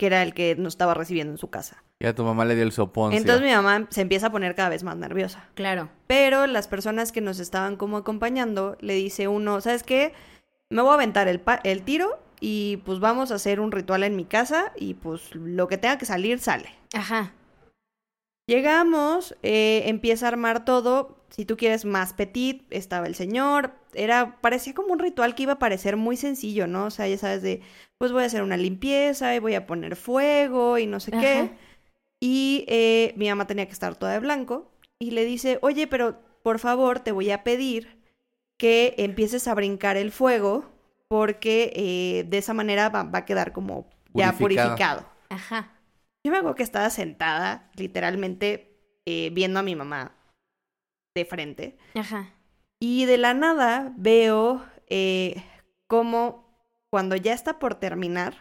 [0.00, 1.84] que era el que nos estaba recibiendo en su casa.
[2.00, 3.12] Ya tu mamá le dio el sopón.
[3.12, 5.46] Entonces mi mamá se empieza a poner cada vez más nerviosa.
[5.52, 5.90] Claro.
[6.06, 10.14] Pero las personas que nos estaban como acompañando, le dice uno, ¿sabes qué?
[10.70, 14.02] Me voy a aventar el, pa- el tiro y pues vamos a hacer un ritual
[14.02, 16.70] en mi casa y pues lo que tenga que salir sale.
[16.94, 17.34] Ajá.
[18.46, 21.18] Llegamos, eh, empieza a armar todo.
[21.30, 23.72] Si tú quieres más petit, estaba el señor.
[23.94, 26.86] Era, parecía como un ritual que iba a parecer muy sencillo, ¿no?
[26.86, 27.62] O sea, ya sabes de,
[27.98, 31.20] pues voy a hacer una limpieza y voy a poner fuego y no sé Ajá.
[31.20, 31.50] qué.
[32.20, 34.70] Y eh, mi mamá tenía que estar toda de blanco.
[34.98, 37.98] Y le dice, oye, pero por favor te voy a pedir
[38.58, 40.70] que empieces a brincar el fuego
[41.08, 44.68] porque eh, de esa manera va, va a quedar como ya Purificado.
[44.68, 45.06] purificado.
[45.30, 45.72] Ajá.
[46.22, 48.76] Yo me acuerdo que estaba sentada, literalmente,
[49.06, 50.12] eh, viendo a mi mamá
[51.14, 51.78] de frente.
[51.94, 52.34] Ajá.
[52.80, 55.42] Y de la nada veo eh,
[55.86, 56.48] cómo
[56.90, 58.34] cuando ya está por terminar,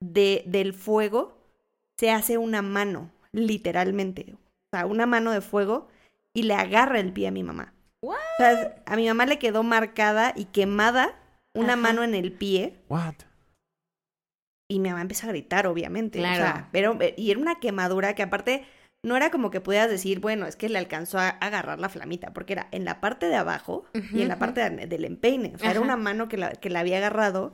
[0.00, 1.38] de, del fuego
[1.98, 4.34] se hace una mano, literalmente.
[4.34, 5.88] O sea, una mano de fuego
[6.34, 7.74] y le agarra el pie a mi mamá.
[8.00, 11.18] O sea, a mi mamá le quedó marcada y quemada
[11.54, 11.82] una Ajá.
[11.82, 13.14] mano en el pie What?
[14.70, 16.18] y mi mamá empieza a gritar, obviamente.
[16.18, 16.34] Claro.
[16.34, 18.64] O sea, pero, eh, y era una quemadura que aparte
[19.08, 22.32] no era como que pudieras decir, bueno, es que le alcanzó a agarrar la flamita,
[22.32, 25.52] porque era en la parte de abajo y en la parte de- del empeine.
[25.54, 27.52] O sea, era una mano que la, que la había agarrado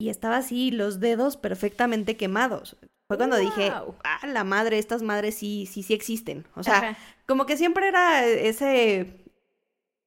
[0.00, 2.76] y estaba así, los dedos perfectamente quemados.
[3.08, 6.46] Fue cuando dije, ah, la madre, estas madres sí, sí, sí existen.
[6.54, 6.96] O sea, Ajá.
[7.26, 9.24] como que siempre era ese,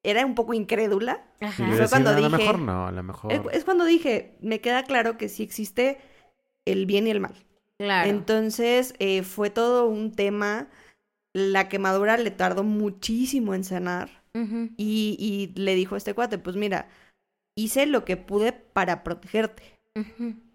[0.03, 1.25] era un poco incrédula.
[1.41, 1.63] Ajá.
[1.63, 3.33] Y fue decir, cuando a lo dije- mejor no, a lo mejor.
[3.33, 5.97] Es, es cuando dije, me queda claro que sí existe
[6.65, 7.33] el bien y el mal.
[7.81, 8.09] Claro.
[8.09, 10.67] Entonces eh, fue todo un tema.
[11.33, 14.21] La quemadura le tardó muchísimo en sanar.
[14.77, 16.87] Y, y le dijo a este cuate, pues mira,
[17.57, 19.79] hice lo que pude para protegerte.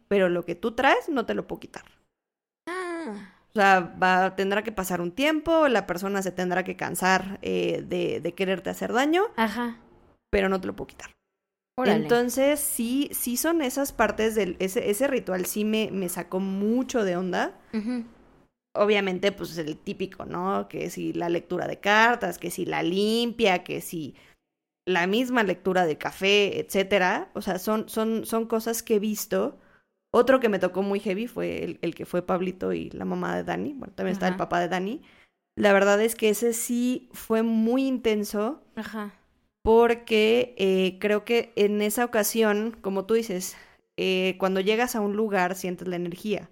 [0.09, 1.85] Pero lo que tú traes no te lo puedo quitar.
[2.69, 3.33] Ah.
[3.51, 7.83] O sea, va, tendrá que pasar un tiempo, la persona se tendrá que cansar eh,
[7.87, 9.79] de, de quererte hacer daño, Ajá.
[10.31, 11.16] pero no te lo puedo quitar.
[11.79, 12.03] Órale.
[12.03, 17.05] Entonces, sí, sí son esas partes del, ese, ese ritual sí me, me sacó mucho
[17.05, 17.59] de onda.
[18.75, 20.69] Obviamente, pues el típico, ¿no?
[20.69, 24.15] Que si la lectura de cartas, que si la limpia, que si
[24.87, 27.31] la misma lectura de café, etcétera.
[27.35, 29.59] O sea, son, son, son cosas que he visto.
[30.15, 33.37] Otro que me tocó muy heavy fue el, el que fue Pablito y la mamá
[33.37, 33.75] de Dani.
[33.75, 35.03] Bueno, también está el papá de Dani.
[35.59, 39.13] La verdad es que ese sí fue muy intenso Ajá.
[39.67, 43.57] Porque eh, creo que en esa ocasión, como tú dices,
[43.97, 46.49] eh, cuando llegas a un lugar sientes la energía.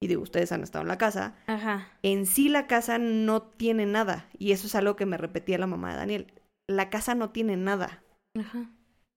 [0.00, 1.88] Y digo, ustedes han estado en la casa Ajá.
[2.02, 4.28] en sí la casa no tiene nada.
[4.38, 6.32] Y eso es algo que me repetía la mamá de Daniel.
[6.68, 8.04] La casa no tiene nada.
[8.38, 8.70] Ajá.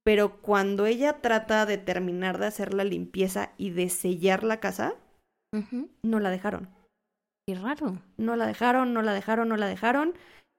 [0.04, 4.96] Pero cuando ella trata de terminar de hacer la limpieza y de sellar la casa,
[6.02, 6.70] no la dejaron.
[7.48, 8.02] Qué raro.
[8.18, 10.16] No la dejaron, no la dejaron, no la dejaron.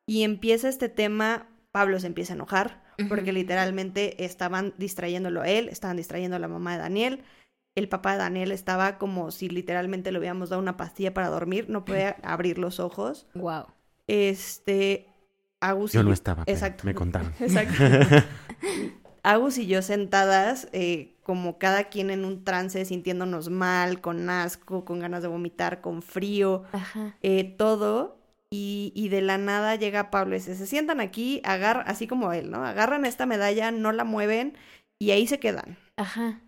[0.06, 1.48] Y empieza este tema,
[1.78, 6.48] Pablo se empieza a enojar, porque literalmente estaban distrayéndolo a él, estaban distrayendo a la
[6.48, 7.22] mamá de Daniel.
[7.76, 11.66] El papá de Daniel estaba como si literalmente le hubiéramos dado una pastilla para dormir,
[11.68, 13.28] no puede abrir los ojos.
[13.36, 13.66] Wow.
[14.08, 15.06] Este,
[15.60, 16.82] Agus Yo no estaba, pero Exacto.
[16.84, 17.32] me contaron.
[17.38, 17.80] Exacto.
[19.22, 24.84] Agus y yo sentadas, eh, como cada quien en un trance, sintiéndonos mal, con asco,
[24.84, 27.14] con ganas de vomitar, con frío, Ajá.
[27.22, 28.17] eh, todo.
[28.50, 32.32] Y, y de la nada llega Pablo y dice, se sientan aquí, agar así como
[32.32, 32.64] él, ¿no?
[32.64, 34.56] Agarran esta medalla, no la mueven
[34.98, 35.76] y ahí se quedan.
[35.96, 36.40] Ajá.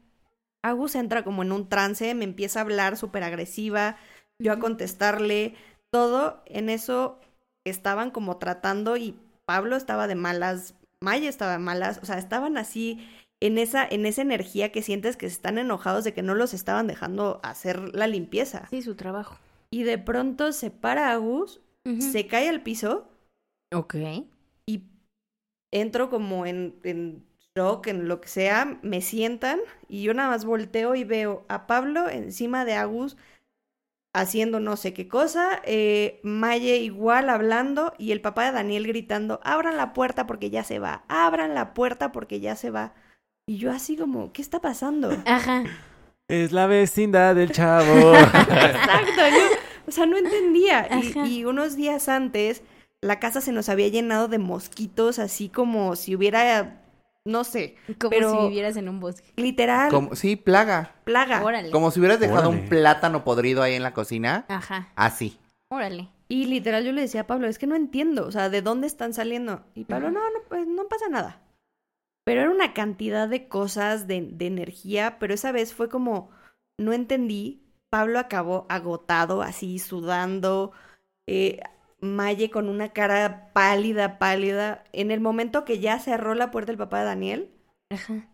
[0.62, 3.96] Agus entra como en un trance, me empieza a hablar súper agresiva,
[4.38, 5.54] yo a contestarle,
[5.90, 7.18] todo en eso
[7.64, 12.56] estaban como tratando y Pablo estaba de malas, Maya estaba de malas, o sea, estaban
[12.56, 13.06] así
[13.40, 16.86] en esa, en esa energía que sientes que están enojados de que no los estaban
[16.86, 18.66] dejando hacer la limpieza.
[18.70, 19.38] Sí, su trabajo.
[19.70, 23.08] Y de pronto se para Agus, Se cae al piso
[23.74, 23.94] Ok.
[24.66, 24.84] y
[25.72, 27.24] entro como en, en
[27.56, 31.66] shock, en lo que sea, me sientan y yo nada más volteo y veo a
[31.66, 33.16] Pablo encima de Agus
[34.14, 39.40] haciendo no sé qué cosa, eh, Maye igual hablando y el papá de Daniel gritando,
[39.44, 42.92] abran la puerta porque ya se va, abran la puerta porque ya se va.
[43.46, 45.10] Y yo así como, ¿qué está pasando?
[45.26, 45.64] Ajá.
[46.28, 48.14] Es la vecindad del chavo.
[48.14, 49.56] Exacto, yo,
[49.90, 50.88] o sea, no entendía.
[51.02, 52.62] Y, y unos días antes,
[53.02, 56.76] la casa se nos había llenado de mosquitos, así como si hubiera
[57.26, 57.76] no sé.
[57.98, 59.30] Como pero- si vivieras en un bosque.
[59.36, 60.94] Literal, Como, sí, plaga.
[61.04, 61.44] plaga.
[61.44, 61.70] Órale.
[61.70, 62.62] Como si hubieras dejado Órale.
[62.62, 64.46] un plátano podrido ahí en la cocina.
[64.48, 64.88] Ajá.
[64.96, 65.38] Así.
[65.68, 66.08] Órale.
[66.28, 68.86] Y literal yo le decía a Pablo, es que no entiendo, o sea, ¿de dónde
[68.86, 69.64] están saliendo?
[69.74, 71.42] Y Pablo, no, no, pues no pasa nada.
[72.24, 76.30] Pero era una cantidad de cosas, de, de energía, pero esa vez fue como,
[76.78, 77.62] no entendí.
[77.90, 80.72] Pablo acabó agotado, así, sudando.
[81.26, 81.60] Eh,
[82.00, 84.84] Maye con una cara pálida, pálida.
[84.92, 87.50] En el momento que ya cerró la puerta el papá de Daniel,
[87.90, 88.26] Ajá.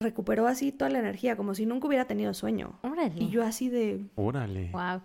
[0.00, 2.78] recuperó así toda la energía, como si nunca hubiera tenido sueño.
[2.82, 3.14] Órale.
[3.16, 4.70] Y yo así de, Órale.
[4.70, 5.02] Wow.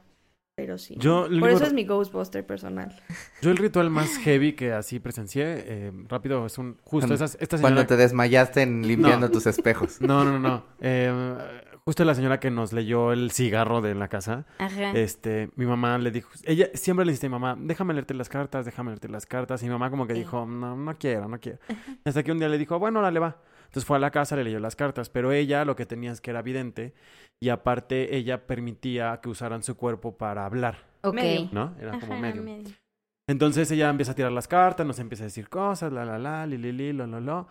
[0.55, 0.95] pero sí.
[0.99, 2.95] Yo, Por eso es mi Ghostbuster personal.
[3.41, 6.73] yo el ritual más heavy que así presencié, eh, rápido, es un...
[6.83, 9.31] Justo Cuando- esas, esta Cuando te desmayaste en limpiando No.
[9.31, 9.99] tus espejos.
[10.01, 10.65] No, no, no.
[10.81, 14.91] Eh, justo la señora que nos leyó el cigarro de la casa, Ajá.
[14.93, 18.91] este, mi mamá le dijo, ella siempre le dice, mamá, déjame leerte las cartas, déjame
[18.91, 19.61] leerte las cartas.
[19.63, 20.19] Y mi mamá como que Sí.
[20.19, 21.59] dijo, no, no quiero, no quiero.
[22.05, 23.37] Y hasta que un día le dijo, bueno, dale, va.
[23.65, 26.19] Entonces fue a la casa, le leyó las cartas, pero ella lo que tenía es
[26.19, 26.93] que era vidente
[27.39, 31.17] y aparte ella permitía que usaran su cuerpo para hablar, ok.
[31.53, 31.73] ¿no?
[31.79, 32.43] Era como Ajá, medio.
[32.43, 32.69] medio.
[33.27, 36.45] Entonces ella empieza a tirar las cartas, nos empieza a decir cosas, la, la, la,
[36.45, 37.47] li, li, li, lo, lo, lo.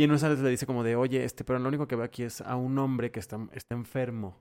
[0.00, 2.06] Y en una vez le dice como de, oye, este, pero lo único que veo
[2.06, 4.34] aquí es a un hombre que está, está enfermo.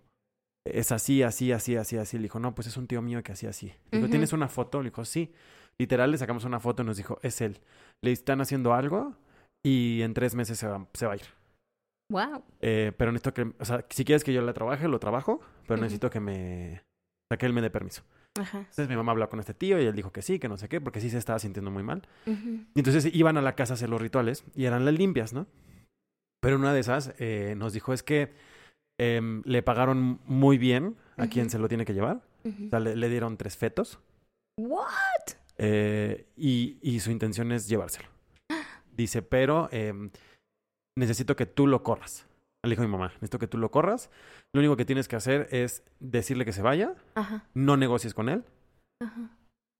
[0.65, 2.15] Es así, así, así, así, así.
[2.15, 3.73] Le dijo, no, pues es un tío mío que hacía así.
[3.91, 4.09] Le dijo.
[4.09, 4.81] ¿tienes una foto?
[4.81, 5.33] Le dijo, sí.
[5.77, 7.59] Literal, le sacamos una foto y nos dijo, es él.
[8.01, 9.17] Le están haciendo algo
[9.61, 11.25] y en tres meses se va, se va a ir.
[12.09, 12.41] Wow.
[12.61, 15.81] Eh, pero necesito que, o sea, si quieres que yo la trabaje, lo trabajo, pero
[15.81, 18.03] necesito que me, o sea, que él me dé permiso.
[18.39, 18.59] Ajá.
[18.59, 20.69] Entonces mi mamá habló con este tío y él dijo que sí, que no sé
[20.69, 22.01] qué, porque sí se estaba sintiendo muy mal.
[22.25, 25.47] Y entonces iban a la casa a hacer los rituales y eran las limpias, ¿no?
[26.41, 28.31] Pero una de esas eh, nos dijo es que
[28.97, 32.21] em, le pagaron muy bien a quien se lo tiene que llevar.
[32.45, 33.99] O sea, le, le dieron tres fetos
[34.57, 35.35] What?
[35.57, 38.07] eh, y, y su intención es llevárselo.
[38.95, 40.09] Dice, pero em,
[40.97, 42.25] necesito que tú lo corras.
[42.65, 44.09] Le dijo mi mamá, necesito que tú lo corras.
[44.53, 47.45] Lo único que tienes que hacer es decirle que se vaya, Ajá.
[47.53, 48.43] no negocies con él,
[49.01, 49.29] Ajá.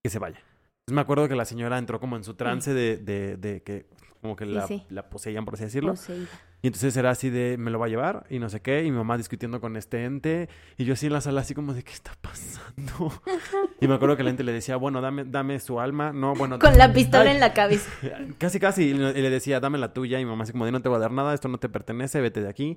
[0.02, 0.38] que se vaya.
[0.38, 3.86] Entonces me acuerdo que la señora entró como en su trance de, de, de que
[4.22, 4.86] como que Sí, la, sí.
[4.88, 5.92] la poseían, por así decirlo.
[5.92, 6.28] Poseída.
[6.62, 8.90] Y entonces era así de, me lo va a llevar y no sé qué, y
[8.90, 11.82] mi mamá discutiendo con este ente, y yo así en la sala así como de,
[11.82, 13.12] ¿qué está pasando?
[13.80, 16.58] Y me acuerdo que el ente le decía, bueno, dame, dame su alma, no, bueno...
[16.58, 17.90] Con la pistola Ay, en la cabeza.
[18.38, 20.82] Casi, casi, y le decía, dame la tuya, y mi mamá así como de, no
[20.82, 22.76] te voy a dar nada, esto no te pertenece, vete de aquí.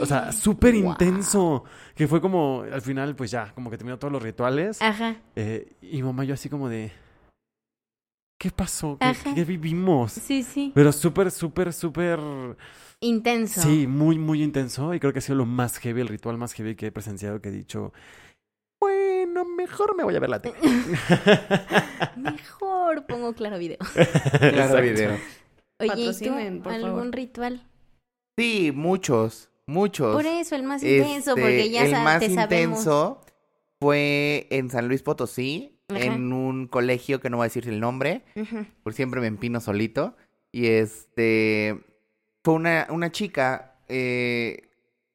[0.00, 0.92] O sea, súper Wow.
[0.92, 1.64] intenso,
[1.96, 5.16] que fue como, al final, pues ya, como que terminó todos los rituales, Ajá.
[5.34, 6.92] eh, y mamá yo así como de,
[8.38, 8.96] ¿qué pasó?
[9.00, 10.12] ¿Qué, qué vivimos?
[10.12, 10.70] Sí, sí.
[10.72, 12.20] Pero súper, súper, súper...
[13.00, 13.62] Intenso.
[13.62, 14.92] Sí, muy, muy intenso.
[14.94, 17.40] Y creo que ha sido lo más heavy, el ritual más heavy que he presenciado,
[17.40, 17.92] que he dicho,
[18.80, 20.56] bueno, mejor me voy a ver la tele.
[22.16, 23.78] Mejor pongo claro video.
[24.38, 24.82] Claro, Exacto.
[24.82, 25.18] video.
[25.80, 27.14] Oye, ¿y tú por algún favor.
[27.14, 27.62] ritual?
[28.36, 30.14] Sí, muchos, muchos.
[30.14, 32.78] Por eso, el más intenso, Este, porque ya el sa- más te sabemos.
[32.80, 33.20] intenso
[33.80, 36.04] fue en San Luis Potosí, Ajá.
[36.04, 38.22] en un colegio que no voy a decir el nombre,
[38.82, 40.16] por siempre me empino solito.
[40.52, 41.78] Y este
[42.48, 44.70] fue una, una chica eh,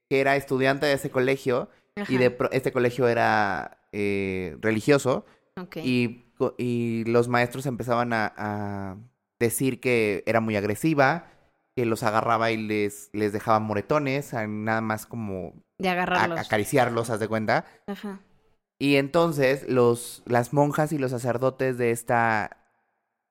[0.07, 1.67] que era estudiante de ese colegio
[2.07, 5.25] y de pro- este colegio era eh, religioso
[5.83, 6.25] y,
[6.59, 8.97] y los maestros empezaban a, a
[9.39, 11.25] decir que era muy agresiva,
[11.75, 15.95] que los agarraba y les, les dejaba moretones, nada más como De a-
[16.41, 17.65] acariciarlos, haz de cuenta.
[17.87, 18.19] Ajá.
[18.77, 22.57] Y entonces los, las monjas y los sacerdotes de esta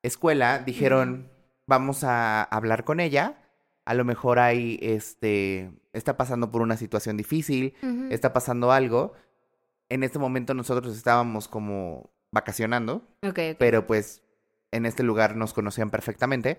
[0.03, 1.31] escuela dijeron,
[1.69, 3.39] vamos a hablar con ella.
[3.85, 7.75] A lo mejor hay, este, está pasando por una situación difícil,
[8.11, 9.13] está pasando algo.
[9.89, 13.57] En este momento nosotros estábamos como vacacionando, Ok, ok.
[13.59, 14.23] pero pues
[14.71, 16.59] en este lugar nos conocían perfectamente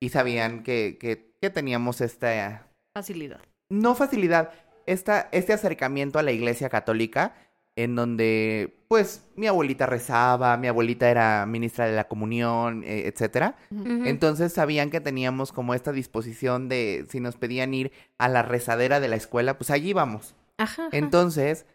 [0.00, 3.40] y sabían que, que, que teníamos esta, Facilidad.
[3.68, 4.52] no facilidad,
[4.86, 7.34] esta, este acercamiento a la iglesia católica,
[7.76, 13.56] en donde, pues, mi abuelita rezaba, mi abuelita era ministra de la comunión, eh, etcétera.
[13.70, 18.98] Entonces sabían que teníamos como esta disposición de, si nos pedían ir a la rezadera
[18.98, 20.34] de la escuela, pues allí vamos.
[20.58, 20.86] Ajá.
[20.86, 20.96] ajá.
[20.96, 21.66] Entonces,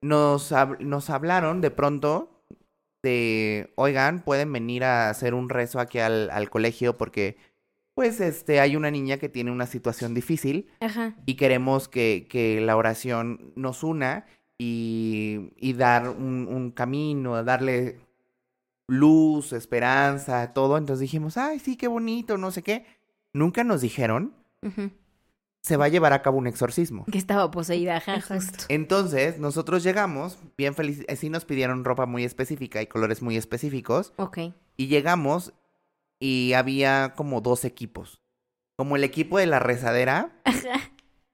[0.00, 2.30] nos, hab- nos hablaron de pronto
[3.02, 7.36] de, oigan, pueden venir a hacer un rezo aquí al, al colegio porque,
[7.94, 11.14] pues, este, hay una niña que tiene una situación difícil Ajá.
[11.26, 14.24] y queremos que, que la oración nos una
[14.64, 17.98] y, y dar un, un camino, darle
[18.86, 20.76] luz, esperanza, todo.
[20.78, 22.84] Entonces dijimos, ay, sí, qué bonito, no sé qué.
[23.32, 24.90] Nunca nos dijeron, Ujú.
[25.62, 27.04] se va a llevar a cabo un exorcismo.
[27.10, 28.64] Que estaba poseída, ajá, justo.
[28.68, 34.12] Entonces, nosotros llegamos, bien felices, sí nos pidieron ropa muy específica y colores muy específicos,
[34.16, 34.38] Ok.
[34.76, 35.54] y llegamos
[36.20, 38.20] y había como dos equipos.
[38.76, 40.32] como el equipo de la rezadera.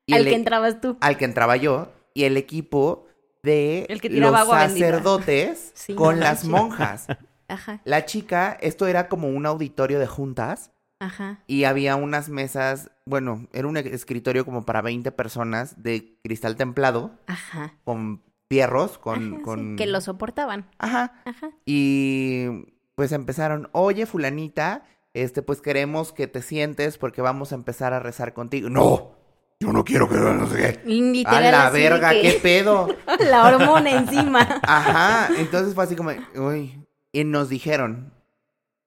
[0.06, 0.96] y Al el que e- entrabas tú.
[1.00, 3.06] al que entraba yo y el equipo
[3.42, 7.06] de El que los sacerdotes Sí, con no las monjas.
[7.48, 10.70] Ajá, La chica, esto era como un auditorio de juntas
[11.00, 11.42] ajá.
[11.46, 17.12] y había unas mesas, bueno, era un escritorio como para 20 personas de cristal templado
[17.26, 17.72] Ajá.
[17.84, 19.28] con fierros, con...
[19.28, 19.76] Ajá, sí, con...
[19.76, 20.66] Que lo soportaban.
[20.78, 21.22] Ajá.
[21.24, 21.52] Ajá.
[21.64, 24.84] Y pues empezaron, oye fulanita,
[25.14, 28.68] este, pues queremos que te sientes porque vamos a empezar a rezar contigo.
[28.68, 29.17] No,
[29.60, 31.24] yo no quiero que no sé qué.
[31.26, 32.88] A la verga, que- qué pedo.
[33.28, 34.60] La hormona encima.
[34.62, 36.78] Ajá, entonces fue así como, uy,
[37.12, 38.12] y nos dijeron,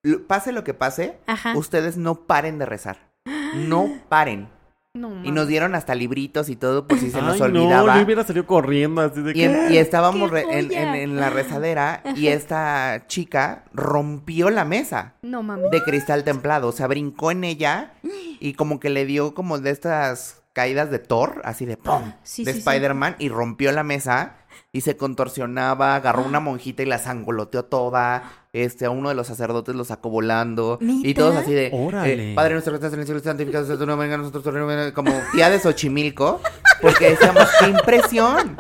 [0.03, 1.57] "Lo- pase lo que pase, Ajá.
[1.57, 3.11] ustedes no paren de rezar.
[3.53, 4.47] No paren.
[4.93, 7.95] No, Y nos dieron hasta libritos y todo por si se nos Ay, no, olvidaba.
[7.97, 11.15] yo hubiera salido corriendo así de Y, en- y estábamos ¡Qué re- en, en- en
[11.17, 15.71] la rezadera y esta chica rompió la mesa No mames.
[15.71, 16.67] de cristal templado.
[16.67, 17.93] O sea, brincó en ella
[18.41, 22.13] y como que le dio como de estas caídas de Thor, así de ¡pum!
[22.23, 22.67] Sí, de sí, sí.
[22.67, 24.35] Spider-Man y rompió la mesa
[24.73, 28.23] y se contorsionaba, agarró una monjita y la sangoloteó toda.
[28.53, 30.77] Este, a uno de los sacerdotes lo sacó volando.
[30.81, 32.31] Y todos así de Órale.
[32.31, 34.43] eh, Padre nuestro que estás en el cielo, santificado sea tu nombre, venga a nosotros
[34.43, 36.41] tu reino", como tía de Xochimilco,
[36.81, 38.57] porque decíamos, qué impresión,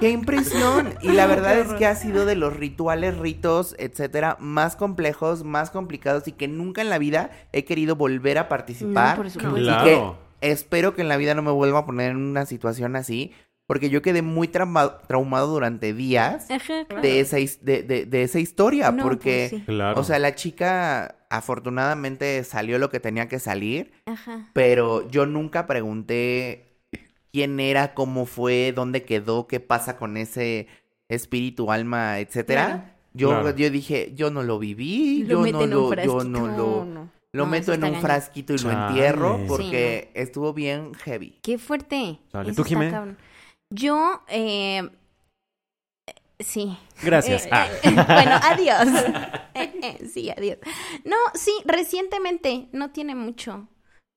[0.00, 0.94] qué impresión.
[1.02, 5.70] Y la verdad es que ha sido de los rituales, ritos, etcétera, más complejos, más
[5.70, 9.16] complicados y que nunca en la vida he querido volver a participar.
[9.16, 9.58] No, por supuesto.
[9.60, 9.84] Y Claro.
[9.84, 13.32] que espero que en la vida no me vuelva a poner en una situación así,
[13.66, 17.02] porque yo quedé muy trauma- traumado durante días Ajá, claro.
[17.02, 19.48] de esa, de, de- de esa historia, No, porque...
[19.50, 19.66] pues sí.
[19.66, 20.00] Claro.
[20.00, 24.48] O sea, la chica afortunadamente salió lo que tenía que salir, Ajá.
[24.54, 26.78] pero yo nunca pregunté
[27.32, 30.66] quién era, cómo fue, dónde quedó, qué pasa con ese
[31.08, 32.64] espíritu, alma, etcétera.
[32.66, 32.82] Claro.
[33.14, 33.56] Yo, Claro.
[33.56, 36.84] yo dije, yo no lo viví, Lo yo no lo, yo no lo, no.
[36.94, 41.38] lo No, meto en un frasquito y lo entierro Sí, porque estuvo bien heavy.
[41.42, 42.18] Qué fuerte.
[42.56, 42.90] ¿tú, Jimé?
[43.70, 44.88] Yo, eh,
[46.06, 46.78] eh, sí.
[47.02, 47.44] Gracias.
[47.46, 47.68] Eh, Ah.
[47.82, 48.88] eh, bueno, adiós.
[49.54, 50.56] Eh, eh, sí, adiós.
[51.04, 53.66] No, sí, recientemente, no tiene mucho.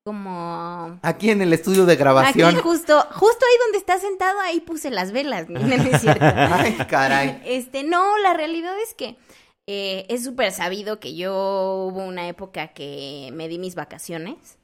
[0.06, 1.00] Como.
[1.02, 2.50] Aquí en el estudio de grabación.
[2.54, 5.50] Aquí justo, justo ahí donde está sentado, ahí puse las velas.
[5.50, 6.24] No, no es cierto.
[6.36, 7.42] Ay, caray.
[7.46, 9.18] Este, no, la realidad es que
[9.68, 11.34] eh, es súper sabido que yo
[11.90, 14.58] hubo una época que me di mis vacaciones.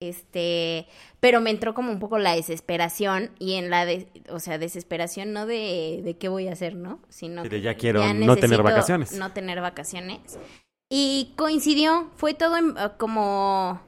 [0.00, 0.86] Este,
[1.18, 5.32] pero me entró como un poco la desesperación y en la, de, o sea, desesperación
[5.32, 7.00] no de, de qué voy a hacer, ¿no?
[7.08, 9.12] Sino que ya quiero no tener vacaciones.
[9.14, 10.38] No tener vacaciones.
[10.88, 13.80] Y coincidió, fue todo en- eh, como,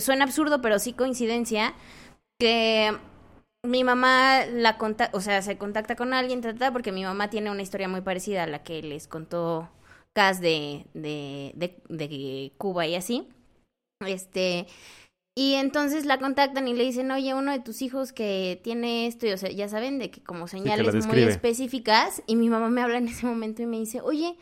[0.00, 1.74] suena absurdo, pero sí coincidencia,
[2.40, 2.96] que
[3.62, 6.40] mi mamá la conta, o sea, se contacta con alguien,
[6.72, 9.68] porque mi mamá tiene una historia muy parecida a la que les contó
[10.18, 13.28] De, de, de, de Cuba y así.
[14.04, 14.66] Este,
[15.36, 19.28] y entonces la contactan y le dicen, oye, uno de tus hijos que tiene esto,
[19.28, 22.82] y o sea, ya saben, de que como señales muy específicas, y mi mamá me
[22.82, 24.36] habla en ese momento y me dice, oye,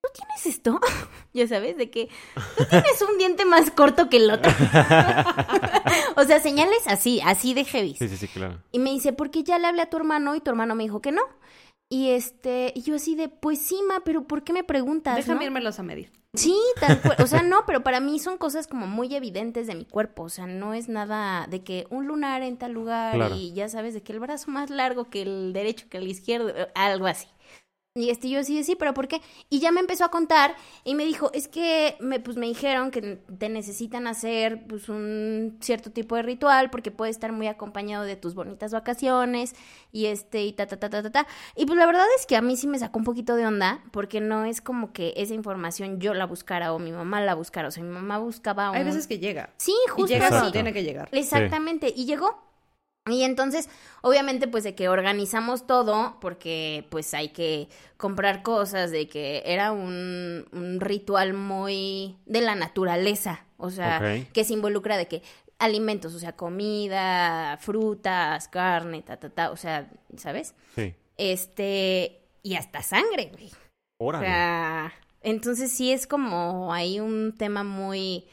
[0.00, 0.80] ¿tú tienes esto?
[1.34, 2.08] ya sabes, de que
[2.56, 4.50] tú tienes un diente más corto que el otro.
[6.16, 7.96] o sea, señales así, así de heavy.
[7.98, 8.62] Sí, sí, sí, claro.
[8.72, 11.02] Y me dice, porque ya le hablé a tu hermano y tu hermano me dijo
[11.02, 11.22] que no.
[11.92, 15.14] Y este, y yo así de, pues sí, ma, pero ¿por qué me preguntas?
[15.16, 16.10] Déjame no?" irmelos a medir.
[16.34, 17.16] Sí, tal cual.
[17.22, 20.22] O sea, no, pero para mí son cosas como muy evidentes de mi cuerpo.
[20.22, 23.34] O sea, no es nada de que un lunar en tal lugar Claro.
[23.36, 26.50] y ya sabes, de que el brazo más largo que el derecho que el izquierdo,
[26.74, 27.28] algo así.
[27.94, 29.20] Y este, yo así de sí, pero ¿por qué?
[29.50, 32.90] Y ya me empezó a contar y me dijo, es que me, pues me dijeron
[32.90, 38.04] que te necesitan hacer pues un cierto tipo de ritual porque puede estar muy acompañado
[38.04, 39.54] de tus bonitas vacaciones
[39.92, 41.26] y este, y ta, ta, ta, ta, ta, ta.
[41.54, 43.84] Y pues la verdad es que a mí sí me sacó un poquito de onda
[43.90, 47.68] porque no es como que esa información yo la buscara o mi mamá la buscara.
[47.68, 48.76] O sea, mi mamá buscaba un...
[48.76, 49.52] Hay veces que llega.
[49.58, 50.34] Sí, Y justo llega así.
[50.36, 51.10] cuando tiene que llegar.
[51.12, 52.51] Exactamente, y llegó.
[53.10, 53.68] Y entonces,
[54.00, 59.72] obviamente, pues de que organizamos todo, porque pues hay que comprar cosas, de que era
[59.72, 64.00] un, un ritual muy de la naturaleza, o sea,
[64.32, 65.22] que se involucra de que
[65.58, 70.54] alimentos, o sea, comida, frutas, carne, ta, ta, ta, o sea, ¿sabes?
[70.76, 70.94] Sí.
[71.16, 73.50] Este, y hasta sangre, güey.
[73.98, 74.26] O Órale.
[74.26, 74.92] sea,
[75.22, 78.26] entonces sí es como hay un tema muy,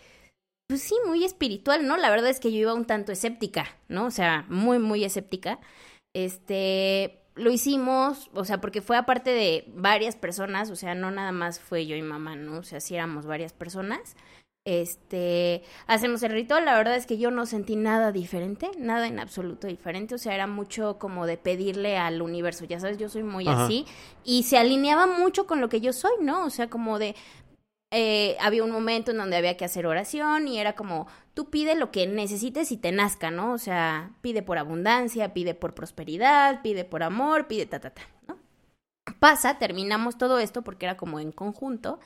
[0.70, 1.98] pues sí, muy espiritual, ¿no?
[1.98, 4.06] La verdad es que yo iba un tanto escéptica, ¿no?
[4.06, 5.60] O sea, muy, muy escéptica.
[6.16, 11.32] Este, lo hicimos, o sea, porque fue aparte de varias personas, o sea, no nada
[11.32, 12.60] más fue yo y mamá, ¿no?
[12.60, 14.16] O sea, sí éramos varias personas.
[14.64, 19.18] Este, hacemos el ritual, la verdad es que yo no sentí nada diferente, nada en
[19.18, 23.24] absoluto diferente, o sea, era mucho como de pedirle al universo, ya sabes, yo soy
[23.24, 23.66] muy Ajá.
[23.66, 23.86] así,
[24.24, 26.46] y se alineaba mucho con lo que yo soy, ¿no?
[26.46, 27.16] O sea, como de,
[27.91, 31.76] eh, había un momento en donde había que hacer oración y era como, tú pide
[31.76, 33.53] lo que necesites y te nazca, ¿no?
[33.53, 38.02] O sea, pide por abundancia, pide por prosperidad, pide por amor, pide ta, ta, ta,
[38.28, 38.38] ¿no?
[39.20, 41.99] Pasa, terminamos todo esto porque era como en conjunto.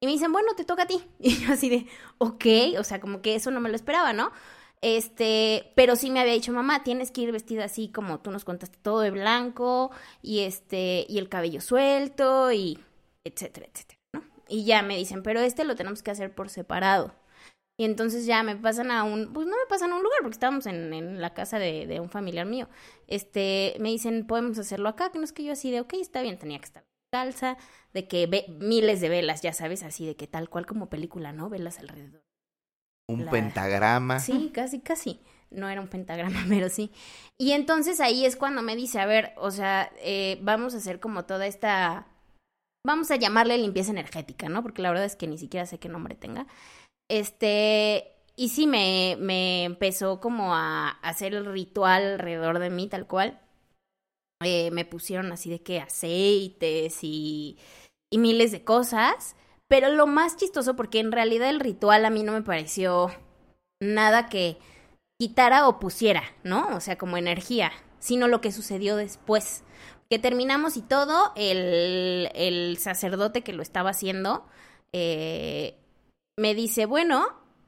[0.00, 1.02] Y me dicen, bueno, te toca a ti.
[1.20, 1.86] Y yo así de,
[2.18, 4.32] ok, o sea, como que eso no me lo esperaba, ¿no?
[4.80, 8.44] Este, pero sí me había dicho, mamá, tienes que ir vestida así como tú nos
[8.44, 9.90] contaste, todo de blanco,
[10.22, 12.78] y este, y el cabello suelto, y
[13.24, 13.97] etcétera, etcétera.
[14.48, 17.14] Y ya me dicen, pero este lo tenemos que hacer por separado.
[17.80, 20.34] Y entonces ya me pasan a un, pues no me pasan a un lugar porque
[20.34, 22.68] estábamos en, en la casa de, de, un familiar mío.
[23.06, 26.22] Este, me dicen, podemos hacerlo acá, que no es que yo así de, ok, está
[26.22, 27.56] bien, tenía que estar calza,
[27.94, 31.32] de que ve miles de velas, ya sabes, así de que tal cual como película,
[31.32, 31.48] ¿no?
[31.48, 32.22] Velas alrededor.
[33.08, 34.20] Un pentagrama.
[34.20, 35.20] Sí, casi, casi.
[35.50, 36.92] No era un pentagrama, pero sí.
[37.38, 41.00] Y entonces ahí es cuando me dice, a ver, o sea, eh, vamos a hacer
[41.00, 42.06] como toda esta,
[42.86, 44.62] vamos a llamarle limpieza energética, ¿no?
[44.62, 46.46] Porque la verdad es que ni siquiera sé qué nombre tenga.
[47.10, 53.06] Este, y sí me, me empezó como a hacer el ritual alrededor de mí, tal
[53.06, 53.40] cual.
[54.44, 57.58] Eh, me pusieron así de que aceites y,
[58.10, 59.36] y miles de cosas.
[59.68, 63.10] Pero lo más chistoso, porque en realidad el ritual a mí no me pareció
[63.82, 64.58] nada que
[65.20, 66.74] quitara o pusiera, ¿no?
[66.76, 69.64] O sea, como energía, sino lo que sucedió después.
[70.10, 74.46] Que terminamos y todo, el, el sacerdote que lo estaba haciendo
[74.92, 75.76] eh,
[76.36, 77.26] me dice, bueno,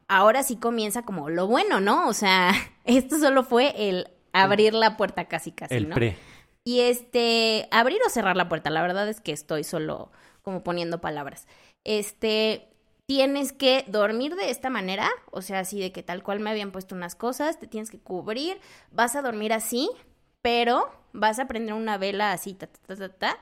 [0.09, 2.09] ahora sí comienza como lo bueno, ¿no?
[2.09, 2.53] O sea,
[2.85, 5.95] esto solo fue el abrir la puerta casi casi, el ¿no?
[5.95, 6.17] pre.
[6.65, 10.13] Y este, abrir o cerrar la puerta, la verdad es que estoy solo
[10.43, 11.47] como poniendo palabras
[11.85, 12.69] este,
[13.07, 16.73] tienes que dormir de esta manera, o sea, así de que tal cual me habían
[16.73, 18.61] puesto unas cosas, te tienes que cubrir,
[18.91, 19.91] vas a dormir así,
[20.43, 23.39] pero vas a prender una vela así, ta, ta, ta, ta, ta,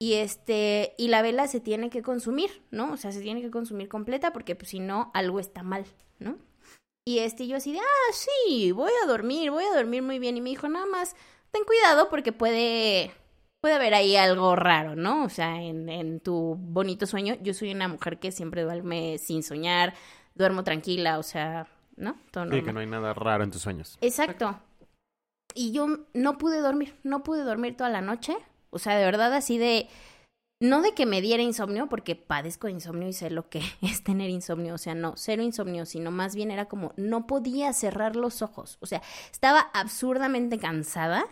[0.00, 2.92] y este, y la vela se tiene que consumir, ¿no?
[2.92, 5.86] O sea, se tiene que consumir completa porque pues, si no, algo está mal,
[6.20, 6.36] ¿no?
[7.04, 10.36] Y este, yo así de, ah, sí, voy a dormir, voy a dormir muy bien.
[10.36, 11.16] Y me dijo, nada más,
[11.50, 13.10] ten cuidado porque puede,
[13.60, 15.24] puede haber ahí algo raro, ¿no?
[15.24, 19.42] O sea, en, en tu bonito sueño, yo soy una mujer que siempre duerme sin
[19.42, 19.94] soñar,
[20.34, 21.66] duermo tranquila, o sea,
[21.96, 22.16] ¿no?
[22.30, 23.98] Todo Sí, que no hay nada raro en tus sueños.
[24.00, 24.60] Exacto.
[25.58, 28.36] Y yo no pude dormir, no pude dormir toda la noche.
[28.70, 29.88] O sea, de verdad así de...
[30.60, 34.04] No de que me diera insomnio, porque padezco de insomnio y sé lo que es
[34.04, 34.74] tener insomnio.
[34.74, 38.78] O sea, no, cero insomnio, sino más bien era como no podía cerrar los ojos.
[38.78, 39.02] O sea,
[39.32, 41.26] estaba absurdamente cansada.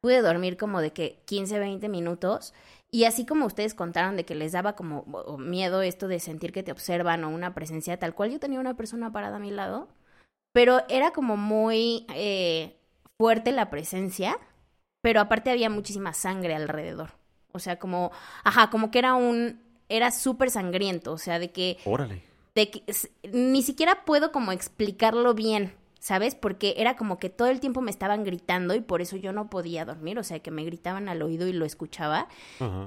[0.00, 2.54] Pude dormir como de que 15, 20 minutos.
[2.92, 5.04] Y así como ustedes contaron de que les daba como
[5.36, 8.76] miedo esto de sentir que te observan o una presencia tal cual, yo tenía una
[8.76, 9.88] persona parada a mi lado,
[10.52, 12.78] pero era como muy eh,
[13.18, 14.38] fuerte la presencia,
[15.02, 17.10] pero aparte había muchísima sangre alrededor.
[17.52, 18.10] O sea, como,
[18.42, 22.22] ajá, como que era un, era súper sangriento, o sea, de que Órale.
[22.54, 22.82] de que
[23.32, 26.34] ni siquiera puedo como explicarlo bien, ¿sabes?
[26.34, 29.50] Porque era como que todo el tiempo me estaban gritando y por eso yo no
[29.50, 32.28] podía dormir, o sea, que me gritaban al oído y lo escuchaba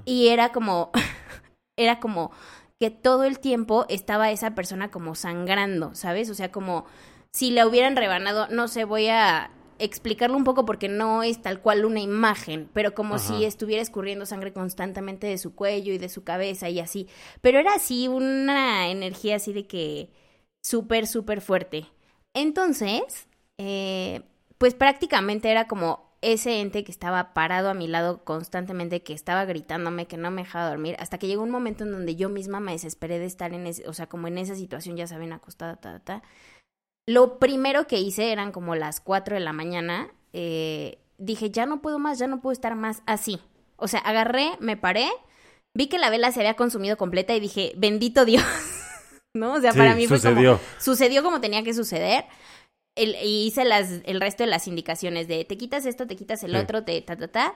[0.06, 0.91] y era como
[1.78, 2.32] era como
[2.80, 6.30] que todo el tiempo estaba esa persona como sangrando, ¿sabes?
[6.30, 6.86] O sea, como
[7.32, 11.62] si la hubieran rebanado, no sé, voy a explicarlo un poco porque no es tal
[11.62, 13.28] cual una imagen, pero como Ajá.
[13.28, 17.08] si estuviera escurriendo sangre constantemente de su cuello y de su cabeza y así.
[17.41, 20.10] Pero era así una energía así de que
[20.62, 21.86] súper, súper fuerte.
[22.34, 23.28] Entonces,
[23.58, 24.22] eh,
[24.58, 29.45] pues prácticamente era como ese ente que estaba parado a mi lado constantemente, que estaba
[29.45, 32.60] gritándome, que no me dejaba dormir, hasta que llegó un momento en donde yo misma
[32.60, 35.76] me desesperé de estar en ese, o sea, como en esa situación, ya saben, acostada,
[35.76, 36.24] ta, ta, ta.
[37.08, 40.10] Lo primero que hice eran como las 4 de la mañana.
[40.34, 43.40] eh, dije, ya no puedo más, ya no puedo estar más así.
[43.78, 45.10] O sea, agarré, me paré,
[45.74, 48.44] vi que la vela se había consumido completa y dije, bendito Dios.
[49.34, 49.54] ¿No?
[49.54, 50.60] O sea, Sí, para mí fue como, sucedió.
[50.80, 52.26] sucedió como tenía que suceder.
[52.96, 56.44] El, y hice las, el resto de las indicaciones de te quitas esto, te quitas
[56.44, 56.58] el Sí.
[56.58, 57.56] otro, te ta ta ta.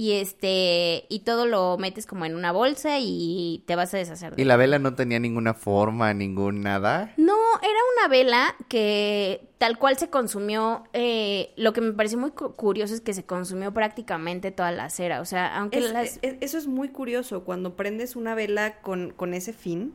[0.00, 4.36] Y este, y todo lo metes como en una bolsa y te vas a deshacer
[4.36, 7.12] de Y la vela no tenía ninguna forma, ningún nada.
[7.16, 10.84] no, era una vela que tal cual se consumió.
[10.92, 14.88] eh, lo que me pareció muy cu- curioso es que se consumió prácticamente toda la
[14.88, 15.20] cera.
[15.20, 16.18] O sea, aunque Es- las.
[16.22, 19.94] es- eso es muy curioso, cuando prendes una vela con, con ese fin,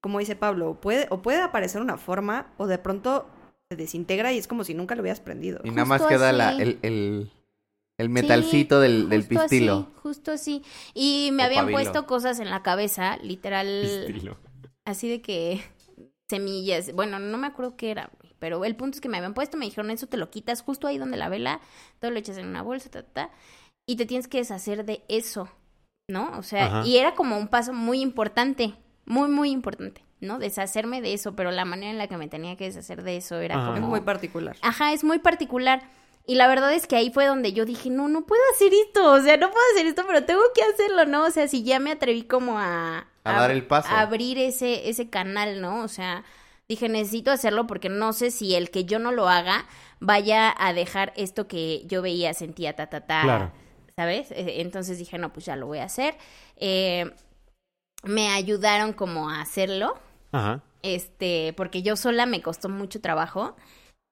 [0.00, 3.26] como dice Pablo, puede, o puede aparecer una forma, o de pronto
[3.68, 5.60] se desintegra y es como si nunca lo hubieras prendido.
[5.64, 6.78] Y nada más queda la, el,
[7.98, 9.74] el metalcito del, del justo pistilo.
[9.74, 10.62] Así, justo así.
[10.94, 11.78] Y me O habían pabilo.
[11.78, 13.66] puesto cosas en la cabeza, literal.
[13.66, 14.36] Estilo.
[14.84, 15.62] Así de que
[16.28, 19.34] semillas, bueno, no me acuerdo qué era, güey, pero el punto es que me habían
[19.34, 21.60] puesto, me dijeron, eso te lo quitas justo ahí donde la vela,
[22.00, 23.30] todo lo echas en una bolsa, ta, ta, ta,
[23.86, 25.48] y te tienes que deshacer de eso,
[26.08, 26.36] ¿no?
[26.38, 26.86] O sea, Ajá.
[26.86, 28.74] y era como un paso muy importante,
[29.04, 30.02] muy, muy importante.
[30.22, 30.38] ¿no?
[30.38, 33.40] Deshacerme de eso, pero la manera en la que me tenía que deshacer de eso
[33.40, 33.74] era Ajá.
[33.74, 33.88] Es como...
[33.88, 34.56] muy particular.
[34.62, 35.82] Ajá, es muy particular.
[36.26, 39.12] Y la verdad es que ahí fue donde yo dije, no, no puedo hacer esto,
[39.12, 41.24] o sea, no puedo hacer esto, pero tengo que hacerlo, ¿no?
[41.26, 43.06] O sea, si ya me atreví como a...
[43.24, 43.88] A dar el paso.
[43.88, 45.82] a abrir ese, ese canal, ¿no?
[45.82, 46.24] O sea,
[46.68, 49.66] dije, necesito hacerlo porque no sé si el que yo no lo haga
[50.00, 53.22] vaya a dejar esto que yo veía, sentía, ta, ta, ta.
[53.22, 53.52] Claro.
[53.96, 54.30] ¿Sabes?
[54.32, 56.16] Eh, Entonces dije, no, pues ya lo voy a hacer.
[56.56, 57.10] Eh,
[58.04, 59.94] me ayudaron como a hacerlo
[60.32, 60.62] Ajá.
[60.82, 63.56] este, porque yo sola me costó mucho trabajo.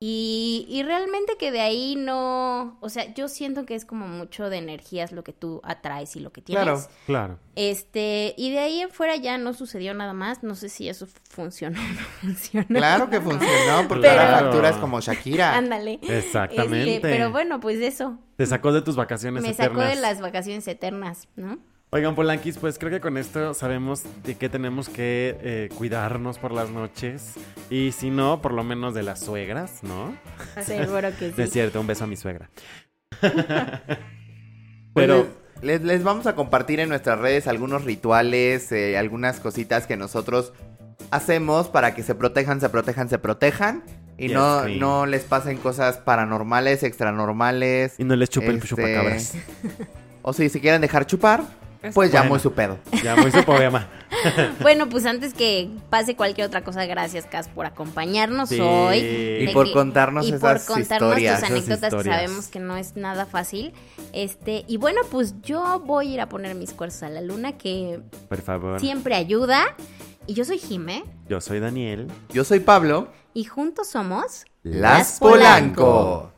[0.03, 4.49] Y, y realmente que de ahí no, o sea, yo siento que es como mucho
[4.49, 6.65] de energías lo que tú atraes y lo que tienes.
[6.65, 6.81] Claro.
[7.05, 7.39] Claro.
[7.55, 11.07] Este, y de ahí en fuera ya no sucedió nada más, no sé si eso
[11.29, 12.67] funcionó o no funcionó.
[12.69, 15.55] Claro que funcionó, porque Pero- ahora facturas como Shakira.
[15.59, 15.99] Ándale.
[16.03, 16.95] Exactamente.
[16.97, 19.95] Este, pero bueno, pues eso, Te sacó de tus vacaciones me sacó eternas.
[19.97, 21.59] de las vacaciones eternas, ¿no?
[21.93, 26.53] Oigan, Polanquis, pues creo que con esto sabemos de que tenemos que eh, cuidarnos por
[26.53, 27.35] las noches.
[27.69, 30.17] Y si no, por lo menos de las suegras, ¿no?
[30.63, 31.55] Seguro que No es sí.
[31.55, 32.49] cierto, un beso a mi suegra.
[34.93, 35.29] Pues Pero,
[35.63, 40.53] les, les- vamos a compartir en nuestras redes algunos rituales, eh, algunas cositas que nosotros
[41.13, 43.85] hacemos para que se protejan, se protejan, se protejan.
[44.19, 47.95] Y Yes, no, no les pasen cosas paranormales, extranormales.
[48.01, 49.35] y no les chupe el Este, chupacabras.
[50.23, 51.45] O si se quieren dejar chupar,
[51.95, 52.31] pues ya Bueno.
[52.35, 52.79] muy su pedo.
[53.03, 53.89] Ya, muy su poema.
[54.61, 58.61] Bueno, pues antes que pase cualquier otra cosa, gracias, Cas, por acompañarnos Sí.
[58.61, 58.99] hoy.
[58.99, 61.41] Y por que- contarnos y esas por contarnos historias.
[61.41, 63.73] tus anécdotas que sabemos que no es nada fácil.
[64.13, 67.57] Este, y bueno, pues yo voy a ir a poner mis cuerzos a la luna,
[67.57, 68.81] que Por favor.
[68.81, 69.75] siempre ayuda.
[70.27, 72.09] Y yo soy Jime, Yo soy Daniel.
[72.29, 73.09] Yo soy Pablo.
[73.33, 74.45] y juntos somos.
[74.63, 76.33] Las Polanco.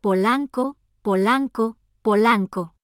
[0.00, 2.74] Polanco, Polanco, Polanco.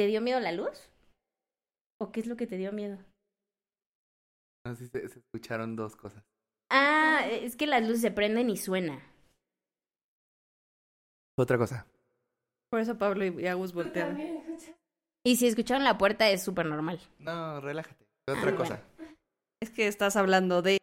[0.00, 0.88] ¿Te dio miedo la luz?
[2.00, 2.96] ¿O qué es lo que te dio miedo?
[4.66, 6.24] No sé se escucharon dos cosas.
[6.70, 8.98] Ah, es que las luces se prenden y suena.
[11.36, 11.86] Otra cosa.
[12.70, 14.18] Por eso Pablo y Agus voltearon.
[15.22, 16.98] Y si escucharon la puerta es súper normal.
[17.18, 18.06] No, relájate.
[18.26, 18.82] Otra cosa.
[19.60, 20.78] Es que estás hablando de